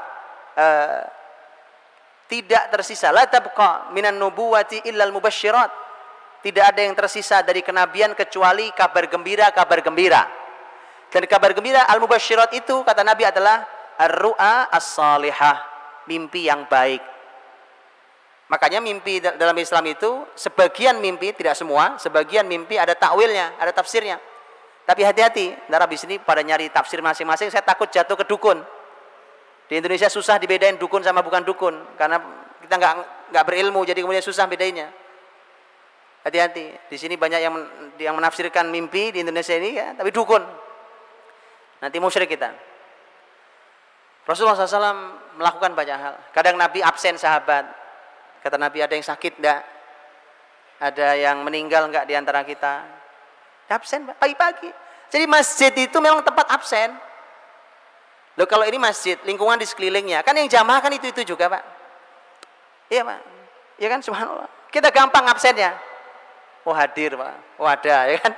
uh, 0.55 1.01
tidak 2.31 2.71
tersisa. 2.71 3.11
La 3.11 3.27
tabqa 3.27 3.91
minan 3.91 4.15
nubuwati 4.15 4.87
illal 4.87 5.11
mubasyirat. 5.11 5.71
Tidak 6.43 6.63
ada 6.63 6.79
yang 6.79 6.95
tersisa 6.95 7.43
dari 7.43 7.59
kenabian 7.59 8.15
kecuali 8.15 8.71
kabar 8.71 9.07
gembira, 9.11 9.51
kabar 9.51 9.79
gembira. 9.83 10.42
Dan 11.13 11.29
kabar 11.29 11.53
gembira 11.53 11.85
al-mubasyirat 11.85 12.57
itu 12.57 12.81
kata 12.81 13.05
Nabi 13.05 13.29
adalah 13.29 13.69
ar-ru'a 14.01 14.73
as-salihah. 14.73 15.61
Mimpi 16.09 16.49
yang 16.49 16.65
baik. 16.65 16.99
Makanya 18.49 18.83
mimpi 18.83 19.23
dalam 19.23 19.55
Islam 19.55 19.87
itu 19.87 20.25
sebagian 20.35 20.99
mimpi 20.99 21.31
tidak 21.31 21.55
semua, 21.55 21.95
sebagian 21.95 22.43
mimpi 22.43 22.75
ada 22.75 22.91
takwilnya, 22.91 23.55
ada 23.55 23.71
tafsirnya. 23.71 24.19
Tapi 24.83 24.99
hati-hati, 24.99 25.55
darah 25.71 25.87
di 25.87 25.95
sini 25.95 26.19
pada 26.19 26.43
nyari 26.43 26.67
tafsir 26.67 26.99
masing-masing, 26.99 27.47
saya 27.47 27.63
takut 27.63 27.87
jatuh 27.87 28.19
ke 28.19 28.27
dukun. 28.27 28.59
Di 29.71 29.79
Indonesia 29.79 30.11
susah 30.11 30.35
dibedain 30.41 30.75
dukun 30.75 30.99
sama 31.01 31.23
bukan 31.23 31.41
dukun 31.47 31.95
karena 31.95 32.19
kita 32.59 32.75
nggak 32.75 32.93
nggak 33.31 33.43
berilmu 33.47 33.81
jadi 33.87 34.03
kemudian 34.03 34.21
susah 34.21 34.43
bedainya. 34.43 34.91
Hati-hati. 36.27 36.91
Di 36.91 36.97
sini 36.99 37.15
banyak 37.15 37.39
yang 37.39 37.55
yang 37.95 38.15
menafsirkan 38.19 38.67
mimpi 38.67 39.15
di 39.15 39.23
Indonesia 39.23 39.55
ini 39.55 39.71
ya, 39.75 39.95
tapi 39.95 40.11
dukun. 40.11 40.62
Nanti 41.83 41.99
musyrik 41.99 42.31
kita. 42.31 42.55
Rasulullah 44.23 44.55
SAW 44.55 45.35
melakukan 45.35 45.75
banyak 45.75 45.97
hal. 45.99 46.15
Kadang 46.31 46.55
Nabi 46.55 46.79
absen 46.79 47.19
sahabat, 47.19 47.67
Kata 48.43 48.59
Nabi 48.59 48.83
ada 48.83 48.91
yang 48.91 49.07
sakit 49.07 49.39
enggak? 49.39 49.63
Ada 50.83 51.15
yang 51.15 51.47
meninggal 51.47 51.87
enggak 51.87 52.03
di 52.03 52.13
antara 52.15 52.43
kita? 52.43 52.83
Absen 53.71 54.03
pagi-pagi. 54.19 54.69
Jadi 55.09 55.25
masjid 55.25 55.71
itu 55.73 55.97
memang 56.03 56.19
tempat 56.21 56.51
absen. 56.51 56.91
Loh 58.37 58.45
kalau 58.45 58.67
ini 58.67 58.77
masjid, 58.77 59.15
lingkungan 59.23 59.57
di 59.57 59.65
sekelilingnya, 59.65 60.21
kan 60.21 60.35
yang 60.35 60.45
jamaah 60.45 60.83
kan 60.83 60.91
itu-itu 60.91 61.23
juga 61.23 61.49
Pak. 61.49 61.63
Iya 62.91 63.01
Pak. 63.07 63.19
Iya 63.79 63.87
kan 63.89 63.99
subhanallah. 64.03 64.49
Kita 64.69 64.91
gampang 64.91 65.25
absennya. 65.25 65.73
Oh 66.67 66.75
hadir 66.75 67.15
Pak. 67.15 67.33
Oh 67.57 67.65
ada 67.65 68.11
ya 68.11 68.17
kan. 68.19 68.33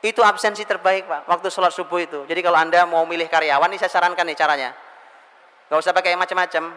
Itu 0.00 0.24
absensi 0.24 0.64
terbaik 0.64 1.04
Pak, 1.04 1.28
waktu 1.28 1.52
sholat 1.52 1.76
subuh 1.76 2.00
itu. 2.00 2.24
Jadi 2.24 2.40
kalau 2.40 2.56
Anda 2.56 2.88
mau 2.88 3.04
milih 3.04 3.28
karyawan, 3.28 3.68
ini 3.68 3.76
saya 3.76 3.92
sarankan 3.92 4.24
nih 4.24 4.36
caranya. 4.36 4.70
Gak 5.68 5.78
usah 5.78 5.92
pakai 5.92 6.16
macam-macam 6.16 6.72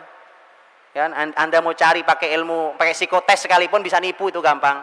Ya, 0.93 1.09
anda 1.09 1.57
mau 1.57 1.73
cari 1.73 2.05
pakai 2.05 2.37
ilmu, 2.37 2.77
pakai 2.77 2.93
psikotes 2.93 3.49
sekalipun 3.49 3.81
bisa 3.81 3.97
nipu 3.97 4.29
itu 4.29 4.37
gampang. 4.37 4.77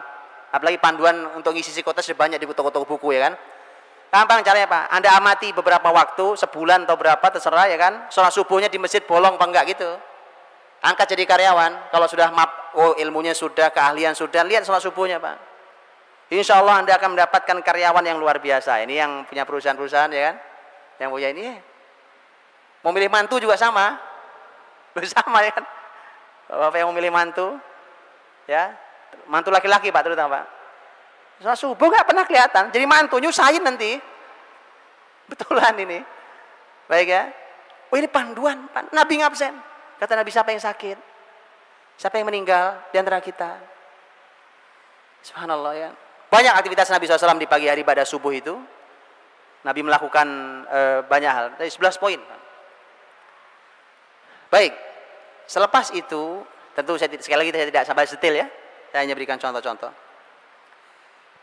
Apalagi 0.51 0.75
panduan 0.75 1.39
untuk 1.39 1.55
ngisi 1.55 1.71
psikotes 1.71 2.11
banyak 2.11 2.35
di 2.35 2.43
toko-toko 2.51 2.83
buku 2.83 3.15
ya 3.15 3.31
kan. 3.31 3.33
Gampang 4.11 4.43
caranya 4.43 4.67
Pak. 4.67 4.83
Anda 4.91 5.15
amati 5.15 5.55
beberapa 5.55 5.87
waktu, 5.87 6.35
sebulan 6.35 6.83
atau 6.83 6.99
berapa 6.99 7.23
terserah 7.31 7.71
ya 7.71 7.79
kan. 7.79 8.11
Sholat 8.11 8.35
subuhnya 8.35 8.67
di 8.67 8.75
masjid 8.75 8.99
bolong 8.99 9.39
apa 9.39 9.45
enggak 9.47 9.71
gitu. 9.71 9.87
Angkat 10.83 11.15
jadi 11.15 11.23
karyawan. 11.23 11.95
Kalau 11.95 12.11
sudah 12.11 12.27
map, 12.35 12.75
oh 12.75 12.91
ilmunya 12.99 13.31
sudah, 13.31 13.71
keahlian 13.71 14.11
sudah, 14.11 14.43
lihat 14.43 14.67
sholat 14.67 14.83
subuhnya 14.83 15.15
Pak. 15.15 15.50
Insya 16.31 16.63
Allah 16.63 16.79
Anda 16.79 16.95
akan 16.95 17.19
mendapatkan 17.19 17.57
karyawan 17.59 18.07
yang 18.07 18.15
luar 18.15 18.39
biasa. 18.39 18.79
Ini 18.87 19.03
yang 19.03 19.11
punya 19.27 19.43
perusahaan-perusahaan 19.43 20.11
ya 20.15 20.31
kan. 20.31 20.35
Yang 21.03 21.09
punya 21.11 21.27
ini. 21.35 21.43
Memilih 22.87 23.11
mantu 23.11 23.35
juga 23.37 23.59
sama. 23.59 23.99
Sama 25.15 25.39
ya 25.43 25.55
kan 25.55 25.63
Bapak 26.51 26.83
yang 26.83 26.91
memilih 26.91 27.15
mantu, 27.15 27.55
ya, 28.43 28.75
mantu 29.31 29.55
laki-laki 29.55 29.87
Pak 29.87 30.03
terutama 30.03 30.43
Pak. 30.43 30.45
Sholat 31.39 31.57
subuh 31.57 31.87
nggak 31.87 32.05
pernah 32.05 32.27
kelihatan, 32.27 32.75
jadi 32.75 32.83
mantu 32.83 33.15
nyusahin 33.23 33.63
nanti. 33.63 33.95
Betulan 35.31 35.73
ini. 35.79 36.03
Baik 36.91 37.07
ya. 37.07 37.23
Oh 37.87 37.95
ini 37.95 38.11
panduan, 38.11 38.67
Pak. 38.67 38.91
Nabi 38.91 39.23
ngabsen. 39.23 39.55
Kata 39.95 40.11
Nabi 40.19 40.27
siapa 40.27 40.51
yang 40.51 40.59
sakit? 40.59 40.97
Siapa 41.95 42.19
yang 42.19 42.27
meninggal 42.27 42.83
di 42.91 42.99
antara 42.99 43.23
kita? 43.23 43.55
Subhanallah 45.23 45.73
ya. 45.79 45.89
Banyak 46.31 46.53
aktivitas 46.55 46.87
Nabi 46.87 47.11
SAW 47.11 47.35
di 47.35 47.43
pagi 47.43 47.67
hari 47.67 47.83
pada 47.83 48.07
subuh 48.07 48.31
itu. 48.31 48.55
Nabi 49.67 49.83
melakukan 49.83 50.27
e, 50.63 50.79
banyak 51.03 51.31
hal. 51.31 51.45
Dari 51.59 51.67
11 51.67 51.99
poin. 51.99 52.19
Baik. 54.47 54.71
Selepas 55.43 55.91
itu, 55.91 56.39
tentu 56.71 56.95
saya 56.95 57.11
sekali 57.19 57.43
lagi 57.43 57.51
saya 57.51 57.67
tidak 57.67 57.83
sampai 57.83 58.07
detail 58.07 58.35
ya. 58.39 58.47
Saya 58.95 59.03
hanya 59.03 59.13
berikan 59.13 59.35
contoh-contoh. 59.35 59.91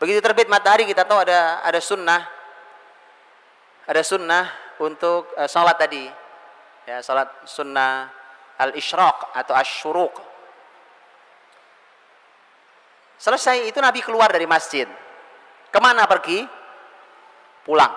Begitu 0.01 0.23
terbit 0.25 0.49
matahari 0.49 0.87
kita 0.89 1.03
tahu 1.03 1.21
ada 1.21 1.59
ada 1.59 1.79
sunnah, 1.83 2.23
ada 3.83 3.99
sunnah 3.99 4.47
untuk 4.79 5.35
uh, 5.35 5.43
sholat 5.43 5.75
tadi, 5.75 6.07
ya 6.87 7.03
sholat 7.03 7.27
sunnah 7.43 8.07
al 8.55 8.71
ishraq 8.79 9.35
atau 9.35 9.53
asyuruk. 9.59 10.28
Selesai 13.19 13.67
itu 13.67 13.83
Nabi 13.83 13.99
keluar 13.99 14.31
dari 14.31 14.47
masjid. 14.47 14.87
Ke 15.67 15.79
mana 15.83 16.07
pergi? 16.07 16.47
Pulang. 17.67 17.93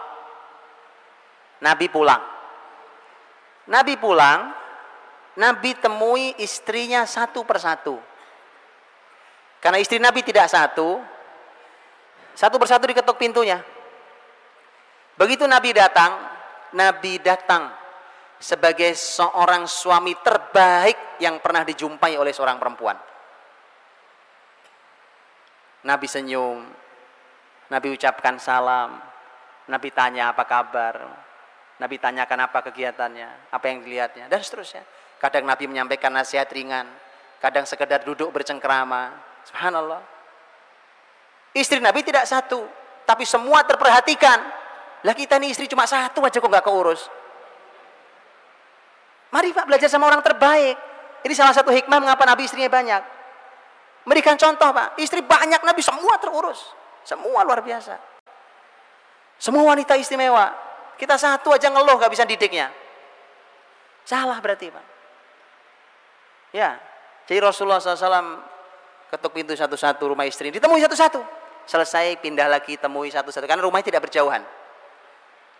Nabi 1.62 1.86
pulang. 1.86 2.22
Nabi 3.70 3.94
pulang, 3.94 4.50
Nabi 5.38 5.78
temui 5.78 6.34
istrinya 6.42 7.06
satu 7.06 7.46
persatu. 7.46 7.96
Karena 9.62 9.78
istri 9.78 10.02
Nabi 10.02 10.26
tidak 10.26 10.50
satu, 10.50 10.98
satu 12.34 12.58
persatu 12.58 12.82
diketuk 12.90 13.14
pintunya. 13.14 13.62
Begitu 15.14 15.46
Nabi 15.46 15.70
datang, 15.70 16.18
Nabi 16.74 17.22
datang 17.22 17.70
sebagai 18.42 18.98
seorang 18.98 19.70
suami 19.70 20.18
terbaik 20.18 21.22
yang 21.22 21.38
pernah 21.38 21.62
dijumpai 21.62 22.18
oleh 22.18 22.34
seorang 22.34 22.58
perempuan. 22.58 23.11
Nabi 25.82 26.06
senyum, 26.06 26.62
Nabi 27.70 27.88
ucapkan 27.94 28.38
salam, 28.38 29.00
Nabi 29.66 29.88
tanya 29.90 30.30
apa 30.30 30.46
kabar, 30.46 30.94
Nabi 31.82 31.98
tanyakan 31.98 32.38
apa 32.46 32.58
kegiatannya, 32.70 33.50
apa 33.50 33.64
yang 33.66 33.82
dilihatnya, 33.82 34.30
dan 34.30 34.38
seterusnya. 34.38 34.86
Kadang 35.18 35.42
Nabi 35.42 35.66
menyampaikan 35.66 36.14
nasihat 36.14 36.46
ringan, 36.54 36.86
kadang 37.42 37.66
sekedar 37.66 38.06
duduk 38.06 38.30
bercengkrama. 38.30 39.10
Subhanallah. 39.46 40.02
Istri 41.54 41.82
Nabi 41.82 42.06
tidak 42.06 42.26
satu, 42.30 42.62
tapi 43.02 43.26
semua 43.26 43.66
terperhatikan. 43.66 44.38
Lah 45.02 45.14
kita 45.18 45.42
ini 45.42 45.50
istri 45.50 45.66
cuma 45.66 45.82
satu 45.82 46.22
aja 46.22 46.38
kok 46.38 46.46
nggak 46.46 46.62
keurus. 46.62 47.10
Mari 49.34 49.50
Pak 49.50 49.66
belajar 49.66 49.88
sama 49.90 50.06
orang 50.06 50.22
terbaik. 50.22 50.78
Ini 51.26 51.34
salah 51.34 51.54
satu 51.54 51.74
hikmah 51.74 51.98
mengapa 51.98 52.22
Nabi 52.22 52.46
istrinya 52.46 52.70
banyak. 52.70 53.02
Memberikan 54.02 54.34
contoh 54.34 54.70
Pak, 54.74 54.98
istri 54.98 55.22
banyak 55.22 55.62
Nabi 55.62 55.82
semua 55.82 56.18
terurus. 56.18 56.74
Semua 57.06 57.46
luar 57.46 57.62
biasa. 57.62 57.94
Semua 59.38 59.74
wanita 59.74 59.94
istimewa. 59.98 60.50
Kita 60.98 61.18
satu 61.18 61.54
aja 61.54 61.70
ngeluh 61.70 61.98
gak 61.98 62.10
bisa 62.10 62.22
didiknya. 62.26 62.70
Salah 64.02 64.38
berarti 64.42 64.70
Pak. 64.70 64.86
Ya, 66.52 66.76
jadi 67.24 67.38
Rasulullah 67.42 67.80
SAW 67.80 68.44
ketuk 69.08 69.32
pintu 69.32 69.56
satu-satu 69.56 70.04
rumah 70.04 70.28
istri, 70.28 70.52
ditemui 70.52 70.82
satu-satu. 70.84 71.22
Selesai 71.64 72.18
pindah 72.18 72.50
lagi 72.50 72.74
temui 72.74 73.08
satu-satu 73.08 73.46
karena 73.46 73.62
rumahnya 73.62 73.88
tidak 73.94 74.10
berjauhan. 74.10 74.42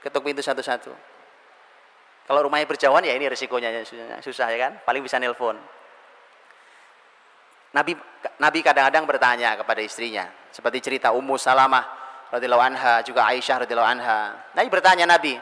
Ketuk 0.03 0.21
pintu 0.27 0.43
satu-satu. 0.43 0.91
Kalau 2.27 2.41
rumahnya 2.43 2.67
berjauhan 2.67 3.03
ya 3.07 3.15
ini 3.15 3.31
resikonya 3.31 3.83
susah 4.23 4.47
ya 4.51 4.59
kan, 4.69 4.73
paling 4.83 5.03
bisa 5.03 5.19
nelpon. 5.23 5.59
Nabi 7.73 7.97
Nabi 8.39 8.59
kadang-kadang 8.61 9.05
bertanya 9.09 9.57
kepada 9.57 9.81
istrinya, 9.81 10.29
seperti 10.53 10.79
cerita 10.85 11.11
Ummu 11.11 11.41
Salamah 11.41 11.85
radhiyallahu 12.29 12.65
anha, 12.65 13.01
juga 13.05 13.25
Aisyah 13.29 13.65
radhiyallahu 13.65 13.91
anha. 13.99 14.53
Nabi 14.53 14.69
bertanya 14.69 15.05
Nabi. 15.09 15.35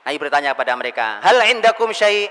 Nabi 0.00 0.16
bertanya 0.16 0.56
kepada 0.56 0.72
mereka, 0.80 1.20
"Hal 1.20 1.36
indakum 1.52 1.92
syai'?" 1.92 2.28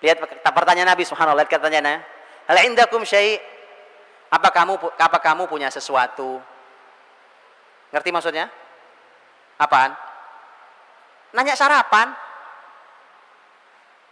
Lihat 0.00 0.16
pertanyaan 0.42 0.96
Nabi 0.96 1.04
subhanallah, 1.04 1.44
lihat 1.44 1.52
katanya, 1.52 2.00
"Hal 2.46 2.58
indakum 2.64 3.02
syai'?" 3.02 3.36
Apa 4.30 4.54
kamu 4.54 4.78
apa 4.94 5.18
kamu 5.18 5.50
punya 5.50 5.66
sesuatu? 5.74 6.38
Ngerti 7.90 8.14
maksudnya? 8.14 8.46
Apaan? 9.58 9.90
Nanya 11.34 11.58
sarapan. 11.58 12.14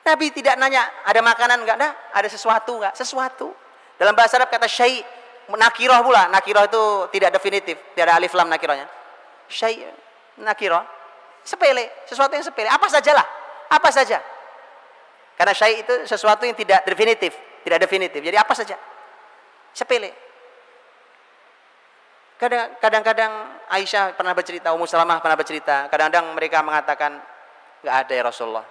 Nabi 0.08 0.32
tidak 0.32 0.56
nanya 0.56 0.88
ada 1.04 1.20
makanan 1.20 1.60
enggak 1.60 1.76
ada, 1.76 1.90
ada 2.16 2.28
sesuatu 2.32 2.80
enggak? 2.80 2.96
Sesuatu. 2.96 3.52
Dalam 4.00 4.16
bahasa 4.16 4.40
Arab 4.40 4.48
kata 4.48 4.64
syai 4.64 5.04
nakiroh 5.52 6.00
pula. 6.00 6.32
Nakiroh 6.32 6.64
itu 6.64 6.82
tidak 7.12 7.36
definitif, 7.36 7.76
tidak 7.92 8.08
ada 8.08 8.14
alif 8.16 8.32
lam 8.32 8.48
nakirohnya. 8.48 8.88
Syai 9.52 9.84
nakiroh 10.40 10.98
sepele, 11.48 12.04
sesuatu 12.04 12.36
yang 12.36 12.44
sepele. 12.44 12.68
Apa 12.68 12.86
sajalah, 12.92 13.24
apa 13.72 13.88
saja. 13.88 14.20
Karena 15.38 15.54
syai 15.56 15.80
itu 15.80 15.94
sesuatu 16.04 16.44
yang 16.44 16.52
tidak 16.52 16.84
definitif, 16.84 17.32
tidak 17.64 17.78
definitif. 17.80 18.20
Jadi 18.20 18.36
apa 18.36 18.52
saja, 18.52 18.76
sepele. 19.72 20.12
Kadang-kadang 22.78 23.66
Aisyah 23.66 24.14
pernah 24.14 24.30
bercerita, 24.30 24.70
Ummu 24.70 24.86
Salamah 24.86 25.18
pernah 25.18 25.34
bercerita. 25.34 25.90
Kadang-kadang 25.90 26.38
mereka 26.38 26.62
mengatakan, 26.62 27.18
nggak 27.82 27.96
ada 28.06 28.12
ya 28.14 28.22
Rasulullah. 28.22 28.66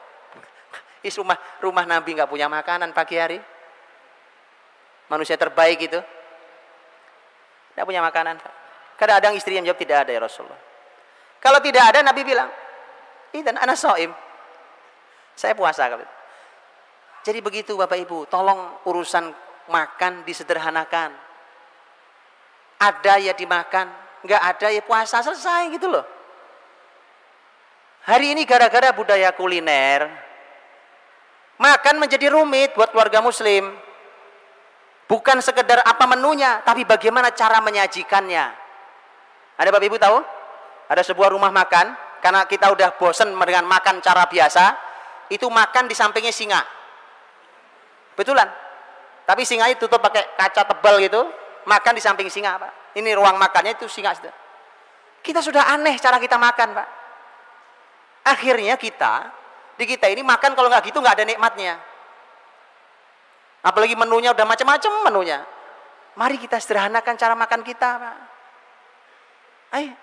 Is 1.07 1.15
rumah 1.15 1.39
rumah 1.63 1.87
Nabi 1.87 2.19
nggak 2.19 2.27
punya 2.27 2.51
makanan 2.51 2.91
pagi 2.91 3.15
hari. 3.15 3.39
Manusia 5.07 5.39
terbaik 5.39 5.79
itu. 5.87 5.99
Tidak 7.71 7.85
punya 7.87 8.03
makanan. 8.03 8.43
Kadang-kadang 8.99 9.39
yang 9.39 9.65
jawab 9.71 9.79
tidak 9.79 9.97
ada 10.03 10.11
ya 10.11 10.19
Rasulullah. 10.19 10.59
Kalau 11.39 11.63
tidak 11.63 11.83
ada 11.87 12.03
Nabi 12.03 12.27
bilang, 12.27 12.49
dan 13.31 13.55
anak 13.55 13.77
soim. 13.77 14.11
Saya 15.37 15.53
puasa. 15.53 15.85
Jadi 17.21 17.39
begitu 17.43 17.77
Bapak 17.77 17.99
Ibu, 18.01 18.25
tolong 18.25 18.81
urusan 18.89 19.29
makan 19.69 20.25
disederhanakan. 20.25 21.13
Ada 22.77 23.21
ya 23.21 23.33
dimakan, 23.37 23.89
nggak 24.25 24.41
ada 24.41 24.67
ya 24.73 24.81
puasa 24.81 25.21
selesai 25.21 25.69
gitu 25.77 25.89
loh. 25.89 26.05
Hari 28.07 28.33
ini 28.33 28.47
gara-gara 28.47 28.95
budaya 28.95 29.29
kuliner, 29.35 30.07
Makan 31.57 31.97
menjadi 31.97 32.29
rumit 32.29 32.77
buat 32.77 32.93
keluarga 32.93 33.17
muslim. 33.21 33.73
Bukan 35.07 35.39
sekedar 35.41 35.81
apa 35.81 36.05
menunya, 36.05 36.61
tapi 36.61 36.83
bagaimana 36.83 37.33
cara 37.33 37.57
menyajikannya. 37.63 38.45
Ada 39.57 39.69
Bapak 39.73 39.87
Ibu 39.87 39.97
tahu? 39.97 40.17
Ada 40.91 41.01
sebuah 41.01 41.33
rumah 41.33 41.49
makan, 41.49 41.95
karena 42.21 42.45
kita 42.45 42.69
udah 42.69 42.93
bosen 42.99 43.33
dengan 43.33 43.65
makan 43.65 44.03
cara 44.03 44.27
biasa, 44.29 44.75
itu 45.31 45.47
makan 45.47 45.87
di 45.89 45.95
sampingnya 45.97 46.35
singa. 46.35 46.61
Betulan. 48.13 48.47
Tapi 49.25 49.43
singa 49.43 49.67
itu 49.71 49.87
tutup 49.87 49.99
pakai 50.03 50.35
kaca 50.35 50.63
tebal 50.67 50.99
gitu, 51.03 51.23
makan 51.65 51.93
di 51.97 52.01
samping 52.03 52.29
singa, 52.31 52.59
Pak. 52.59 52.99
Ini 52.99 53.15
ruang 53.15 53.39
makannya 53.39 53.79
itu 53.79 53.87
singa. 53.89 54.13
Kita 55.23 55.39
sudah 55.39 55.71
aneh 55.71 55.95
cara 55.99 56.19
kita 56.19 56.35
makan, 56.35 56.75
Pak. 56.75 56.87
Akhirnya 58.27 58.75
kita 58.75 59.31
di 59.77 59.85
kita 59.85 60.09
ini 60.09 60.25
makan 60.25 60.57
kalau 60.57 60.67
nggak 60.67 60.89
gitu 60.89 60.97
nggak 60.99 61.21
ada 61.21 61.25
nikmatnya. 61.25 61.77
Apalagi 63.61 63.93
menunya 63.93 64.33
udah 64.33 64.45
macam-macam 64.45 64.91
menunya. 65.09 65.39
Mari 66.17 66.41
kita 66.41 66.57
sederhanakan 66.57 67.13
cara 67.13 67.37
makan 67.37 67.61
kita, 67.61 67.89
Pak. 68.01 68.17
Ayo, 69.77 69.93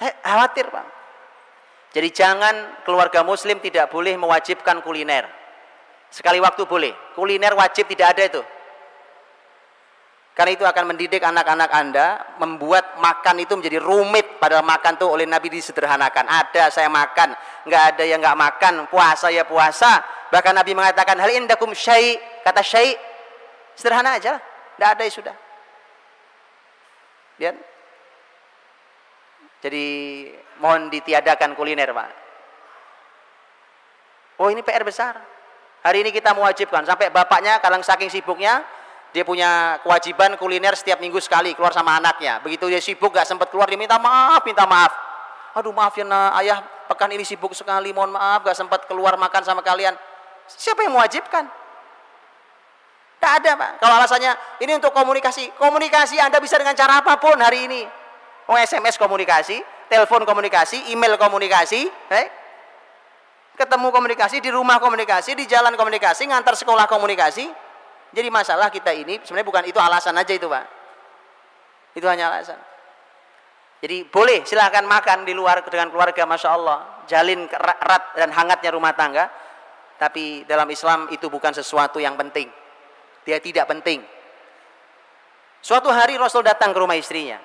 saya 0.00 0.12
khawatir, 0.24 0.72
Pak. 0.72 0.86
Jadi 1.92 2.08
jangan 2.12 2.54
keluarga 2.88 3.20
muslim 3.20 3.60
tidak 3.60 3.92
boleh 3.92 4.16
mewajibkan 4.16 4.80
kuliner. 4.80 5.28
Sekali 6.08 6.40
waktu 6.40 6.64
boleh. 6.64 6.92
Kuliner 7.12 7.52
wajib 7.52 7.88
tidak 7.88 8.16
ada 8.16 8.22
itu. 8.28 8.42
Karena 10.36 10.52
itu 10.52 10.68
akan 10.68 10.92
mendidik 10.92 11.24
anak-anak 11.24 11.70
Anda, 11.72 12.36
membuat 12.36 13.00
makan 13.00 13.40
itu 13.40 13.56
menjadi 13.56 13.80
rumit. 13.80 14.36
Padahal 14.36 14.68
makan 14.68 15.00
tuh 15.00 15.16
oleh 15.16 15.24
Nabi 15.24 15.48
disederhanakan. 15.48 16.28
Ada 16.28 16.68
saya 16.68 16.92
makan, 16.92 17.32
nggak 17.64 17.82
ada 17.96 18.04
yang 18.04 18.20
nggak 18.20 18.36
makan. 18.36 18.84
Puasa 18.92 19.32
ya 19.32 19.48
puasa. 19.48 20.04
Bahkan 20.28 20.52
Nabi 20.52 20.76
mengatakan 20.76 21.16
hal 21.16 21.32
indakum 21.32 21.72
syai. 21.72 22.20
Kata 22.44 22.60
syai, 22.60 22.92
sederhana 23.72 24.20
aja. 24.20 24.36
Nggak 24.76 24.90
ada 24.92 25.02
ya 25.08 25.12
sudah. 25.16 25.36
Lihat. 27.40 27.56
Jadi 29.64 29.86
mohon 30.60 30.92
ditiadakan 30.92 31.56
kuliner, 31.56 31.96
Pak. 31.96 32.10
Oh 34.36 34.52
ini 34.52 34.60
PR 34.60 34.84
besar. 34.84 35.16
Hari 35.80 36.04
ini 36.04 36.12
kita 36.12 36.36
mewajibkan 36.36 36.84
sampai 36.84 37.08
bapaknya 37.08 37.56
kadang 37.64 37.80
saking 37.80 38.12
sibuknya 38.12 38.60
dia 39.16 39.24
punya 39.24 39.80
kewajiban 39.80 40.36
kuliner 40.36 40.76
setiap 40.76 41.00
minggu 41.00 41.16
sekali 41.24 41.56
keluar 41.56 41.72
sama 41.72 41.96
anaknya. 41.96 42.36
Begitu 42.44 42.68
dia 42.68 42.84
sibuk 42.84 43.16
gak 43.16 43.24
sempat 43.24 43.48
keluar 43.48 43.64
dia 43.64 43.80
minta 43.80 43.96
maaf, 43.96 44.44
minta 44.44 44.68
maaf. 44.68 44.92
Aduh 45.56 45.72
maaf 45.72 45.96
ya 45.96 46.04
nah, 46.04 46.36
ayah 46.36 46.60
pekan 46.84 47.08
ini 47.08 47.24
sibuk 47.24 47.56
sekali, 47.56 47.96
mohon 47.96 48.12
maaf 48.12 48.44
gak 48.44 48.52
sempat 48.52 48.84
keluar 48.84 49.16
makan 49.16 49.40
sama 49.40 49.64
kalian. 49.64 49.96
Siapa 50.52 50.84
yang 50.84 50.92
mewajibkan? 50.92 51.48
Tidak 53.16 53.32
ada 53.40 53.50
pak. 53.56 53.70
Kalau 53.80 53.94
alasannya 53.96 54.32
ini 54.60 54.76
untuk 54.76 54.92
komunikasi, 54.92 55.48
komunikasi 55.56 56.20
anda 56.20 56.36
bisa 56.36 56.60
dengan 56.60 56.76
cara 56.76 57.00
apa 57.00 57.16
pun 57.16 57.40
hari 57.40 57.72
ini. 57.72 57.88
Mau 58.44 58.60
SMS 58.60 59.00
komunikasi, 59.00 59.64
telepon 59.88 60.28
komunikasi, 60.28 60.92
email 60.92 61.16
komunikasi, 61.16 61.88
eh? 62.12 62.26
ketemu 63.56 63.88
komunikasi 63.88 64.44
di 64.44 64.52
rumah 64.52 64.76
komunikasi, 64.76 65.32
di 65.32 65.48
jalan 65.48 65.72
komunikasi, 65.72 66.28
ngantar 66.28 66.52
sekolah 66.52 66.84
komunikasi, 66.84 67.48
jadi 68.14 68.28
masalah 68.30 68.70
kita 68.70 68.94
ini 68.94 69.18
sebenarnya 69.24 69.48
bukan 69.48 69.64
itu 69.66 69.78
alasan 69.82 70.14
aja 70.14 70.32
itu 70.34 70.46
pak. 70.46 70.64
Itu 71.96 72.06
hanya 72.06 72.30
alasan. 72.30 72.60
Jadi 73.80 74.08
boleh 74.08 74.44
silahkan 74.46 74.84
makan 74.84 75.28
di 75.28 75.36
luar 75.36 75.60
dengan 75.66 75.92
keluarga, 75.92 76.24
masya 76.24 76.48
Allah, 76.54 76.78
jalin 77.04 77.44
erat 77.50 78.16
dan 78.16 78.32
hangatnya 78.32 78.70
rumah 78.72 78.96
tangga. 78.96 79.28
Tapi 79.96 80.44
dalam 80.44 80.68
Islam 80.68 81.08
itu 81.08 81.32
bukan 81.32 81.56
sesuatu 81.56 81.96
yang 81.96 82.16
penting. 82.20 82.52
Dia 83.24 83.40
tidak 83.40 83.64
penting. 83.68 84.04
Suatu 85.64 85.88
hari 85.88 86.20
Rasul 86.20 86.44
datang 86.44 86.70
ke 86.70 86.78
rumah 86.78 86.94
istrinya. 86.94 87.40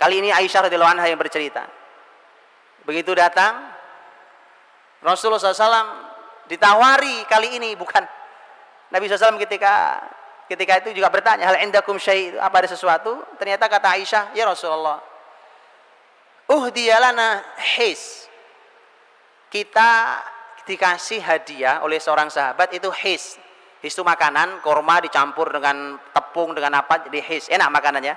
Kali 0.00 0.24
ini 0.24 0.32
Aisyah 0.32 0.66
radhiyallahu 0.66 0.94
anha 0.98 1.06
yang 1.06 1.20
bercerita. 1.20 1.68
Begitu 2.88 3.12
datang, 3.12 3.70
Rasulullah 5.04 5.52
SAW 5.52 6.48
ditawari 6.48 7.28
kali 7.28 7.60
ini 7.60 7.76
bukan 7.76 8.17
Nabi 8.88 9.04
SAW 9.08 9.36
ketika 9.36 10.00
ketika 10.48 10.80
itu 10.80 10.96
juga 10.96 11.12
bertanya 11.12 11.44
hal 11.44 11.60
indakum 11.60 12.00
syai? 12.00 12.32
Apa 12.40 12.64
ada 12.64 12.68
sesuatu? 12.68 13.20
Ternyata 13.36 13.68
kata 13.68 13.92
Aisyah 13.96 14.32
ya 14.32 14.48
Rasulullah 14.48 15.00
uhdiyalana 16.48 17.44
his. 17.76 18.26
Kita 19.48 20.20
dikasih 20.64 21.24
hadiah 21.24 21.80
oleh 21.84 22.00
seorang 22.00 22.28
sahabat 22.32 22.72
itu 22.76 22.88
his. 22.92 23.36
His 23.78 23.94
itu 23.94 24.02
makanan 24.02 24.58
korma 24.60 24.98
dicampur 24.98 25.48
dengan 25.54 25.96
tepung 26.12 26.52
dengan 26.56 26.82
apa 26.82 27.06
jadi 27.08 27.20
his. 27.22 27.46
Enak 27.48 27.68
makanannya. 27.70 28.16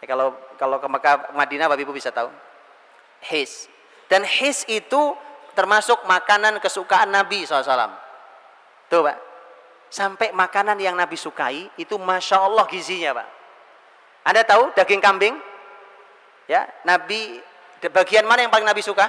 Ya, 0.00 0.06
kalau 0.06 0.36
kalau 0.60 0.76
ke 0.80 0.88
Mekah 0.88 1.34
Madinah 1.34 1.66
Bapak 1.68 1.82
Ibu 1.82 1.92
bisa 1.96 2.12
tahu. 2.12 2.28
His. 3.24 3.68
Dan 4.06 4.22
his 4.22 4.62
itu 4.68 5.16
termasuk 5.56 6.04
makanan 6.04 6.60
kesukaan 6.60 7.08
Nabi 7.08 7.48
SAW 7.48 7.96
tuh 8.86 9.02
Pak 9.02 9.25
sampai 9.88 10.34
makanan 10.34 10.76
yang 10.78 10.94
Nabi 10.98 11.14
sukai 11.14 11.70
itu 11.78 11.94
masya 11.96 12.42
Allah 12.42 12.64
gizinya 12.66 13.16
pak 13.16 13.28
anda 14.26 14.42
tahu 14.42 14.74
daging 14.74 15.02
kambing 15.02 15.34
ya 16.50 16.66
Nabi 16.82 17.38
bagian 17.86 18.26
mana 18.26 18.46
yang 18.46 18.52
paling 18.52 18.66
Nabi 18.66 18.82
suka 18.82 19.06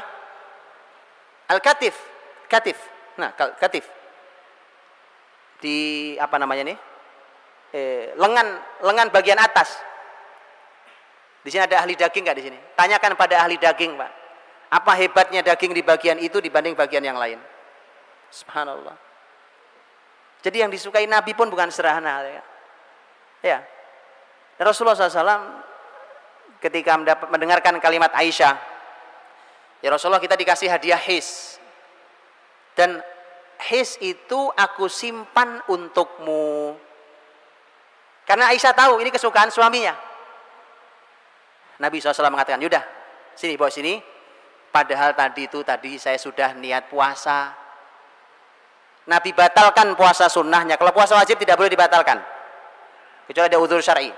al 1.49 1.59
katif 1.59 1.97
katif 2.45 2.77
nah 3.17 3.33
katif 3.33 3.85
di 5.57 6.13
apa 6.21 6.37
namanya 6.37 6.69
nih 6.69 6.77
eh, 7.73 8.13
lengan 8.15 8.47
lengan 8.83 9.07
bagian 9.11 9.39
atas. 9.39 9.79
Di 11.43 11.49
sini 11.53 11.63
ada 11.63 11.79
ahli 11.83 11.95
daging 11.95 12.23
nggak 12.27 12.37
di 12.37 12.45
sini? 12.51 12.59
Tanyakan 12.75 13.15
pada 13.15 13.47
ahli 13.47 13.55
daging, 13.55 13.95
Pak. 13.95 14.11
Apa 14.67 14.99
hebatnya 14.99 15.39
daging 15.39 15.71
di 15.71 15.79
bagian 15.79 16.19
itu 16.19 16.43
dibanding 16.43 16.75
bagian 16.75 16.99
yang 16.99 17.15
lain? 17.15 17.39
Subhanallah. 18.27 19.06
Jadi 20.41 20.63
yang 20.63 20.71
disukai 20.71 21.09
Nabi 21.09 21.33
pun 21.33 21.49
bukan 21.49 21.69
sederhana. 21.73 22.21
Ya. 22.23 22.43
ya. 23.41 23.59
Rasulullah 24.61 24.97
SAW 24.97 25.61
ketika 26.61 26.97
mendengarkan 27.29 27.77
kalimat 27.77 28.09
Aisyah, 28.13 28.57
ya 29.81 29.89
Rasulullah 29.89 30.21
kita 30.21 30.37
dikasih 30.37 30.69
hadiah 30.69 30.99
his. 30.99 31.57
Dan 32.77 33.01
his 33.65 33.97
itu 34.01 34.49
aku 34.53 34.85
simpan 34.85 35.61
untukmu. 35.69 36.77
Karena 38.25 38.53
Aisyah 38.53 38.73
tahu 38.73 39.01
ini 39.01 39.09
kesukaan 39.09 39.49
suaminya. 39.49 39.95
Nabi 41.77 42.01
SAW 42.01 42.33
mengatakan, 42.33 42.61
yaudah 42.61 42.81
sini 43.37 43.53
bawa 43.53 43.69
sini. 43.69 44.01
Padahal 44.67 45.15
tadi 45.17 45.47
itu 45.47 45.61
tadi 45.63 45.97
saya 45.97 46.17
sudah 46.19 46.53
niat 46.57 46.89
puasa. 46.91 47.66
Nabi 49.07 49.31
batalkan 49.31 49.95
puasa 49.95 50.27
sunnahnya. 50.27 50.75
Kalau 50.75 50.91
puasa 50.91 51.15
wajib 51.15 51.39
tidak 51.39 51.55
boleh 51.55 51.71
dibatalkan. 51.71 52.19
Kecuali 53.27 53.47
ada 53.47 53.59
udur 53.59 53.79
syar'i. 53.79 54.11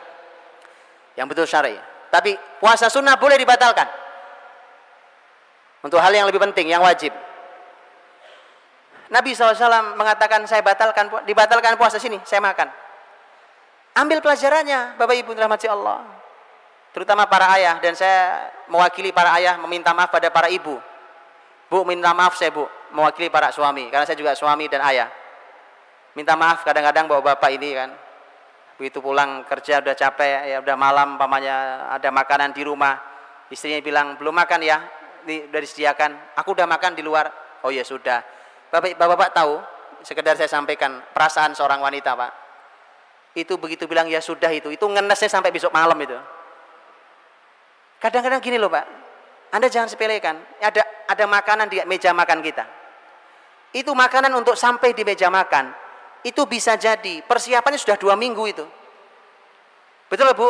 Yang 1.14 1.28
betul 1.30 1.46
syar'i. 1.46 1.78
Tapi 2.10 2.34
puasa 2.58 2.90
sunnah 2.90 3.14
boleh 3.22 3.38
dibatalkan. 3.38 3.86
Untuk 5.86 6.02
hal 6.02 6.12
yang 6.12 6.26
lebih 6.26 6.42
penting, 6.42 6.74
yang 6.74 6.82
wajib. 6.82 7.14
Nabi 9.10 9.34
SAW 9.34 9.98
mengatakan 9.98 10.46
saya 10.46 10.62
batalkan 10.62 11.10
dibatalkan 11.26 11.78
puasa 11.78 11.98
sini, 11.98 12.22
saya 12.26 12.42
makan. 12.42 12.70
Ambil 13.98 14.22
pelajarannya, 14.22 15.02
Bapak 15.02 15.18
Ibu 15.18 15.34
dirahmati 15.34 15.66
Allah. 15.66 16.06
Terutama 16.94 17.30
para 17.30 17.50
ayah 17.58 17.78
dan 17.78 17.94
saya 17.94 18.50
mewakili 18.70 19.14
para 19.14 19.34
ayah 19.38 19.58
meminta 19.62 19.94
maaf 19.94 20.10
pada 20.10 20.34
para 20.34 20.50
ibu. 20.50 20.78
Bu, 21.70 21.86
minta 21.86 22.10
maaf 22.18 22.34
saya, 22.34 22.50
Bu, 22.50 22.66
mewakili 22.94 23.30
para 23.30 23.54
suami 23.54 23.88
karena 23.90 24.06
saya 24.06 24.18
juga 24.18 24.34
suami 24.34 24.70
dan 24.70 24.82
ayah. 24.90 25.10
Minta 26.18 26.34
maaf 26.34 26.66
kadang-kadang 26.66 27.06
bawa 27.06 27.36
bapak 27.36 27.52
ini 27.54 27.70
kan. 27.76 27.90
Begitu 28.80 29.04
pulang 29.04 29.44
kerja 29.44 29.84
udah 29.84 29.96
capek, 29.96 30.56
ya 30.56 30.58
udah 30.64 30.76
malam 30.80 31.20
pamannya 31.20 31.92
ada 31.94 32.10
makanan 32.10 32.56
di 32.56 32.64
rumah. 32.64 32.96
Istrinya 33.52 33.84
bilang, 33.84 34.16
"Belum 34.16 34.32
makan 34.32 34.64
ya?" 34.64 34.78
Udah 35.26 35.60
disediakan. 35.60 36.36
Aku 36.40 36.56
udah 36.56 36.64
makan 36.64 36.96
di 36.96 37.04
luar. 37.04 37.28
Oh 37.62 37.70
ya 37.70 37.84
sudah 37.84 38.24
Bapak-bapak 38.70 39.34
tahu, 39.34 39.58
sekedar 40.06 40.38
saya 40.38 40.46
sampaikan 40.46 41.02
perasaan 41.10 41.58
seorang 41.58 41.82
wanita, 41.82 42.14
Pak. 42.14 42.32
Itu 43.34 43.58
begitu 43.58 43.90
bilang 43.90 44.06
ya 44.06 44.22
sudah 44.22 44.50
itu, 44.54 44.70
itu 44.70 44.86
ngenesnya 44.86 45.26
sampai 45.26 45.50
besok 45.50 45.74
malam 45.74 45.98
itu. 45.98 46.14
Kadang-kadang 47.98 48.42
gini 48.46 48.62
loh, 48.62 48.70
Pak. 48.70 48.86
Anda 49.50 49.66
jangan 49.74 49.90
sepelekan. 49.90 50.38
Ada 50.62 50.86
ada 51.10 51.26
makanan 51.26 51.66
di 51.74 51.82
meja 51.90 52.14
makan 52.14 52.46
kita. 52.46 52.79
Itu 53.70 53.94
makanan 53.94 54.34
untuk 54.34 54.58
sampai 54.58 54.98
di 54.98 55.06
meja 55.06 55.30
makan. 55.30 55.70
Itu 56.26 56.50
bisa 56.50 56.76
jadi 56.76 57.22
persiapannya 57.24 57.80
sudah 57.80 57.96
dua 57.96 58.18
minggu 58.18 58.44
itu. 58.50 58.66
Betul 60.10 60.34
Bu? 60.34 60.50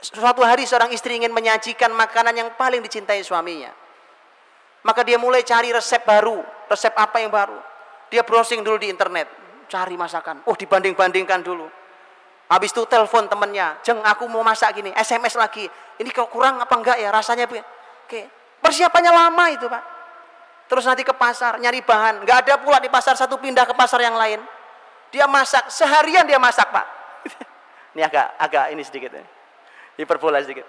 Suatu 0.00 0.40
hari 0.40 0.64
seorang 0.64 0.88
istri 0.96 1.20
ingin 1.20 1.28
menyajikan 1.28 1.92
makanan 1.92 2.32
yang 2.32 2.48
paling 2.56 2.80
dicintai 2.80 3.20
suaminya. 3.20 3.68
Maka 4.80 5.04
dia 5.04 5.20
mulai 5.20 5.44
cari 5.44 5.68
resep 5.76 6.00
baru, 6.08 6.40
resep 6.72 6.96
apa 6.96 7.20
yang 7.20 7.28
baru. 7.28 7.60
Dia 8.08 8.24
browsing 8.24 8.64
dulu 8.64 8.80
di 8.80 8.88
internet, 8.88 9.28
cari 9.68 10.00
masakan. 10.00 10.40
Oh, 10.48 10.56
dibanding-bandingkan 10.56 11.44
dulu. 11.44 11.68
Habis 12.48 12.72
itu 12.72 12.82
telepon 12.88 13.28
temennya, 13.28 13.78
jeng 13.84 14.00
aku 14.00 14.24
mau 14.26 14.40
masak 14.40 14.80
gini, 14.80 14.90
SMS 14.96 15.36
lagi. 15.36 15.68
Ini 16.00 16.08
kok 16.10 16.32
kurang 16.32 16.58
apa 16.58 16.74
enggak 16.74 16.96
ya 16.96 17.12
rasanya? 17.12 17.44
Oke, 17.46 18.26
persiapannya 18.64 19.12
lama 19.12 19.44
itu 19.52 19.68
pak. 19.68 19.99
Terus 20.70 20.86
nanti 20.86 21.02
ke 21.02 21.10
pasar 21.10 21.58
nyari 21.58 21.82
bahan, 21.82 22.22
nggak 22.22 22.38
ada 22.46 22.54
pula 22.62 22.78
di 22.78 22.86
pasar 22.86 23.18
satu 23.18 23.42
pindah 23.42 23.66
ke 23.66 23.74
pasar 23.74 24.06
yang 24.06 24.14
lain. 24.14 24.38
Dia 25.10 25.26
masak 25.26 25.66
seharian 25.66 26.22
dia 26.22 26.38
masak 26.38 26.70
pak. 26.70 26.86
ini 27.98 28.06
agak 28.06 28.38
agak 28.38 28.64
ini 28.70 28.86
sedikit, 28.86 29.18
hiperbola 29.98 30.38
sedikit. 30.38 30.62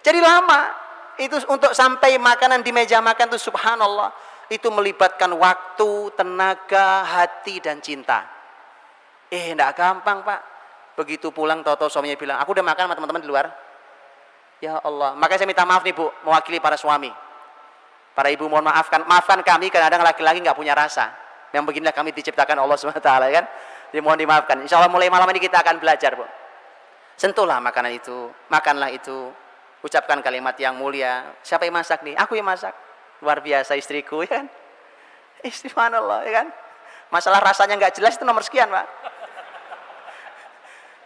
Jadi 0.00 0.16
lama, 0.16 0.72
itu 1.20 1.36
untuk 1.44 1.76
sampai 1.76 2.16
makanan 2.16 2.64
di 2.64 2.72
meja 2.72 3.04
makan 3.04 3.36
itu 3.36 3.52
subhanallah 3.52 4.16
itu 4.48 4.68
melibatkan 4.72 5.28
waktu, 5.36 6.12
tenaga, 6.16 7.04
hati 7.04 7.60
dan 7.60 7.84
cinta. 7.84 8.24
Eh, 9.28 9.52
enggak 9.52 9.76
gampang, 9.76 10.24
Pak. 10.24 10.40
Begitu 10.96 11.28
pulang 11.34 11.60
tahu-tahu 11.60 11.92
suaminya 11.92 12.16
bilang, 12.16 12.36
"Aku 12.40 12.56
udah 12.56 12.64
makan 12.64 12.88
sama 12.88 12.94
teman-teman 12.96 13.22
di 13.24 13.28
luar." 13.28 13.46
Ya 14.62 14.80
Allah, 14.80 15.12
makanya 15.18 15.44
saya 15.44 15.50
minta 15.52 15.68
maaf 15.68 15.84
nih, 15.84 15.92
Bu, 15.92 16.08
mewakili 16.24 16.62
para 16.62 16.80
suami. 16.80 17.12
Para 18.14 18.30
ibu 18.30 18.46
mohon 18.46 18.62
maafkan, 18.62 19.02
maafkan 19.10 19.42
kami 19.42 19.74
kadang-kadang 19.74 20.06
laki-laki 20.06 20.38
nggak 20.38 20.54
punya 20.54 20.72
rasa. 20.72 21.10
Yang 21.50 21.70
beginilah 21.70 21.94
kami 21.94 22.14
diciptakan 22.14 22.62
Allah 22.62 22.78
SWT 22.78 23.02
kan. 23.02 23.44
Jadi 23.90 24.00
mohon 24.02 24.18
dimaafkan. 24.18 24.62
Insya 24.62 24.78
Allah 24.78 24.90
mulai 24.90 25.10
malam 25.10 25.26
ini 25.34 25.42
kita 25.42 25.62
akan 25.62 25.82
belajar, 25.82 26.14
Bu. 26.14 26.26
Sentuhlah 27.14 27.62
makanan 27.62 27.94
itu, 27.94 28.30
makanlah 28.50 28.90
itu, 28.90 29.30
ucapkan 29.82 30.18
kalimat 30.22 30.54
yang 30.58 30.74
mulia. 30.74 31.34
Siapa 31.42 31.66
yang 31.66 31.74
masak 31.78 32.02
nih? 32.02 32.14
Aku 32.18 32.34
yang 32.34 32.46
masak. 32.46 32.74
Luar 33.22 33.38
biasa 33.42 33.78
istriku 33.78 34.22
ya 34.26 34.42
kan. 34.42 34.46
Istri 35.44 35.76
Allah 35.76 36.24
ya 36.26 36.32
kan. 36.42 36.46
Masalah 37.12 37.38
rasanya 37.38 37.78
nggak 37.78 38.00
jelas 38.00 38.16
itu 38.18 38.24
nomor 38.26 38.42
sekian 38.42 38.66
pak. 38.66 38.86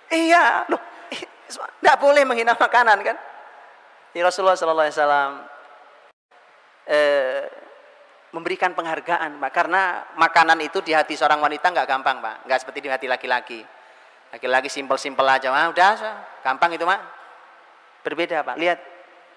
iya, 0.08 0.64
loh, 0.72 0.80
nggak 1.84 1.96
boleh 2.00 2.22
menghina 2.24 2.56
makanan 2.56 3.04
kan. 3.04 3.16
Ini 4.16 4.24
Rasulullah 4.24 4.56
Sallallahu 4.56 4.88
Alaihi 4.88 4.96
Wasallam 4.96 5.32
eh, 6.88 7.44
memberikan 8.32 8.72
penghargaan 8.72 9.36
pak. 9.36 9.50
Karena 9.52 10.08
makanan 10.16 10.58
itu 10.64 10.80
di 10.80 10.96
hati 10.96 11.14
seorang 11.14 11.38
wanita 11.38 11.68
nggak 11.68 11.86
gampang 11.86 12.18
pak. 12.24 12.48
Nggak 12.48 12.58
seperti 12.64 12.78
di 12.84 12.88
hati 12.88 13.06
laki-laki. 13.06 13.60
Laki-laki 14.28 14.68
simpel-simpel 14.68 15.24
aja 15.24 15.48
mah 15.48 15.72
udah 15.72 15.92
gampang 16.44 16.76
itu 16.76 16.84
mak 16.84 17.00
Berbeda 18.04 18.40
Pak. 18.40 18.56
Lihat 18.56 18.78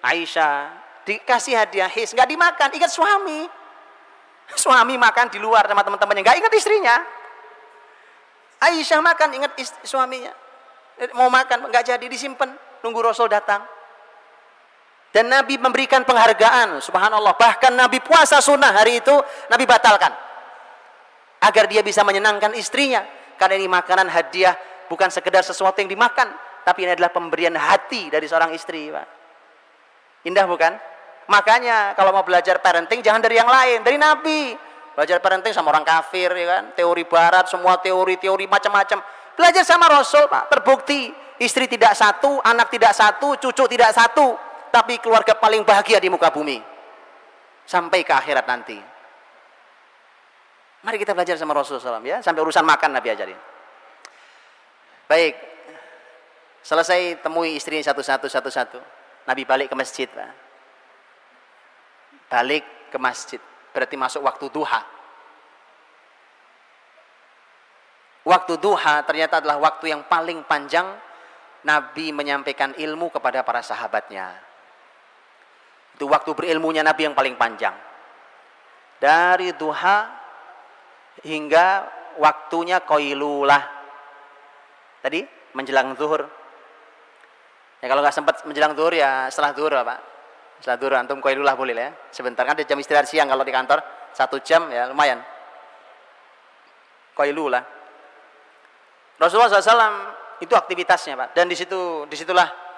Aisyah 0.00 0.72
dikasih 1.02 1.58
hadiah 1.58 1.90
his, 1.90 2.14
nggak 2.14 2.28
dimakan, 2.30 2.68
ingat 2.72 2.90
suami. 2.90 3.46
Suami 4.52 4.94
makan 4.98 5.32
di 5.32 5.38
luar 5.40 5.64
sama 5.64 5.82
teman-temannya, 5.84 6.22
nggak 6.22 6.38
ingat 6.40 6.52
istrinya. 6.56 6.96
Aisyah 8.62 9.00
makan, 9.02 9.28
ingat 9.42 9.52
suaminya. 9.82 10.32
Mau 11.18 11.26
makan, 11.28 11.66
nggak 11.68 11.84
jadi. 11.94 12.04
Disimpan, 12.06 12.54
nunggu 12.80 13.02
Rasul 13.02 13.26
datang. 13.26 13.66
Dan 15.12 15.28
Nabi 15.28 15.60
memberikan 15.60 16.08
penghargaan, 16.08 16.80
subhanallah. 16.80 17.36
Bahkan 17.36 17.76
Nabi 17.76 18.00
puasa 18.00 18.40
sunnah 18.40 18.72
hari 18.72 19.04
itu, 19.04 19.12
Nabi 19.52 19.68
batalkan. 19.68 20.08
Agar 21.44 21.68
dia 21.68 21.84
bisa 21.84 22.00
menyenangkan 22.00 22.56
istrinya. 22.56 23.04
Karena 23.36 23.60
ini 23.60 23.68
makanan 23.68 24.08
hadiah, 24.08 24.56
bukan 24.88 25.12
sekedar 25.12 25.44
sesuatu 25.44 25.76
yang 25.84 25.92
dimakan, 25.92 26.32
tapi 26.64 26.88
ini 26.88 26.96
adalah 26.96 27.12
pemberian 27.12 27.52
hati 27.52 28.08
dari 28.08 28.24
seorang 28.24 28.56
istri, 28.56 28.88
Pak. 28.88 29.06
Indah 30.24 30.48
bukan? 30.48 30.72
Makanya 31.28 31.92
kalau 31.92 32.16
mau 32.16 32.24
belajar 32.24 32.64
parenting 32.64 33.04
jangan 33.04 33.20
dari 33.20 33.36
yang 33.36 33.50
lain, 33.50 33.84
dari 33.84 34.00
Nabi. 34.00 34.56
Belajar 34.92 35.20
parenting 35.20 35.52
sama 35.52 35.72
orang 35.72 35.84
kafir, 35.84 36.32
ya 36.32 36.46
kan? 36.56 36.64
Teori 36.72 37.04
barat, 37.04 37.48
semua 37.52 37.80
teori-teori 37.80 38.44
macam-macam. 38.48 39.00
Belajar 39.36 39.64
sama 39.64 39.88
Rasul, 39.88 40.28
Pak. 40.28 40.52
Terbukti 40.52 41.08
istri 41.40 41.68
tidak 41.68 41.96
satu, 41.96 42.38
anak 42.44 42.68
tidak 42.68 42.92
satu, 42.92 43.34
cucu 43.40 43.64
tidak 43.72 43.90
satu, 43.96 44.36
tapi 44.72 44.96
keluarga 44.98 45.36
paling 45.36 45.62
bahagia 45.62 46.00
di 46.00 46.08
muka 46.08 46.32
bumi. 46.32 46.58
Sampai 47.68 48.02
ke 48.02 48.10
akhirat 48.10 48.48
nanti. 48.48 48.80
Mari 50.82 50.96
kita 50.98 51.14
belajar 51.14 51.38
sama 51.38 51.54
Rasulullah 51.54 52.02
SAW 52.02 52.02
ya, 52.02 52.18
sampai 52.18 52.42
urusan 52.42 52.66
makan 52.66 52.90
Nabi 52.90 53.08
ajarin. 53.14 53.38
Baik, 55.06 55.52
Selesai 56.62 57.18
temui 57.18 57.58
istrinya 57.58 57.82
satu-satu 57.82 58.30
satu-satu. 58.30 58.78
Nabi 59.26 59.42
balik 59.42 59.74
ke 59.74 59.76
masjid. 59.76 60.06
Balik 62.30 62.62
ke 62.94 62.98
masjid. 63.02 63.42
Berarti 63.74 63.98
masuk 63.98 64.22
waktu 64.22 64.46
duha. 64.46 64.82
Waktu 68.22 68.54
duha 68.62 69.02
ternyata 69.02 69.42
adalah 69.42 69.58
waktu 69.58 69.90
yang 69.90 70.06
paling 70.06 70.46
panjang 70.46 70.86
Nabi 71.66 72.14
menyampaikan 72.14 72.78
ilmu 72.78 73.10
kepada 73.10 73.42
para 73.42 73.58
sahabatnya. 73.58 74.30
Itu 76.02 76.10
waktu 76.10 76.34
berilmunya 76.34 76.82
Nabi 76.82 77.06
yang 77.06 77.14
paling 77.14 77.38
panjang. 77.38 77.78
Dari 78.98 79.54
duha 79.54 80.10
hingga 81.22 81.86
waktunya 82.18 82.82
koilulah. 82.82 83.62
Tadi 84.98 85.22
menjelang 85.54 85.94
zuhur 85.94 86.26
Ya 87.78 87.86
kalau 87.86 88.02
nggak 88.02 88.18
sempat 88.18 88.42
menjelang 88.42 88.74
zuhur 88.74 88.90
ya 88.90 89.30
setelah 89.30 89.54
zuhur 89.54 89.70
Pak. 89.78 89.98
Setelah 90.58 90.78
zuhur 90.82 90.92
antum 90.98 91.22
koilulah 91.22 91.54
boleh 91.54 91.78
ya. 91.78 91.94
Sebentar 92.10 92.42
kan 92.50 92.58
ada 92.58 92.66
jam 92.66 92.82
istirahat 92.82 93.06
siang 93.06 93.30
kalau 93.30 93.46
di 93.46 93.54
kantor 93.54 93.78
satu 94.10 94.42
jam 94.42 94.74
ya 94.74 94.90
lumayan. 94.90 95.22
Koilulah. 97.14 97.62
Rasulullah 99.22 99.54
SAW 99.54 99.94
itu 100.42 100.50
aktivitasnya 100.50 101.14
Pak. 101.14 101.28
Dan 101.38 101.46
di 101.46 101.54
situ 101.54 102.10
di 102.10 102.18
situlah 102.18 102.71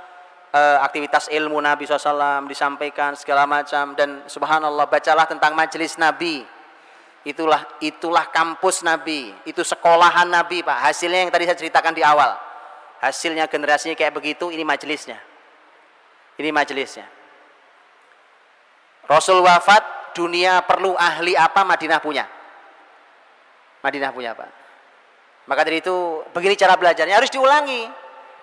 uh, 0.54 0.78
aktivitas 0.86 1.26
ilmu 1.34 1.58
Nabi 1.58 1.84
SAW 1.84 2.46
disampaikan 2.46 3.18
segala 3.18 3.44
macam 3.44 3.98
dan 3.98 4.22
subhanallah 4.30 4.86
bacalah 4.86 5.26
tentang 5.26 5.58
majelis 5.58 5.98
Nabi. 5.98 6.46
Itulah 7.26 7.64
itulah 7.82 8.30
kampus 8.30 8.86
Nabi 8.86 9.34
itu 9.42 9.66
sekolahan 9.66 10.30
Nabi 10.30 10.62
Pak. 10.62 10.78
Hasilnya 10.86 11.26
yang 11.26 11.32
tadi 11.34 11.50
saya 11.50 11.58
ceritakan 11.58 11.92
di 11.96 12.04
awal. 12.06 12.36
Hasilnya 13.02 13.50
generasinya 13.50 13.98
kayak 13.98 14.16
begitu 14.16 14.48
ini 14.48 14.64
majelisnya 14.64 15.34
ini 16.38 16.50
majelisnya 16.50 17.06
Rasul 19.04 19.44
wafat 19.44 20.16
dunia 20.16 20.64
perlu 20.64 20.96
ahli 20.96 21.36
apa 21.36 21.60
Madinah 21.60 22.00
punya? 22.00 22.24
Madinah 23.84 24.16
punya 24.16 24.32
Pak. 24.32 24.48
Maka 25.44 25.60
dari 25.60 25.84
itu 25.84 26.24
begini 26.32 26.56
cara 26.56 26.72
belajarnya. 26.72 27.20
Harus 27.20 27.28
diulangi 27.28 27.84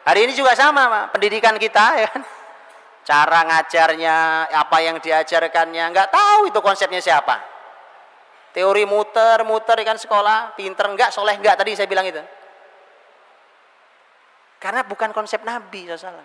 hari 0.05 0.19
ini 0.29 0.33
juga 0.33 0.57
sama 0.57 0.87
Pak 0.87 1.05
pendidikan 1.17 1.55
kita 1.57 1.85
ya 1.99 2.07
kan 2.09 2.23
cara 3.01 3.39
ngajarnya 3.49 4.15
apa 4.53 4.77
yang 4.81 4.97
diajarkannya 5.01 5.83
nggak 5.93 6.09
tahu 6.13 6.49
itu 6.49 6.59
konsepnya 6.61 7.01
siapa 7.01 7.51
Teori 8.51 8.83
muter, 8.83 9.47
muter 9.47 9.79
ikan 9.79 9.95
sekolah, 9.95 10.59
pinter 10.59 10.83
enggak, 10.91 11.15
soleh 11.15 11.39
enggak 11.39 11.55
tadi 11.55 11.71
saya 11.71 11.87
bilang 11.87 12.03
itu. 12.03 12.19
Karena 14.59 14.83
bukan 14.83 15.15
konsep 15.15 15.41
Nabi 15.47 15.87
SAW. 15.87 16.19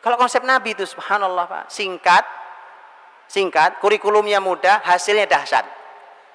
Kalau 0.00 0.16
konsep 0.16 0.40
Nabi 0.40 0.72
itu 0.72 0.88
subhanallah 0.88 1.44
Pak, 1.44 1.64
singkat, 1.68 2.24
singkat, 3.28 3.76
kurikulumnya 3.84 4.40
mudah, 4.40 4.80
hasilnya 4.88 5.28
dahsyat. 5.28 5.68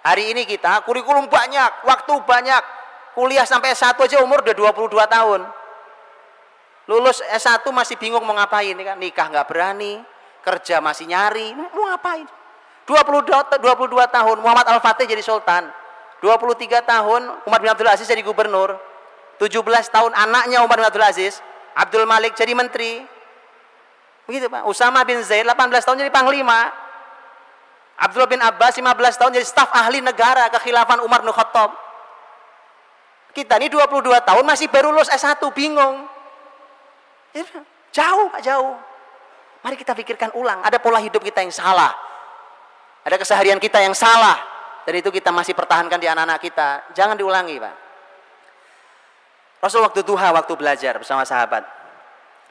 Hari 0.06 0.36
ini 0.36 0.46
kita 0.46 0.86
kurikulum 0.86 1.26
banyak, 1.26 1.90
waktu 1.90 2.14
banyak, 2.22 2.64
kuliah 3.18 3.50
sampai 3.50 3.74
S1 3.74 3.98
aja 3.98 4.22
umur 4.22 4.46
udah 4.46 4.54
22 4.78 4.94
tahun. 5.10 5.42
Lulus 6.84 7.24
S1 7.32 7.64
masih 7.72 7.96
bingung 7.96 8.24
mau 8.28 8.36
ngapain, 8.36 8.76
kan? 8.76 9.00
nikah 9.00 9.32
nggak 9.32 9.48
berani, 9.48 10.04
kerja 10.44 10.84
masih 10.84 11.08
nyari, 11.08 11.56
mau 11.56 11.88
ngapain? 11.88 12.28
22, 12.84 13.64
22 13.64 13.64
tahun 14.12 14.38
Muhammad 14.44 14.68
Al-Fatih 14.68 15.08
jadi 15.08 15.24
sultan. 15.24 15.72
23 16.20 16.84
tahun 16.84 17.22
Umar 17.48 17.60
bin 17.64 17.72
Abdul 17.72 17.88
Aziz 17.88 18.04
jadi 18.04 18.20
gubernur. 18.20 18.76
17 19.40 19.64
tahun 19.88 20.12
anaknya 20.12 20.64
Umar 20.64 20.80
bin 20.80 20.88
Abdul 20.88 21.04
Aziz 21.04 21.40
Abdul 21.76 22.04
Malik 22.04 22.36
jadi 22.36 22.52
menteri. 22.52 23.04
Begitu 24.28 24.48
Pak. 24.48 24.68
Usama 24.68 25.04
bin 25.04 25.20
Zaid 25.24 25.48
18 25.48 25.84
tahun 25.84 25.98
jadi 26.04 26.12
panglima. 26.12 26.72
Abdullah 28.00 28.28
bin 28.28 28.44
Abbas 28.44 28.76
15 28.76 29.20
tahun 29.20 29.32
jadi 29.36 29.48
staf 29.48 29.72
ahli 29.72 30.04
negara 30.04 30.52
kekhilafan 30.52 31.00
Umar 31.04 31.24
bin 31.24 31.32
Khattab. 31.32 31.72
Kita 33.32 33.58
ini 33.64 33.72
22 33.72 34.12
tahun 34.28 34.44
masih 34.44 34.68
baru 34.68 34.92
lulus 34.92 35.08
S1 35.08 35.40
bingung 35.56 36.13
jauh 37.94 38.28
Pak 38.30 38.42
jauh 38.46 38.78
mari 39.66 39.76
kita 39.76 39.98
pikirkan 39.98 40.34
ulang 40.38 40.62
ada 40.62 40.78
pola 40.78 41.02
hidup 41.02 41.22
kita 41.22 41.42
yang 41.42 41.54
salah 41.54 41.94
ada 43.04 43.16
keseharian 43.20 43.60
kita 43.60 43.84
yang 43.84 43.92
salah 43.92 44.54
dan 44.84 44.94
itu 45.00 45.10
kita 45.12 45.32
masih 45.32 45.56
pertahankan 45.56 45.96
di 45.96 46.08
anak-anak 46.12 46.40
kita. 46.44 46.70
Jangan 46.92 47.16
diulangi, 47.16 47.56
Pak. 47.56 47.76
Rasul 49.64 49.80
waktu 49.80 50.04
duha, 50.04 50.36
waktu 50.36 50.54
belajar 50.60 51.00
bersama 51.00 51.24
sahabat. 51.24 51.64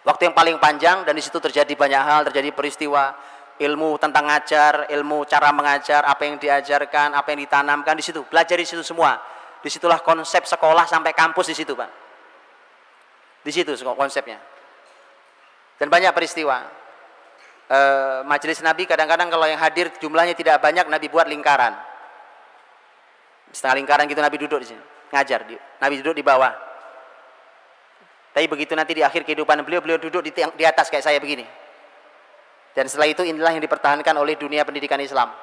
Waktu 0.03 0.33
yang 0.33 0.35
paling 0.35 0.57
panjang 0.57 1.05
dan 1.05 1.13
di 1.13 1.21
situ 1.21 1.37
terjadi 1.37 1.77
banyak 1.77 2.03
hal, 2.03 2.21
terjadi 2.33 2.57
peristiwa 2.57 3.13
ilmu 3.61 4.01
tentang 4.01 4.27
ngajar, 4.33 4.89
ilmu 4.89 5.29
cara 5.29 5.53
mengajar, 5.53 6.09
apa 6.09 6.25
yang 6.25 6.41
diajarkan, 6.41 7.13
apa 7.13 7.37
yang 7.37 7.45
ditanamkan 7.45 7.95
di 8.01 8.05
situ. 8.05 8.25
Belajar 8.25 8.57
di 8.57 8.65
situ 8.65 8.81
semua. 8.81 9.21
Di 9.61 9.69
situlah 9.69 10.01
konsep 10.01 10.49
sekolah 10.49 10.89
sampai 10.89 11.13
kampus 11.13 11.53
di 11.53 11.57
situ, 11.57 11.77
Pak. 11.77 11.91
Di 13.45 13.53
situ 13.53 13.77
konsepnya. 13.77 14.52
Dan 15.83 15.91
banyak 15.91 16.15
peristiwa 16.15 16.63
e, 17.67 17.79
majelis 18.23 18.63
Nabi 18.63 18.87
kadang-kadang 18.87 19.27
kalau 19.27 19.51
yang 19.51 19.59
hadir 19.59 19.91
jumlahnya 19.99 20.39
tidak 20.39 20.63
banyak 20.63 20.87
Nabi 20.87 21.11
buat 21.11 21.27
lingkaran. 21.27 21.75
Setengah 23.51 23.83
lingkaran 23.83 24.07
gitu 24.07 24.23
Nabi 24.23 24.39
duduk 24.39 24.63
di 24.63 24.71
sini, 24.71 24.83
ngajar. 25.11 25.43
Nabi 25.83 25.99
duduk 25.99 26.15
di 26.15 26.23
bawah. 26.23 26.55
Tapi 28.31 28.47
begitu 28.47 28.79
nanti 28.79 28.95
di 28.95 29.03
akhir 29.03 29.27
kehidupan 29.27 29.59
beliau, 29.67 29.83
beliau 29.83 29.99
duduk 29.99 30.23
di, 30.23 30.31
di 30.31 30.65
atas 30.65 30.87
kayak 30.87 31.03
saya 31.03 31.19
begini. 31.19 31.45
Dan 32.73 32.87
setelah 32.87 33.11
itu 33.11 33.27
inilah 33.27 33.51
yang 33.51 33.61
dipertahankan 33.67 34.15
oleh 34.15 34.39
dunia 34.39 34.63
pendidikan 34.63 35.03
Islam. 35.03 35.35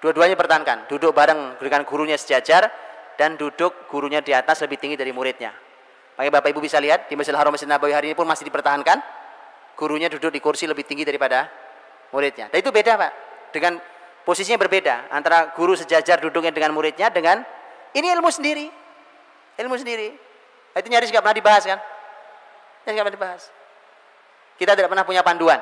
Dua-duanya 0.00 0.34
pertahankan, 0.34 0.88
duduk 0.88 1.12
bareng 1.12 1.60
dengan 1.60 1.84
gurunya 1.84 2.16
sejajar 2.16 2.72
dan 3.20 3.36
duduk 3.36 3.84
gurunya 3.92 4.24
di 4.24 4.32
atas 4.32 4.64
lebih 4.64 4.80
tinggi 4.80 4.96
dari 4.96 5.12
muridnya. 5.12 5.52
Makanya 6.16 6.32
Bapak 6.40 6.48
Ibu 6.56 6.64
bisa 6.64 6.82
lihat 6.82 7.06
di 7.06 7.14
Masjidil 7.14 7.38
Haram 7.38 7.52
Masjid 7.54 7.68
Nabawi 7.70 7.92
hari 7.94 8.06
ini 8.10 8.16
pun 8.18 8.26
masih 8.26 8.48
dipertahankan. 8.48 9.13
Gurunya 9.74 10.06
duduk 10.06 10.30
di 10.30 10.38
kursi 10.38 10.70
lebih 10.70 10.86
tinggi 10.86 11.02
daripada 11.02 11.50
muridnya. 12.14 12.46
Dan 12.50 12.62
itu 12.62 12.70
beda 12.70 12.94
Pak. 12.94 13.12
Dengan 13.50 13.78
posisinya 14.22 14.58
berbeda 14.58 15.10
antara 15.10 15.50
guru 15.54 15.74
sejajar 15.74 16.22
duduknya 16.22 16.54
dengan 16.54 16.70
muridnya 16.70 17.10
dengan 17.10 17.42
ini 17.94 18.06
ilmu 18.14 18.30
sendiri. 18.30 18.66
Ilmu 19.58 19.74
sendiri. 19.78 20.14
Nah, 20.74 20.78
itu 20.82 20.88
nyaris 20.90 21.10
nggak 21.10 21.22
pernah 21.22 21.38
dibahas 21.38 21.62
kan? 21.62 21.78
Nyaris 22.86 22.94
nggak 22.94 23.06
pernah 23.06 23.18
dibahas. 23.18 23.42
Kita 24.58 24.72
tidak 24.74 24.90
pernah 24.90 25.06
punya 25.06 25.22
panduan. 25.22 25.58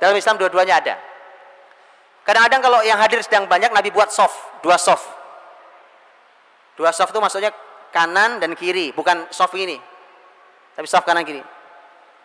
Dalam 0.00 0.16
Islam 0.16 0.36
dua-duanya 0.40 0.80
ada. 0.80 0.96
Kadang-kadang 2.24 2.60
kalau 2.64 2.80
yang 2.80 2.96
hadir 2.96 3.20
sedang 3.20 3.44
banyak 3.44 3.68
Nabi 3.68 3.92
buat 3.92 4.08
soft, 4.08 4.64
dua 4.64 4.80
soft. 4.80 5.04
Dua 6.74 6.88
soft 6.90 7.12
itu 7.12 7.20
maksudnya 7.20 7.52
kanan 7.92 8.40
dan 8.40 8.56
kiri, 8.56 8.96
bukan 8.96 9.28
soft 9.28 9.52
ini. 9.54 9.76
Tapi 10.72 10.88
soft 10.88 11.04
kanan 11.04 11.22
kiri. 11.22 11.44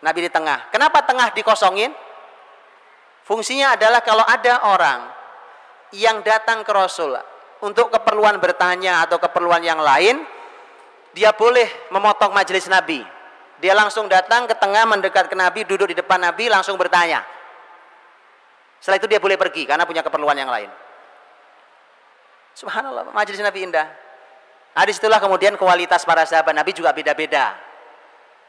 Nabi 0.00 0.26
di 0.26 0.30
tengah. 0.32 0.72
Kenapa 0.72 1.04
tengah 1.04 1.32
dikosongin? 1.36 1.92
Fungsinya 3.24 3.76
adalah 3.76 4.00
kalau 4.00 4.24
ada 4.26 4.66
orang 4.66 5.00
yang 5.94 6.24
datang 6.24 6.64
ke 6.64 6.72
Rasul 6.72 7.14
untuk 7.60 7.92
keperluan 7.92 8.40
bertanya 8.40 9.04
atau 9.04 9.20
keperluan 9.20 9.60
yang 9.60 9.78
lain, 9.78 10.24
dia 11.12 11.30
boleh 11.36 11.68
memotong 11.92 12.32
majelis 12.32 12.66
Nabi. 12.66 13.04
Dia 13.60 13.76
langsung 13.76 14.08
datang 14.08 14.48
ke 14.48 14.56
tengah 14.56 14.88
mendekat 14.88 15.28
ke 15.28 15.36
Nabi, 15.36 15.68
duduk 15.68 15.92
di 15.92 15.96
depan 15.96 16.16
Nabi, 16.16 16.48
langsung 16.48 16.80
bertanya. 16.80 17.20
Setelah 18.80 18.96
itu 18.96 19.08
dia 19.12 19.20
boleh 19.20 19.36
pergi 19.36 19.68
karena 19.68 19.84
punya 19.84 20.00
keperluan 20.00 20.32
yang 20.32 20.48
lain. 20.48 20.72
Subhanallah, 22.56 23.12
majelis 23.12 23.44
Nabi 23.44 23.68
indah. 23.68 23.84
Nah, 24.72 24.84
di 24.88 24.96
situlah 24.96 25.20
kemudian 25.20 25.60
kualitas 25.60 26.08
para 26.08 26.24
sahabat 26.24 26.56
Nabi 26.56 26.72
juga 26.72 26.96
beda-beda. 26.96 27.52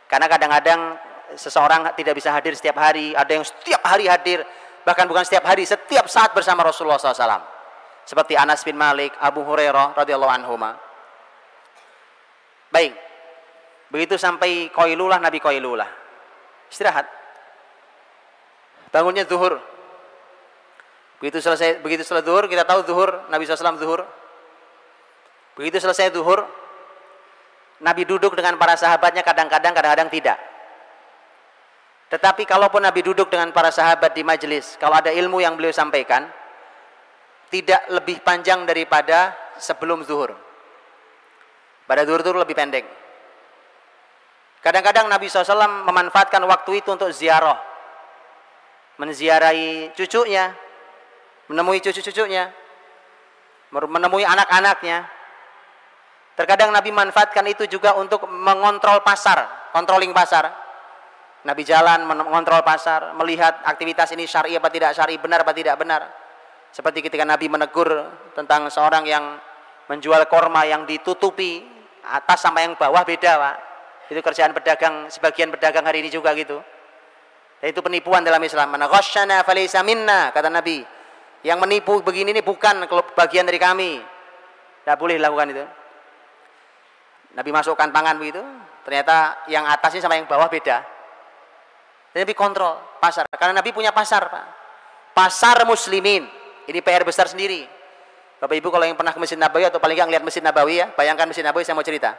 Karena 0.08 0.32
kadang-kadang 0.32 0.96
seseorang 1.36 1.92
tidak 1.96 2.18
bisa 2.18 2.32
hadir 2.32 2.56
setiap 2.56 2.80
hari, 2.80 3.16
ada 3.16 3.32
yang 3.32 3.46
setiap 3.46 3.82
hari 3.84 4.08
hadir, 4.08 4.44
bahkan 4.84 5.06
bukan 5.06 5.24
setiap 5.24 5.46
hari, 5.46 5.68
setiap 5.68 6.08
saat 6.08 6.34
bersama 6.34 6.66
Rasulullah 6.66 7.00
SAW. 7.00 7.44
Seperti 8.08 8.34
Anas 8.36 8.66
bin 8.66 8.76
Malik, 8.76 9.14
Abu 9.22 9.46
Hurairah 9.46 9.94
radhiyallahu 9.96 10.34
anhu. 10.34 10.56
Baik. 12.72 12.94
Begitu 13.92 14.16
sampai 14.16 14.72
koilulah 14.72 15.20
Nabi 15.20 15.38
koilulah. 15.44 15.88
Istirahat. 16.72 17.06
Bangunnya 18.92 19.28
zuhur. 19.28 19.60
Begitu 21.20 21.38
selesai 21.38 21.84
begitu 21.86 22.02
selesai 22.02 22.26
zuhur, 22.26 22.50
kita 22.50 22.66
tahu 22.66 22.82
zuhur 22.88 23.30
Nabi 23.30 23.46
SAW 23.46 23.78
zuhur. 23.78 24.02
Begitu 25.54 25.78
selesai 25.78 26.10
zuhur, 26.16 26.48
Nabi 27.84 28.08
duduk 28.10 28.34
dengan 28.34 28.58
para 28.58 28.74
sahabatnya 28.74 29.22
kadang-kadang 29.22 29.74
kadang-kadang 29.76 30.10
tidak. 30.10 30.51
Tetapi 32.12 32.44
kalaupun 32.44 32.84
Nabi 32.84 33.08
duduk 33.08 33.32
dengan 33.32 33.56
para 33.56 33.72
sahabat 33.72 34.12
di 34.12 34.20
majelis, 34.20 34.76
kalau 34.76 35.00
ada 35.00 35.16
ilmu 35.16 35.40
yang 35.40 35.56
beliau 35.56 35.72
sampaikan, 35.72 36.28
tidak 37.48 37.88
lebih 37.88 38.20
panjang 38.20 38.68
daripada 38.68 39.32
sebelum 39.56 40.04
zuhur. 40.04 40.36
Pada 41.88 42.04
zuhur 42.04 42.20
itu 42.20 42.36
lebih 42.36 42.52
pendek. 42.52 42.84
Kadang-kadang 44.60 45.08
Nabi 45.08 45.32
SAW 45.32 45.88
memanfaatkan 45.88 46.44
waktu 46.44 46.84
itu 46.84 46.92
untuk 46.92 47.16
ziarah. 47.16 47.58
Menziarahi 49.00 49.96
cucunya, 49.96 50.52
menemui 51.48 51.80
cucu-cucunya, 51.80 52.52
menemui 53.72 54.28
anak-anaknya. 54.28 55.08
Terkadang 56.36 56.76
Nabi 56.76 56.92
manfaatkan 56.92 57.48
itu 57.48 57.72
juga 57.72 57.96
untuk 57.96 58.28
mengontrol 58.28 59.00
pasar, 59.00 59.72
controlling 59.72 60.12
pasar 60.12 60.61
Nabi 61.42 61.66
jalan 61.66 62.06
mengontrol 62.06 62.62
pasar, 62.62 63.18
melihat 63.18 63.66
aktivitas 63.66 64.14
ini 64.14 64.30
syar'i 64.30 64.54
apa 64.54 64.70
tidak 64.70 64.94
syar'i, 64.94 65.18
benar 65.18 65.42
apa 65.42 65.54
tidak 65.58 65.74
benar. 65.74 66.06
Seperti 66.70 67.02
ketika 67.02 67.26
Nabi 67.26 67.50
menegur 67.50 67.90
tentang 68.38 68.70
seorang 68.70 69.04
yang 69.10 69.42
menjual 69.90 70.22
korma 70.30 70.64
yang 70.70 70.86
ditutupi 70.86 71.66
atas 72.06 72.46
sama 72.46 72.62
yang 72.62 72.78
bawah 72.78 73.02
beda, 73.02 73.32
Pak. 73.42 73.56
Itu 74.14 74.22
kerjaan 74.22 74.54
pedagang, 74.54 75.10
sebagian 75.10 75.50
pedagang 75.50 75.88
hari 75.88 76.06
ini 76.06 76.14
juga 76.14 76.36
gitu. 76.38 76.62
Dan 77.58 77.68
itu 77.74 77.82
penipuan 77.82 78.22
dalam 78.22 78.42
Islam. 78.44 78.78
Mana 78.78 78.86
ghasyana 78.86 79.42
falaysa 79.42 79.82
minna, 79.82 80.30
kata 80.30 80.52
Nabi. 80.52 80.84
Yang 81.42 81.58
menipu 81.58 82.06
begini 82.06 82.38
ini 82.38 82.42
bukan 82.46 82.86
bagian 83.18 83.50
dari 83.50 83.58
kami. 83.58 83.98
Tidak 83.98 84.98
boleh 85.00 85.18
lakukan 85.18 85.48
itu. 85.58 85.66
Nabi 87.32 87.50
masukkan 87.50 87.90
tangan 87.90 88.20
begitu, 88.20 88.44
Ternyata 88.82 89.46
yang 89.46 89.66
atasnya 89.70 90.02
sama 90.02 90.18
yang 90.18 90.26
bawah 90.26 90.50
beda. 90.50 90.82
Nabi 92.12 92.34
kontrol 92.36 92.76
pasar. 93.00 93.28
Karena 93.32 93.60
Nabi 93.60 93.72
punya 93.72 93.96
pasar, 93.96 94.28
Pak. 94.28 94.46
Pasar 95.16 95.64
muslimin. 95.64 96.28
Ini 96.68 96.80
PR 96.84 97.08
besar 97.08 97.28
sendiri. 97.32 97.68
Bapak 98.42 98.58
Ibu 98.58 98.74
kalau 98.74 98.86
yang 98.90 98.98
pernah 98.98 99.14
ke 99.14 99.20
Masjid 99.22 99.38
Nabawi 99.38 99.70
atau 99.70 99.78
paling 99.78 99.94
nggak 99.94 100.18
lihat 100.18 100.26
Masjid 100.26 100.42
Nabawi 100.42 100.82
ya, 100.82 100.90
bayangkan 100.98 101.30
Masjid 101.30 101.46
Nabawi 101.46 101.62
saya 101.62 101.78
mau 101.78 101.86
cerita. 101.86 102.18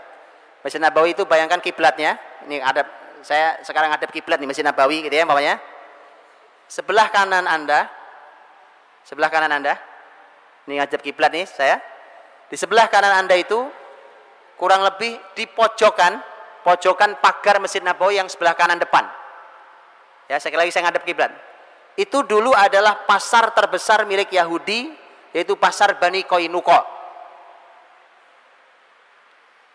Masjid 0.62 0.78
Nabawi 0.78 1.18
itu 1.18 1.26
bayangkan 1.26 1.58
kiblatnya. 1.58 2.14
Ini 2.46 2.62
ada 2.62 2.86
saya 3.26 3.58
sekarang 3.66 3.90
ada 3.90 4.06
kiblat 4.06 4.38
nih 4.38 4.46
Masjid 4.46 4.62
Nabawi 4.62 5.02
gitu 5.02 5.14
ya, 5.18 5.26
bapaknya. 5.26 5.58
Sebelah 6.70 7.10
kanan 7.10 7.50
Anda 7.50 7.90
sebelah 9.02 9.34
kanan 9.34 9.50
Anda 9.50 9.74
ini 10.70 10.78
ngadep 10.78 11.02
kiblat 11.02 11.34
nih 11.34 11.42
saya. 11.50 11.82
Di 12.46 12.54
sebelah 12.54 12.86
kanan 12.86 13.26
Anda 13.26 13.34
itu 13.34 13.58
kurang 14.54 14.86
lebih 14.86 15.18
di 15.34 15.50
pojokan 15.50 16.22
pojokan 16.62 17.18
pagar 17.18 17.58
Masjid 17.58 17.82
Nabawi 17.82 18.22
yang 18.22 18.30
sebelah 18.30 18.54
kanan 18.54 18.78
depan. 18.78 19.21
Ya, 20.30 20.38
sekali 20.38 20.66
lagi 20.66 20.72
saya 20.74 20.88
ngadep 20.88 21.06
kiblat. 21.06 21.32
Itu 21.98 22.24
dulu 22.24 22.56
adalah 22.56 23.04
pasar 23.04 23.52
terbesar 23.52 24.08
milik 24.08 24.32
Yahudi 24.32 24.92
yaitu 25.32 25.56
pasar 25.56 25.96
Bani 25.96 26.24
Koinuko. 26.24 27.02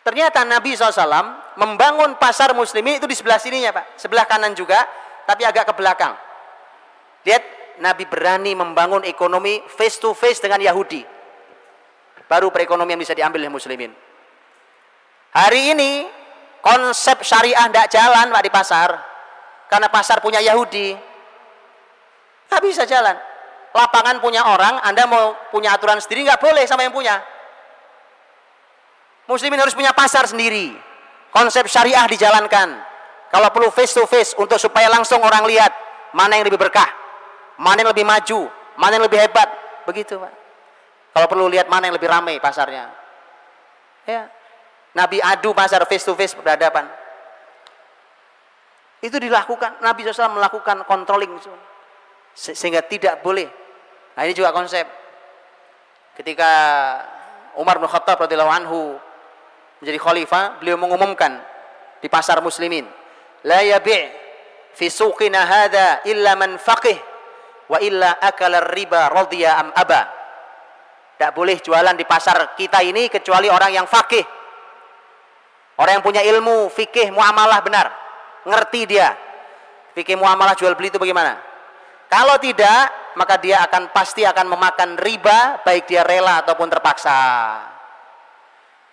Ternyata 0.07 0.47
Nabi 0.47 0.71
SAW 0.71 1.59
membangun 1.59 2.15
pasar 2.15 2.55
muslimin 2.55 2.95
itu 2.95 3.05
di 3.09 3.17
sebelah 3.17 3.35
sininya 3.43 3.75
Pak. 3.75 3.99
Sebelah 3.99 4.23
kanan 4.23 4.55
juga, 4.55 4.87
tapi 5.27 5.43
agak 5.43 5.67
ke 5.67 5.73
belakang. 5.75 6.15
Lihat, 7.27 7.43
Nabi 7.83 8.07
berani 8.07 8.55
membangun 8.55 9.03
ekonomi 9.03 9.59
face 9.67 9.99
to 9.99 10.15
face 10.15 10.39
dengan 10.39 10.63
Yahudi. 10.63 11.03
Baru 12.23 12.55
perekonomian 12.55 12.95
bisa 12.95 13.11
diambil 13.11 13.43
oleh 13.43 13.51
muslimin. 13.51 13.91
Hari 15.35 15.75
ini, 15.75 16.07
konsep 16.63 17.19
syariah 17.27 17.67
tidak 17.67 17.91
jalan 17.91 18.31
Pak 18.31 18.43
di 18.47 18.51
pasar. 18.51 18.89
Karena 19.67 19.91
pasar 19.91 20.23
punya 20.23 20.39
Yahudi. 20.39 20.95
Nggak 22.47 22.61
bisa 22.63 22.83
jalan 22.87 23.15
lapangan 23.77 24.17
punya 24.17 24.41
orang, 24.49 24.81
Anda 24.81 25.05
mau 25.05 25.37
punya 25.53 25.77
aturan 25.77 26.01
sendiri 26.01 26.25
nggak 26.25 26.41
boleh 26.41 26.65
sama 26.65 26.81
yang 26.81 26.93
punya. 26.93 27.21
Muslimin 29.29 29.61
harus 29.61 29.77
punya 29.77 29.93
pasar 29.93 30.25
sendiri. 30.25 30.73
Konsep 31.29 31.69
syariah 31.69 32.09
dijalankan. 32.09 32.81
Kalau 33.29 33.51
perlu 33.53 33.69
face 33.69 33.93
to 33.93 34.07
face 34.09 34.33
untuk 34.39 34.57
supaya 34.57 34.89
langsung 34.89 35.21
orang 35.21 35.45
lihat 35.45 35.69
mana 36.15 36.39
yang 36.39 36.47
lebih 36.47 36.57
berkah, 36.57 36.87
mana 37.59 37.83
yang 37.85 37.91
lebih 37.91 38.07
maju, 38.07 38.47
mana 38.79 38.97
yang 38.97 39.05
lebih 39.05 39.19
hebat, 39.19 39.51
begitu 39.83 40.15
pak. 40.17 40.33
Kalau 41.11 41.27
perlu 41.27 41.45
lihat 41.51 41.67
mana 41.67 41.91
yang 41.91 41.95
lebih 41.99 42.07
ramai 42.07 42.39
pasarnya. 42.39 42.87
Ya, 44.07 44.31
Nabi 44.95 45.19
adu 45.19 45.51
pasar 45.51 45.83
face 45.83 46.07
to 46.07 46.15
face 46.15 46.31
berhadapan. 46.31 46.87
Itu 49.01 49.21
dilakukan, 49.21 49.81
Nabi 49.81 50.05
SAW 50.05 50.41
melakukan 50.41 50.81
controlling 50.89 51.37
sehingga 52.33 52.85
tidak 52.85 53.21
boleh 53.21 53.49
Nah 54.17 54.25
ini 54.25 54.33
juga 54.33 54.49
konsep. 54.49 54.89
Ketika 56.17 56.49
Umar 57.61 57.77
bin 57.77 57.85
Khattab 57.85 58.17
radhiyallahu 58.25 58.49
anhu 58.49 58.97
menjadi 59.77 60.01
khalifah, 60.01 60.57
beliau 60.57 60.73
mengumumkan 60.73 61.37
di 62.01 62.09
pasar 62.09 62.41
muslimin, 62.41 62.89
la 63.45 63.61
yabi' 63.61 64.09
fi 64.73 64.89
suqina 64.89 65.45
hadha 65.45 66.01
illa 66.09 66.33
man 66.33 66.57
faqih 66.57 66.97
wa 67.69 67.77
illa 67.77 68.17
akala 68.17 68.73
riba 68.73 69.13
radhiya 69.13 69.61
am 69.61 69.69
aba. 69.77 70.09
Tidak 71.13 71.31
boleh 71.37 71.61
jualan 71.61 71.93
di 71.93 72.05
pasar 72.09 72.57
kita 72.57 72.81
ini 72.81 73.13
kecuali 73.13 73.53
orang 73.53 73.69
yang 73.69 73.85
fakih. 73.85 74.25
Orang 75.77 76.01
yang 76.01 76.05
punya 76.05 76.25
ilmu, 76.25 76.73
fikih, 76.73 77.13
muamalah 77.13 77.61
benar. 77.61 77.93
Ngerti 78.47 78.81
dia. 78.87 79.11
Fikih 79.91 80.15
muamalah 80.15 80.55
jual 80.55 80.71
beli 80.79 80.87
itu 80.87 80.95
bagaimana? 80.95 81.35
Kalau 82.07 82.39
tidak, 82.39 83.11
maka 83.19 83.35
dia 83.35 83.59
akan 83.67 83.91
pasti 83.91 84.23
akan 84.23 84.47
memakan 84.47 84.95
riba 84.95 85.59
baik 85.67 85.91
dia 85.91 86.07
rela 86.07 86.39
ataupun 86.39 86.71
terpaksa. 86.71 87.19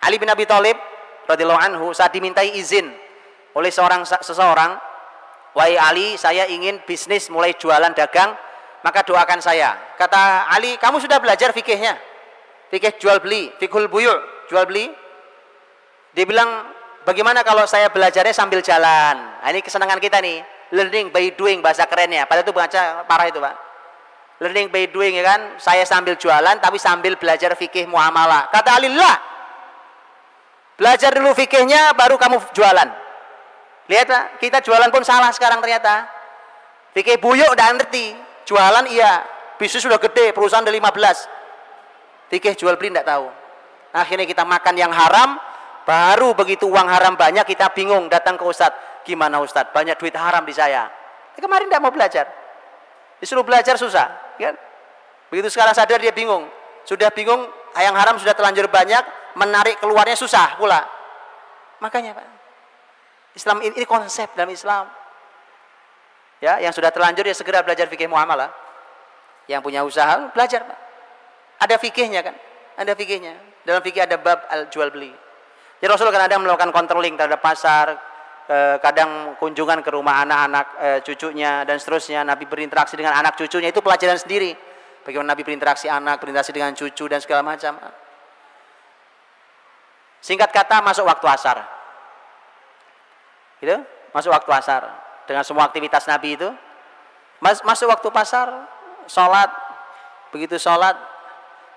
Ali 0.03 0.19
bin 0.19 0.27
Abi 0.27 0.43
Thalib 0.43 0.75
radhiyallahu 1.31 1.63
anhu 1.63 1.87
saat 1.95 2.11
dimintai 2.11 2.59
izin 2.59 2.91
oleh 3.55 3.71
seorang 3.71 4.03
seseorang, 4.03 4.75
"Wahai 5.55 5.79
Ali, 5.79 6.19
saya 6.19 6.51
ingin 6.51 6.83
bisnis 6.83 7.31
mulai 7.31 7.55
jualan 7.55 7.95
dagang, 7.95 8.35
maka 8.83 9.07
doakan 9.07 9.39
saya." 9.39 9.95
Kata 9.95 10.51
Ali, 10.51 10.75
"Kamu 10.83 10.99
sudah 10.99 11.23
belajar 11.23 11.55
fikihnya? 11.55 11.95
Fikih 12.75 12.99
jual 12.99 13.23
beli, 13.23 13.55
fikul 13.63 13.87
buyu', 13.87 14.51
jual 14.51 14.67
beli?" 14.67 14.91
Dia 16.19 16.27
bilang, 16.27 16.74
"Bagaimana 17.05 17.45
kalau 17.45 17.69
saya 17.69 17.93
belajarnya 17.93 18.33
sambil 18.33 18.65
jalan?" 18.65 19.17
Nah, 19.41 19.49
ini 19.53 19.61
kesenangan 19.61 20.01
kita 20.01 20.19
nih 20.25 20.41
learning 20.73 21.13
by 21.15 21.33
doing 21.39 21.61
bahasa 21.61 21.85
kerennya. 21.85 22.27
Pada 22.27 22.43
itu 22.43 22.51
baca 22.51 23.05
parah 23.07 23.27
itu, 23.31 23.39
Pak. 23.39 23.55
Learning 24.43 24.67
by 24.73 24.91
doing 24.91 25.15
ya 25.15 25.25
kan, 25.25 25.41
saya 25.63 25.87
sambil 25.87 26.19
jualan 26.19 26.59
tapi 26.59 26.77
sambil 26.81 27.15
belajar 27.15 27.55
fikih 27.55 27.87
muamalah. 27.87 28.51
Kata 28.51 28.83
Alillah, 28.83 29.17
belajar 30.75 31.15
dulu 31.15 31.31
fikihnya 31.39 31.95
baru 31.95 32.19
kamu 32.19 32.43
jualan. 32.51 32.89
Lihat 33.87 34.07
Pak, 34.09 34.25
kita 34.43 34.59
jualan 34.65 34.91
pun 34.91 35.07
salah 35.07 35.31
sekarang 35.31 35.63
ternyata. 35.63 36.09
Fikih 36.95 37.19
buyuk 37.19 37.51
udah 37.51 37.75
ngerti, 37.75 38.15
jualan 38.47 38.87
iya, 38.87 39.27
bisnis 39.59 39.83
sudah 39.83 39.99
gede, 39.99 40.31
perusahaan 40.31 40.63
udah 40.63 40.75
15. 40.75 42.31
Fikih 42.31 42.55
jual 42.55 42.75
beli 42.79 42.95
tidak 42.95 43.07
tahu. 43.07 43.27
Akhirnya 43.95 44.27
kita 44.27 44.43
makan 44.43 44.75
yang 44.75 44.91
haram, 44.91 45.39
baru 45.85 46.33
begitu 46.33 46.67
uang 46.67 46.89
haram 46.89 47.15
banyak 47.15 47.45
kita 47.45 47.73
bingung 47.73 48.09
datang 48.09 48.41
ke 48.41 48.45
Ustadz 48.45 48.95
Gimana 49.05 49.39
Ustadz? 49.45 49.71
Banyak 49.77 50.01
duit 50.01 50.17
haram 50.17 50.43
di 50.49 50.57
saya. 50.57 50.89
Ya, 51.37 51.41
kemarin 51.45 51.69
tidak 51.69 51.85
mau 51.85 51.93
belajar. 51.93 52.25
Disuruh 53.21 53.45
belajar 53.45 53.77
susah. 53.77 54.09
Kan? 54.41 54.57
Begitu 55.29 55.53
sekarang 55.53 55.77
sadar 55.77 56.01
dia 56.01 56.11
bingung. 56.11 56.49
Sudah 56.89 57.13
bingung, 57.13 57.45
yang 57.77 57.95
haram 57.95 58.17
sudah 58.17 58.33
terlanjur 58.33 58.69
banyak, 58.73 59.05
menarik 59.37 59.77
keluarnya 59.79 60.17
susah 60.17 60.57
pula. 60.57 60.85
Makanya 61.85 62.17
Pak, 62.17 62.25
Islam 63.37 63.61
ini, 63.61 63.77
ini 63.77 63.87
konsep 63.89 64.33
dalam 64.33 64.53
Islam. 64.53 64.89
Ya, 66.41 66.61
yang 66.61 66.73
sudah 66.73 66.93
terlanjur 66.93 67.25
ya 67.25 67.37
segera 67.37 67.61
belajar 67.61 67.89
fikih 67.89 68.09
muamalah. 68.09 68.53
Yang 69.49 69.61
punya 69.65 69.81
usaha 69.85 70.33
belajar 70.33 70.65
Pak. 70.65 70.79
Ada 71.61 71.77
fikihnya 71.77 72.21
kan? 72.25 72.37
Ada 72.81 72.93
fikihnya. 72.97 73.37
Dalam 73.65 73.81
fikih 73.81 74.05
ada 74.05 74.17
bab 74.21 74.45
al 74.49 74.69
jual 74.69 74.93
beli. 74.93 75.13
Ya 75.83 75.91
Rasul 75.91 76.11
ada 76.11 76.39
melakukan 76.39 76.71
controlling 76.71 77.19
terhadap 77.19 77.43
pasar, 77.43 77.99
Eh, 78.45 78.77
kadang 78.77 79.41
kunjungan 79.41 79.81
ke 79.81 79.89
rumah 79.89 80.21
anak-anak 80.21 80.67
eh, 80.77 80.99
cucunya 81.01 81.65
dan 81.65 81.81
seterusnya. 81.81 82.21
Nabi 82.29 82.45
berinteraksi 82.45 82.93
dengan 82.93 83.17
anak 83.17 83.41
cucunya 83.41 83.73
itu 83.73 83.81
pelajaran 83.81 84.21
sendiri. 84.21 84.53
Bagaimana 85.01 85.33
Nabi 85.33 85.49
berinteraksi 85.49 85.89
anak 85.89 86.21
berinteraksi 86.21 86.53
dengan 86.53 86.77
cucu 86.77 87.09
dan 87.09 87.25
segala 87.25 87.41
macam. 87.41 87.81
Singkat 90.21 90.53
kata 90.53 90.85
masuk 90.85 91.09
waktu 91.09 91.25
asar. 91.25 91.57
Gitu? 93.65 93.81
Masuk 94.13 94.29
waktu 94.29 94.51
asar. 94.53 94.93
Dengan 95.25 95.41
semua 95.41 95.65
aktivitas 95.65 96.05
Nabi 96.05 96.37
itu. 96.37 96.53
Mas, 97.41 97.65
masuk 97.65 97.89
waktu 97.89 98.13
pasar 98.13 98.53
sholat. 99.09 99.49
Begitu 100.37 100.61
sholat 100.61 101.01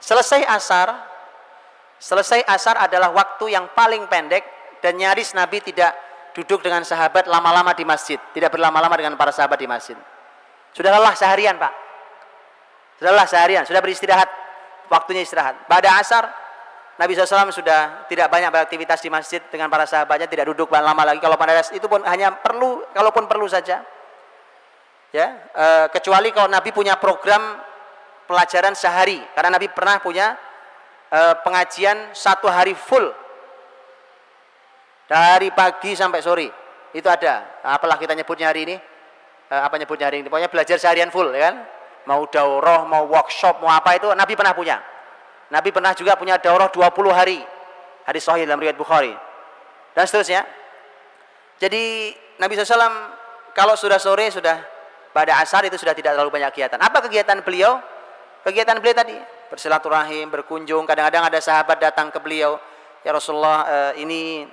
selesai 0.03 0.43
asar 0.51 0.91
selesai 1.97 2.45
asar 2.45 2.77
adalah 2.77 3.13
waktu 3.13 3.53
yang 3.53 3.69
paling 3.73 4.05
pendek 4.09 4.45
dan 4.81 4.97
nyaris 4.97 5.33
Nabi 5.33 5.61
tidak 5.61 5.93
duduk 6.37 6.61
dengan 6.61 6.85
sahabat 6.85 7.25
lama-lama 7.25 7.73
di 7.73 7.81
masjid, 7.81 8.21
tidak 8.33 8.53
berlama-lama 8.53 8.93
dengan 8.93 9.17
para 9.17 9.33
sahabat 9.33 9.57
di 9.57 9.65
masjid. 9.65 9.97
Sudah 10.77 10.93
lelah 10.93 11.17
seharian, 11.17 11.57
Pak. 11.57 11.73
Sudah 13.01 13.09
lelah 13.09 13.25
seharian, 13.25 13.65
sudah 13.65 13.81
beristirahat, 13.81 14.29
waktunya 14.93 15.25
istirahat. 15.25 15.65
Pada 15.65 15.97
asar, 15.97 16.29
Nabi 16.97 17.13
SAW 17.17 17.49
sudah 17.49 18.05
tidak 18.05 18.29
banyak 18.29 18.49
beraktivitas 18.49 19.01
di 19.01 19.09
masjid 19.09 19.41
dengan 19.49 19.69
para 19.69 19.89
sahabatnya, 19.89 20.29
tidak 20.29 20.53
duduk 20.53 20.69
lama 20.69 21.01
lagi. 21.01 21.17
Kalau 21.17 21.37
pada 21.37 21.57
itu 21.73 21.85
pun 21.89 22.05
hanya 22.05 22.33
perlu, 22.37 22.85
kalaupun 22.93 23.25
perlu 23.25 23.49
saja. 23.49 23.81
Ya, 25.09 25.27
e, 25.55 25.65
kecuali 25.93 26.35
kalau 26.35 26.51
Nabi 26.51 26.69
punya 26.75 26.99
program 26.99 27.57
pelajaran 28.27 28.75
sehari, 28.75 29.23
karena 29.33 29.55
Nabi 29.55 29.71
pernah 29.71 30.03
punya 30.03 30.35
e, 31.07 31.19
pengajian 31.43 32.11
satu 32.11 32.47
hari 32.51 32.75
full. 32.75 33.07
Dari 35.07 35.47
pagi 35.55 35.95
sampai 35.95 36.19
sore. 36.19 36.47
Itu 36.91 37.07
ada. 37.07 37.63
Apalah 37.63 37.95
kita 37.95 38.11
nyebutnya 38.11 38.51
hari 38.51 38.67
ini? 38.67 38.75
Eh, 39.47 39.61
apa 39.63 39.79
nyebutnya 39.79 40.11
hari 40.11 40.19
ini? 40.19 40.27
Pokoknya 40.27 40.51
belajar 40.51 40.75
seharian 40.75 41.07
full 41.07 41.31
ya 41.31 41.51
kan? 41.51 41.55
Mau 42.07 42.27
daurah 42.27 42.87
mau 42.87 43.07
workshop 43.07 43.59
mau 43.59 43.71
apa 43.71 43.95
itu 43.95 44.07
Nabi 44.11 44.35
pernah 44.35 44.51
punya. 44.51 44.79
Nabi 45.47 45.71
pernah 45.71 45.95
juga 45.95 46.19
punya 46.19 46.35
daurah 46.35 46.67
20 46.67 47.11
hari. 47.15 47.39
Hadis 48.03 48.23
sahih 48.27 48.43
dalam 48.43 48.59
riwayat 48.59 48.75
Bukhari. 48.75 49.15
Dan 49.95 50.03
seterusnya. 50.03 50.43
Jadi 51.59 52.11
Nabi 52.39 52.53
SAW 52.59 52.91
kalau 53.55 53.79
sudah 53.79 53.99
sore 53.99 54.27
sudah 54.27 54.59
pada 55.15 55.39
asar 55.39 55.63
itu 55.67 55.79
sudah 55.79 55.95
tidak 55.95 56.19
terlalu 56.19 56.35
banyak 56.35 56.51
kegiatan. 56.51 56.79
Apa 56.83 56.99
kegiatan 57.07 57.39
beliau? 57.43 57.79
Kegiatan 58.43 58.75
beliau 58.79 58.95
tadi 58.95 59.36
bersilaturahim 59.49 60.29
berkunjung 60.29 60.83
kadang-kadang 60.83 61.27
ada 61.27 61.39
sahabat 61.39 61.79
datang 61.79 62.11
ke 62.11 62.19
beliau 62.19 62.59
ya 63.01 63.15
Rasulullah 63.15 63.63
eh, 63.67 64.03
ini 64.03 64.47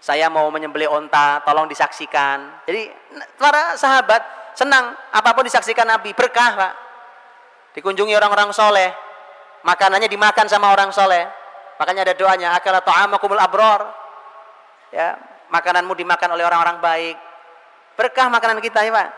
Saya 0.00 0.32
mau 0.32 0.48
menyembelih 0.48 0.88
onta, 0.88 1.44
tolong 1.44 1.68
disaksikan. 1.68 2.64
Jadi 2.64 2.88
para 3.36 3.76
sahabat 3.76 4.24
senang 4.56 4.96
apa 5.12 5.36
pun 5.36 5.44
disaksikan 5.44 5.84
Nabi, 5.84 6.16
berkah 6.16 6.56
Pak. 6.56 6.72
Dikunjungi 7.76 8.16
orang-orang 8.16 8.48
soleh, 8.56 8.96
makanannya 9.60 10.08
dimakan 10.08 10.48
sama 10.48 10.72
orang 10.72 10.88
soleh. 10.88 11.28
Makanya 11.76 12.08
ada 12.08 12.14
doanya, 12.16 12.48
akala 12.56 12.80
ta'amakumul 12.80 13.36
abror. 13.36 13.92
Ya, 14.88 15.20
makananmu 15.52 15.92
dimakan 15.92 16.32
oleh 16.32 16.48
orang-orang 16.48 16.80
baik. 16.80 17.16
Berkah 18.00 18.32
makanan 18.32 18.64
kita 18.64 18.80
ya 18.80 18.96
Pak. 18.96 19.08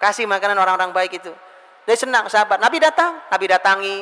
Kasih 0.00 0.24
makanan 0.24 0.56
orang-orang 0.56 0.96
baik 0.96 1.20
itu. 1.20 1.32
Dia 1.84 1.92
senang 1.92 2.24
sahabat. 2.32 2.56
Nabi 2.56 2.80
datang, 2.80 3.20
Nabi 3.28 3.44
datangi, 3.52 3.96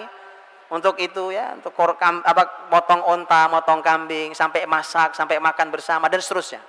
untuk 0.73 0.97
itu 0.97 1.29
ya 1.35 1.53
untuk 1.53 1.77
kam, 2.01 2.25
apa 2.25 2.69
motong 2.73 3.05
onta, 3.05 3.51
motong 3.53 3.85
kambing, 3.85 4.33
sampai 4.33 4.65
masak, 4.65 5.13
sampai 5.13 5.37
makan 5.37 5.69
bersama 5.69 6.09
dan 6.09 6.25
seterusnya. 6.25 6.63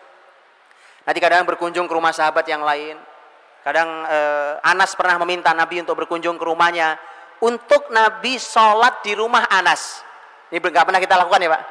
Nanti 1.05 1.19
kadang 1.21 1.47
berkunjung 1.47 1.85
ke 1.87 1.93
rumah 1.93 2.11
sahabat 2.11 2.43
yang 2.49 2.65
lain. 2.65 2.97
Kadang 3.63 3.87
eh, 4.05 4.67
Anas 4.67 4.93
pernah 4.93 5.21
meminta 5.21 5.53
Nabi 5.55 5.81
untuk 5.81 5.97
berkunjung 6.03 6.37
ke 6.37 6.45
rumahnya 6.45 6.99
untuk 7.41 7.89
Nabi 7.89 8.37
sholat 8.37 9.01
di 9.01 9.15
rumah 9.17 9.47
Anas. 9.47 10.03
Ini 10.53 10.61
nggak 10.61 10.85
pernah 10.85 11.01
kita 11.01 11.15
lakukan 11.17 11.41
ya 11.41 11.49
Pak. 11.53 11.63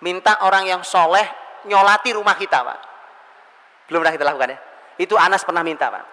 Minta 0.00 0.32
orang 0.44 0.64
yang 0.68 0.82
soleh 0.84 1.24
nyolati 1.68 2.10
rumah 2.12 2.36
kita 2.36 2.58
Pak. 2.64 2.78
Belum 3.88 4.04
pernah 4.04 4.14
kita 4.14 4.26
lakukan 4.28 4.48
ya. 4.54 4.58
Itu 5.00 5.14
Anas 5.16 5.44
pernah 5.44 5.64
minta 5.64 5.88
Pak. 5.88 6.04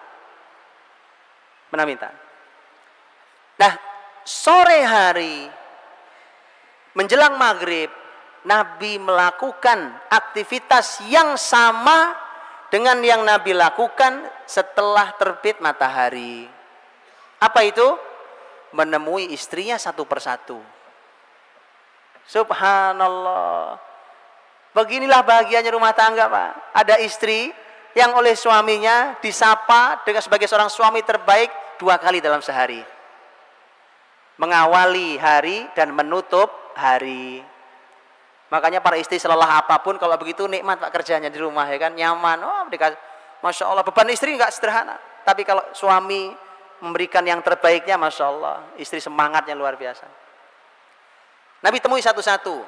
Pernah 1.68 1.84
minta. 1.84 2.08
Nah, 3.60 3.72
sore 4.28 4.84
hari 4.84 5.48
menjelang 6.92 7.40
maghrib 7.40 7.88
Nabi 8.44 9.00
melakukan 9.00 9.96
aktivitas 10.12 11.00
yang 11.08 11.40
sama 11.40 12.12
dengan 12.68 13.00
yang 13.00 13.24
Nabi 13.24 13.56
lakukan 13.56 14.28
setelah 14.44 15.16
terbit 15.16 15.64
matahari. 15.64 16.44
Apa 17.40 17.64
itu? 17.64 17.96
Menemui 18.76 19.32
istrinya 19.32 19.80
satu 19.80 20.04
persatu. 20.04 20.60
Subhanallah. 22.28 23.80
Beginilah 24.76 25.24
bahagianya 25.24 25.72
rumah 25.72 25.96
tangga, 25.96 26.28
Pak. 26.28 26.76
Ada 26.76 27.00
istri 27.00 27.48
yang 27.96 28.12
oleh 28.12 28.36
suaminya 28.36 29.16
disapa 29.24 30.04
dengan 30.04 30.20
sebagai 30.20 30.44
seorang 30.44 30.68
suami 30.68 31.00
terbaik 31.00 31.80
dua 31.80 31.96
kali 31.96 32.20
dalam 32.20 32.44
sehari 32.44 32.97
mengawali 34.38 35.18
hari 35.18 35.66
dan 35.74 35.92
menutup 35.92 36.48
hari. 36.78 37.42
Makanya 38.48 38.80
para 38.80 38.96
istri 38.96 39.20
selelah 39.20 39.60
apa 39.60 39.76
pun 39.84 40.00
kalau 40.00 40.16
begitu 40.16 40.48
nikmat 40.48 40.80
pak 40.80 40.90
kerjanya 40.94 41.28
di 41.28 41.36
rumah 41.36 41.68
ya 41.68 41.76
kan 41.76 41.92
nyaman. 41.92 42.38
Oh, 42.40 42.64
dikasih, 42.72 42.96
masya 43.44 43.68
Allah 43.68 43.84
beban 43.84 44.08
istri 44.08 44.32
nggak 44.32 44.54
sederhana. 44.54 44.96
Tapi 45.26 45.44
kalau 45.44 45.60
suami 45.76 46.32
memberikan 46.80 47.20
yang 47.26 47.44
terbaiknya, 47.44 48.00
masya 48.00 48.24
Allah 48.24 48.56
istri 48.80 49.02
semangatnya 49.02 49.52
luar 49.52 49.76
biasa. 49.76 50.06
Nabi 51.60 51.82
temui 51.82 52.00
satu-satu. 52.00 52.62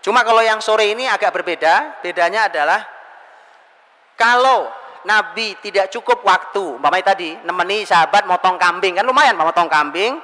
Cuma 0.00 0.22
kalau 0.22 0.40
yang 0.40 0.62
sore 0.62 0.94
ini 0.94 1.04
agak 1.10 1.34
berbeda. 1.34 2.00
Bedanya 2.00 2.46
adalah 2.46 2.80
kalau 4.14 4.70
Nabi 5.04 5.58
tidak 5.60 5.92
cukup 5.92 6.22
waktu, 6.24 6.80
umpamanya 6.80 7.12
tadi 7.12 7.36
nemeni 7.44 7.84
sahabat 7.84 8.24
motong 8.24 8.56
kambing 8.58 8.98
kan 8.98 9.04
lumayan 9.06 9.38
motong 9.38 9.70
kambing, 9.70 10.18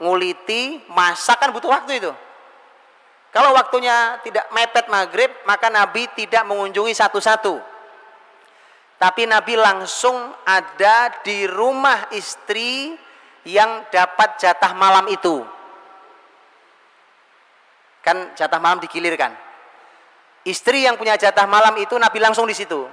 nguliti, 0.00 0.80
masak 0.90 1.38
kan 1.38 1.52
butuh 1.52 1.70
waktu 1.70 2.00
itu. 2.00 2.12
Kalau 3.30 3.54
waktunya 3.54 4.18
tidak 4.26 4.50
mepet 4.50 4.90
maghrib, 4.90 5.30
maka 5.46 5.70
Nabi 5.70 6.10
tidak 6.18 6.42
mengunjungi 6.50 6.90
satu-satu. 6.90 7.62
Tapi 8.98 9.24
Nabi 9.24 9.54
langsung 9.54 10.34
ada 10.44 11.22
di 11.22 11.46
rumah 11.46 12.10
istri 12.12 12.98
yang 13.46 13.86
dapat 13.88 14.36
jatah 14.36 14.74
malam 14.74 15.06
itu. 15.08 15.40
Kan 18.02 18.34
jatah 18.34 18.58
malam 18.58 18.82
digilirkan. 18.82 19.32
Istri 20.44 20.88
yang 20.88 20.98
punya 20.98 21.14
jatah 21.20 21.46
malam 21.46 21.76
itu 21.78 21.94
Nabi 21.96 22.18
langsung 22.18 22.48
di 22.50 22.56
situ. 22.56 22.88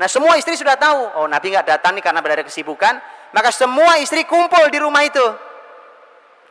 Nah 0.00 0.08
semua 0.08 0.34
istri 0.40 0.56
sudah 0.56 0.74
tahu, 0.74 1.20
oh 1.20 1.26
Nabi 1.28 1.52
nggak 1.52 1.68
datang 1.78 1.94
nih 1.94 2.02
karena 2.02 2.18
berada 2.24 2.42
kesibukan, 2.42 2.98
maka 3.30 3.52
semua 3.54 4.00
istri 4.00 4.24
kumpul 4.24 4.66
di 4.72 4.78
rumah 4.80 5.04
itu. 5.04 5.51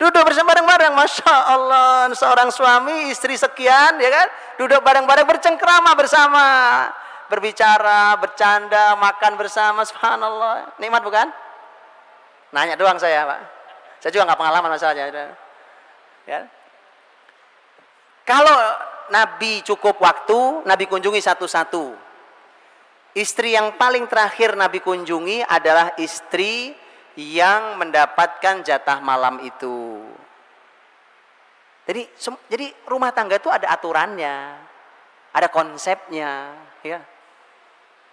Duduk 0.02 0.26
bersama 0.26 0.58
bareng-bareng, 0.58 0.98
masya 0.98 1.30
Allah, 1.30 2.10
seorang 2.18 2.50
suami, 2.50 3.14
istri 3.14 3.38
sekian, 3.38 4.02
ya 4.02 4.10
kan? 4.10 4.28
Duduk 4.58 4.82
bareng-bareng 4.82 5.30
bercengkrama 5.30 5.94
bersama, 5.94 6.46
berbicara, 7.30 8.18
bercanda, 8.18 8.98
makan 8.98 9.38
bersama, 9.38 9.86
subhanallah. 9.86 10.74
Nikmat 10.82 11.06
bukan? 11.06 11.30
Nanya 12.50 12.74
doang 12.82 12.98
saya, 12.98 13.30
Pak. 13.30 13.40
Saya 14.02 14.10
juga 14.10 14.34
nggak 14.34 14.40
pengalaman 14.42 14.74
masalahnya. 14.74 15.38
Ya. 16.26 16.50
Kalau 18.26 18.58
Nabi 19.14 19.62
cukup 19.62 20.02
waktu, 20.02 20.66
Nabi 20.66 20.90
kunjungi 20.90 21.22
satu-satu. 21.22 21.94
Istri 23.14 23.54
yang 23.54 23.78
paling 23.78 24.10
terakhir 24.10 24.58
Nabi 24.58 24.82
kunjungi 24.82 25.46
adalah 25.46 25.94
istri 26.02 26.74
yang 27.20 27.76
mendapatkan 27.76 28.64
jatah 28.64 29.00
malam 29.04 29.44
itu. 29.44 30.00
Jadi 31.84 32.08
jadi 32.48 32.68
rumah 32.88 33.12
tangga 33.12 33.36
itu 33.36 33.52
ada 33.52 33.68
aturannya, 33.74 34.56
ada 35.34 35.48
konsepnya, 35.52 36.56
ya. 36.86 37.02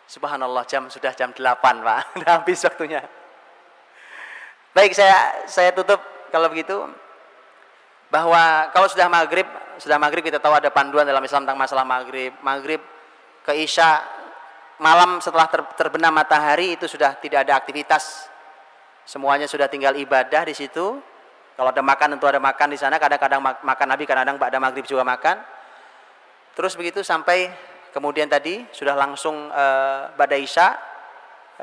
Subhanallah 0.09 0.65
jam 0.65 0.89
sudah 0.89 1.12
jam 1.12 1.37
8, 1.37 1.45
Pak. 1.61 2.01
Sudah 2.16 2.33
habis 2.41 2.65
waktunya. 2.65 3.05
Baik, 4.73 4.97
saya 4.97 5.45
saya 5.45 5.69
tutup 5.77 6.01
kalau 6.33 6.49
begitu 6.49 6.81
bahwa 8.09 8.73
kalau 8.73 8.89
sudah 8.89 9.05
maghrib, 9.05 9.45
sudah 9.77 10.01
maghrib 10.01 10.25
kita 10.25 10.41
tahu 10.41 10.57
ada 10.57 10.73
panduan 10.73 11.05
dalam 11.05 11.20
Islam 11.20 11.45
tentang 11.45 11.61
masalah 11.61 11.85
maghrib. 11.85 12.33
Maghrib 12.41 12.81
ke 13.45 13.53
Isya 13.53 14.01
malam 14.81 15.20
setelah 15.20 15.45
ter, 15.51 15.61
terbenam 15.77 16.15
matahari 16.15 16.79
itu 16.81 16.89
sudah 16.89 17.19
tidak 17.20 17.45
ada 17.45 17.61
aktivitas 17.61 18.33
Semuanya 19.09 19.48
sudah 19.48 19.72
tinggal 19.72 19.97
ibadah 19.97 20.44
di 20.44 20.52
situ. 20.52 21.01
Kalau 21.56 21.72
ada 21.72 21.80
makan 21.80 22.12
tentu 22.12 22.28
ada 22.28 22.36
makan 22.36 22.68
di 22.68 22.76
sana. 22.76 23.01
Kadang-kadang 23.01 23.40
makan 23.40 23.86
Nabi, 23.89 24.05
kadang-kadang 24.05 24.36
ada 24.36 24.60
maghrib 24.60 24.85
juga 24.85 25.01
makan. 25.01 25.40
Terus 26.52 26.76
begitu 26.76 27.01
sampai 27.01 27.48
kemudian 27.97 28.28
tadi 28.28 28.68
sudah 28.68 28.93
langsung 28.93 29.48
uh, 29.48 30.12
badai 30.12 30.44
isya. 30.44 30.76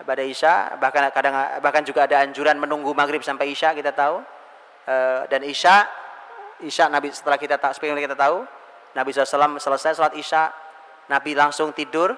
Badai 0.01 0.33
isya 0.33 0.73
bahkan 0.81 1.05
kadang 1.13 1.61
bahkan 1.61 1.85
juga 1.85 2.09
ada 2.09 2.25
anjuran 2.25 2.57
menunggu 2.57 2.97
maghrib 2.97 3.21
sampai 3.21 3.53
isya 3.53 3.77
kita 3.77 3.93
tahu. 3.93 4.25
Uh, 4.89 5.29
dan 5.29 5.45
isya 5.45 5.85
isya 6.65 6.89
Nabi 6.89 7.13
setelah 7.13 7.37
kita 7.37 7.61
seperti 7.77 7.93
kita 7.93 8.17
tahu 8.17 8.41
Nabi 8.97 9.09
SAW 9.11 9.57
selesai 9.57 9.97
sholat 9.97 10.13
isya 10.17 10.49
Nabi 11.09 11.33
langsung 11.33 11.73
tidur 11.73 12.13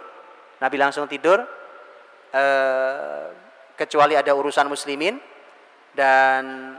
Nabi 0.60 0.76
langsung 0.76 1.08
tidur 1.08 1.42
uh, 2.36 3.47
kecuali 3.78 4.18
ada 4.18 4.34
urusan 4.34 4.66
muslimin. 4.68 5.22
Dan 5.94 6.76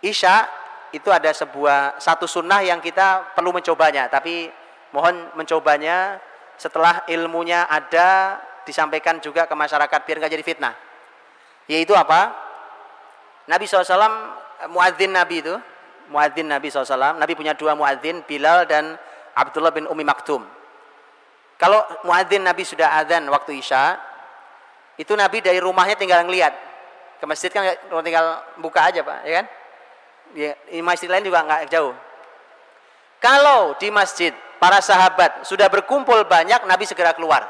isya 0.00 0.48
itu 0.90 1.12
ada 1.12 1.30
sebuah 1.30 2.00
satu 2.00 2.24
sunnah 2.24 2.64
yang 2.64 2.80
kita 2.80 3.36
perlu 3.36 3.52
mencobanya. 3.52 4.08
Tapi 4.08 4.48
mohon 4.96 5.30
mencobanya 5.36 6.18
setelah 6.56 7.04
ilmunya 7.06 7.68
ada 7.68 8.40
disampaikan 8.64 9.20
juga 9.20 9.44
ke 9.44 9.54
masyarakat 9.54 10.00
biar 10.02 10.16
nggak 10.24 10.32
jadi 10.32 10.44
fitnah. 10.44 10.74
Yaitu 11.68 11.92
apa? 11.92 12.32
Nabi 13.44 13.68
SAW 13.68 13.92
muadzin 14.72 15.12
Nabi 15.12 15.44
itu. 15.44 15.54
Muadzin 16.04 16.44
Nabi 16.44 16.68
SAW 16.68 17.16
Nabi 17.16 17.32
punya 17.32 17.56
dua 17.56 17.72
muadzin 17.72 18.20
Bilal 18.28 18.68
dan 18.68 18.96
Abdullah 19.32 19.72
bin 19.72 19.88
Umi 19.88 20.04
Maktum. 20.04 20.44
Kalau 21.56 21.80
muadzin 22.04 22.44
Nabi 22.44 22.60
sudah 22.66 23.00
adzan 23.00 23.24
waktu 23.32 23.56
isya 23.56 23.96
itu 24.94 25.12
Nabi 25.18 25.42
dari 25.42 25.58
rumahnya 25.58 25.98
tinggal 25.98 26.22
ngeliat 26.22 26.54
ke 27.18 27.24
masjid 27.26 27.50
kan 27.50 27.64
tinggal 28.04 28.42
buka 28.60 28.90
aja 28.90 29.00
pak, 29.02 29.18
ya 29.26 29.32
kan? 29.42 29.46
Ya, 30.34 30.52
di 30.66 30.82
masjid 30.82 31.06
lain 31.06 31.22
juga 31.26 31.46
nggak 31.46 31.70
jauh. 31.70 31.94
Kalau 33.22 33.72
di 33.80 33.88
masjid 33.88 34.34
para 34.60 34.78
sahabat 34.84 35.46
sudah 35.46 35.70
berkumpul 35.70 36.26
banyak, 36.26 36.66
Nabi 36.68 36.84
segera 36.84 37.16
keluar 37.16 37.46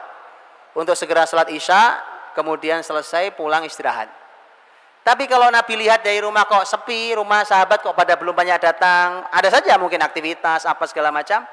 untuk 0.74 0.94
segera 0.94 1.26
sholat 1.26 1.50
isya, 1.50 1.98
kemudian 2.34 2.82
selesai 2.82 3.34
pulang 3.34 3.66
istirahat. 3.66 4.10
Tapi 5.04 5.28
kalau 5.28 5.52
Nabi 5.52 5.84
lihat 5.84 6.00
dari 6.00 6.16
rumah 6.24 6.48
kok 6.48 6.64
sepi, 6.64 7.12
rumah 7.12 7.44
sahabat 7.44 7.84
kok 7.84 7.92
pada 7.92 8.16
belum 8.16 8.32
banyak 8.32 8.56
datang, 8.56 9.28
ada 9.28 9.48
saja 9.52 9.76
mungkin 9.76 10.00
aktivitas 10.00 10.64
apa 10.64 10.88
segala 10.88 11.12
macam, 11.12 11.44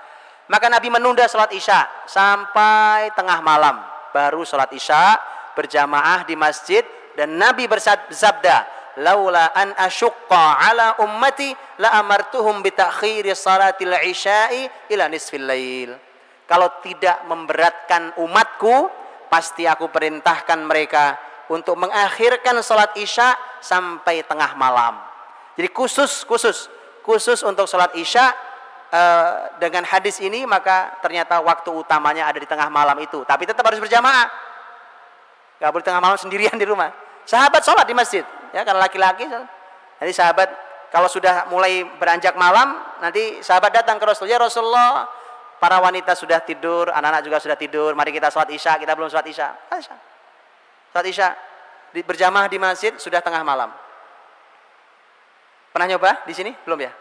maka 0.48 0.72
Nabi 0.72 0.88
menunda 0.88 1.28
sholat 1.28 1.52
isya 1.52 2.08
sampai 2.08 3.12
tengah 3.12 3.44
malam, 3.44 3.84
baru 4.16 4.48
sholat 4.48 4.72
isya, 4.72 5.20
berjamaah 5.58 6.24
di 6.26 6.36
masjid 6.40 6.84
dan 7.16 7.36
Nabi 7.36 7.68
bersabda 7.68 8.80
laula 9.00 9.52
an 9.56 9.72
asyqa 9.76 10.60
ala 10.60 11.00
ummati 11.04 11.52
la 11.80 12.00
amartuhum 12.00 12.60
bi 12.60 12.72
ta'khiri 12.76 13.32
salatil 13.36 13.96
isya'i 13.96 14.68
ila 14.92 15.08
nisfil 15.08 15.44
lail 15.48 16.12
kalau 16.52 16.68
tidak 16.84 17.24
memberatkan 17.32 18.12
umatku, 18.20 18.92
pasti 19.32 19.64
aku 19.64 19.88
perintahkan 19.88 20.60
mereka 20.68 21.16
untuk 21.48 21.80
mengakhirkan 21.80 22.60
sholat 22.60 22.92
isya 23.00 23.40
sampai 23.64 24.28
tengah 24.28 24.60
malam. 24.60 25.00
Jadi 25.56 25.72
khusus, 25.72 26.28
khusus, 26.28 26.68
khusus 27.08 27.40
untuk 27.48 27.72
sholat 27.72 27.96
isya 27.96 28.36
eh, 28.92 29.56
dengan 29.64 29.88
hadis 29.88 30.20
ini 30.20 30.44
maka 30.44 31.00
ternyata 31.00 31.40
waktu 31.40 31.72
utamanya 31.72 32.28
ada 32.28 32.36
di 32.36 32.44
tengah 32.44 32.68
malam 32.68 33.00
itu. 33.00 33.24
Tapi 33.24 33.48
tetap 33.48 33.64
harus 33.64 33.80
berjamaah. 33.80 34.51
Gak 35.62 35.70
boleh 35.70 35.86
tengah 35.86 36.02
malam 36.02 36.18
sendirian 36.18 36.58
di 36.58 36.66
rumah. 36.66 36.90
Sahabat 37.22 37.62
sholat 37.62 37.86
di 37.86 37.94
masjid, 37.94 38.26
ya 38.50 38.66
karena 38.66 38.82
laki-laki. 38.82 39.30
Jadi 40.02 40.12
sahabat 40.12 40.50
kalau 40.90 41.06
sudah 41.06 41.46
mulai 41.54 41.86
beranjak 42.02 42.34
malam, 42.34 42.82
nanti 42.98 43.46
sahabat 43.46 43.70
datang 43.70 44.02
ke 44.02 44.04
Rasulullah, 44.10 44.34
ya 44.34 44.40
Rasulullah, 44.42 44.90
para 45.62 45.78
wanita 45.78 46.18
sudah 46.18 46.42
tidur, 46.42 46.90
anak-anak 46.90 47.22
juga 47.22 47.38
sudah 47.38 47.56
tidur, 47.56 47.94
mari 47.94 48.10
kita 48.10 48.34
sholat 48.34 48.50
isya, 48.50 48.82
kita 48.82 48.98
belum 48.98 49.08
sholat 49.08 49.30
isya. 49.30 49.54
Isya. 49.70 49.96
Sholat 50.92 51.06
isya, 51.06 51.28
di, 51.94 52.02
berjamaah 52.02 52.50
di 52.50 52.58
masjid 52.58 52.98
sudah 52.98 53.22
tengah 53.22 53.46
malam. 53.46 53.70
Pernah 55.72 55.88
nyoba 55.96 56.26
di 56.26 56.34
sini? 56.34 56.52
Belum 56.66 56.82
ya? 56.82 56.92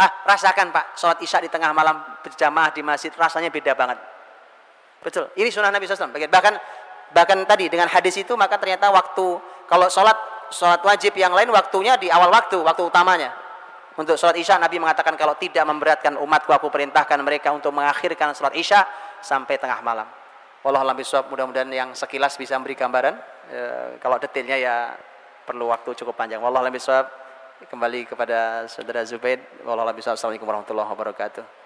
Ah, 0.00 0.24
rasakan 0.26 0.72
Pak, 0.72 0.98
sholat 0.98 1.20
isya 1.20 1.38
di 1.38 1.52
tengah 1.52 1.70
malam 1.70 2.00
berjamaah 2.24 2.72
di 2.72 2.80
masjid, 2.80 3.12
rasanya 3.14 3.52
beda 3.52 3.76
banget. 3.76 4.00
Betul, 5.04 5.28
ini 5.36 5.52
sunnah 5.52 5.68
Nabi 5.68 5.84
SAW. 5.84 6.10
Bahkan 6.10 6.54
bahkan 7.14 7.38
tadi 7.46 7.70
dengan 7.70 7.86
hadis 7.86 8.18
itu 8.18 8.34
maka 8.34 8.58
ternyata 8.58 8.90
waktu 8.90 9.38
kalau 9.70 9.86
sholat 9.86 10.18
sholat 10.50 10.82
wajib 10.84 11.14
yang 11.16 11.32
lain 11.32 11.48
waktunya 11.54 11.96
di 11.96 12.10
awal 12.10 12.28
waktu, 12.28 12.60
waktu 12.60 12.82
utamanya. 12.84 13.32
Untuk 13.94 14.18
sholat 14.18 14.34
isya 14.34 14.58
Nabi 14.58 14.82
mengatakan 14.82 15.14
kalau 15.14 15.38
tidak 15.38 15.62
memberatkan 15.62 16.18
umatku 16.18 16.50
aku 16.50 16.66
perintahkan 16.66 17.14
mereka 17.22 17.54
untuk 17.54 17.70
mengakhirkan 17.70 18.34
sholat 18.34 18.58
isya 18.58 18.82
sampai 19.22 19.54
tengah 19.56 19.78
malam. 19.86 20.06
Allah 20.64 20.80
alam 20.80 20.96
mudah-mudahan 20.96 21.68
yang 21.70 21.90
sekilas 21.94 22.34
bisa 22.40 22.56
memberi 22.56 22.74
gambaran. 22.74 23.14
E, 23.52 23.60
kalau 24.00 24.16
detailnya 24.16 24.56
ya 24.56 24.76
perlu 25.44 25.68
waktu 25.68 25.92
cukup 25.92 26.16
panjang. 26.16 26.40
Wallahu 26.40 26.64
alam 26.64 26.74
kembali 27.68 28.08
kepada 28.08 28.64
saudara 28.66 29.04
Zubaid. 29.04 29.44
Wallahu 29.62 29.86
alam. 29.86 29.94
Assalamualaikum 29.94 30.48
warahmatullahi 30.48 30.88
wabarakatuh. 30.88 31.63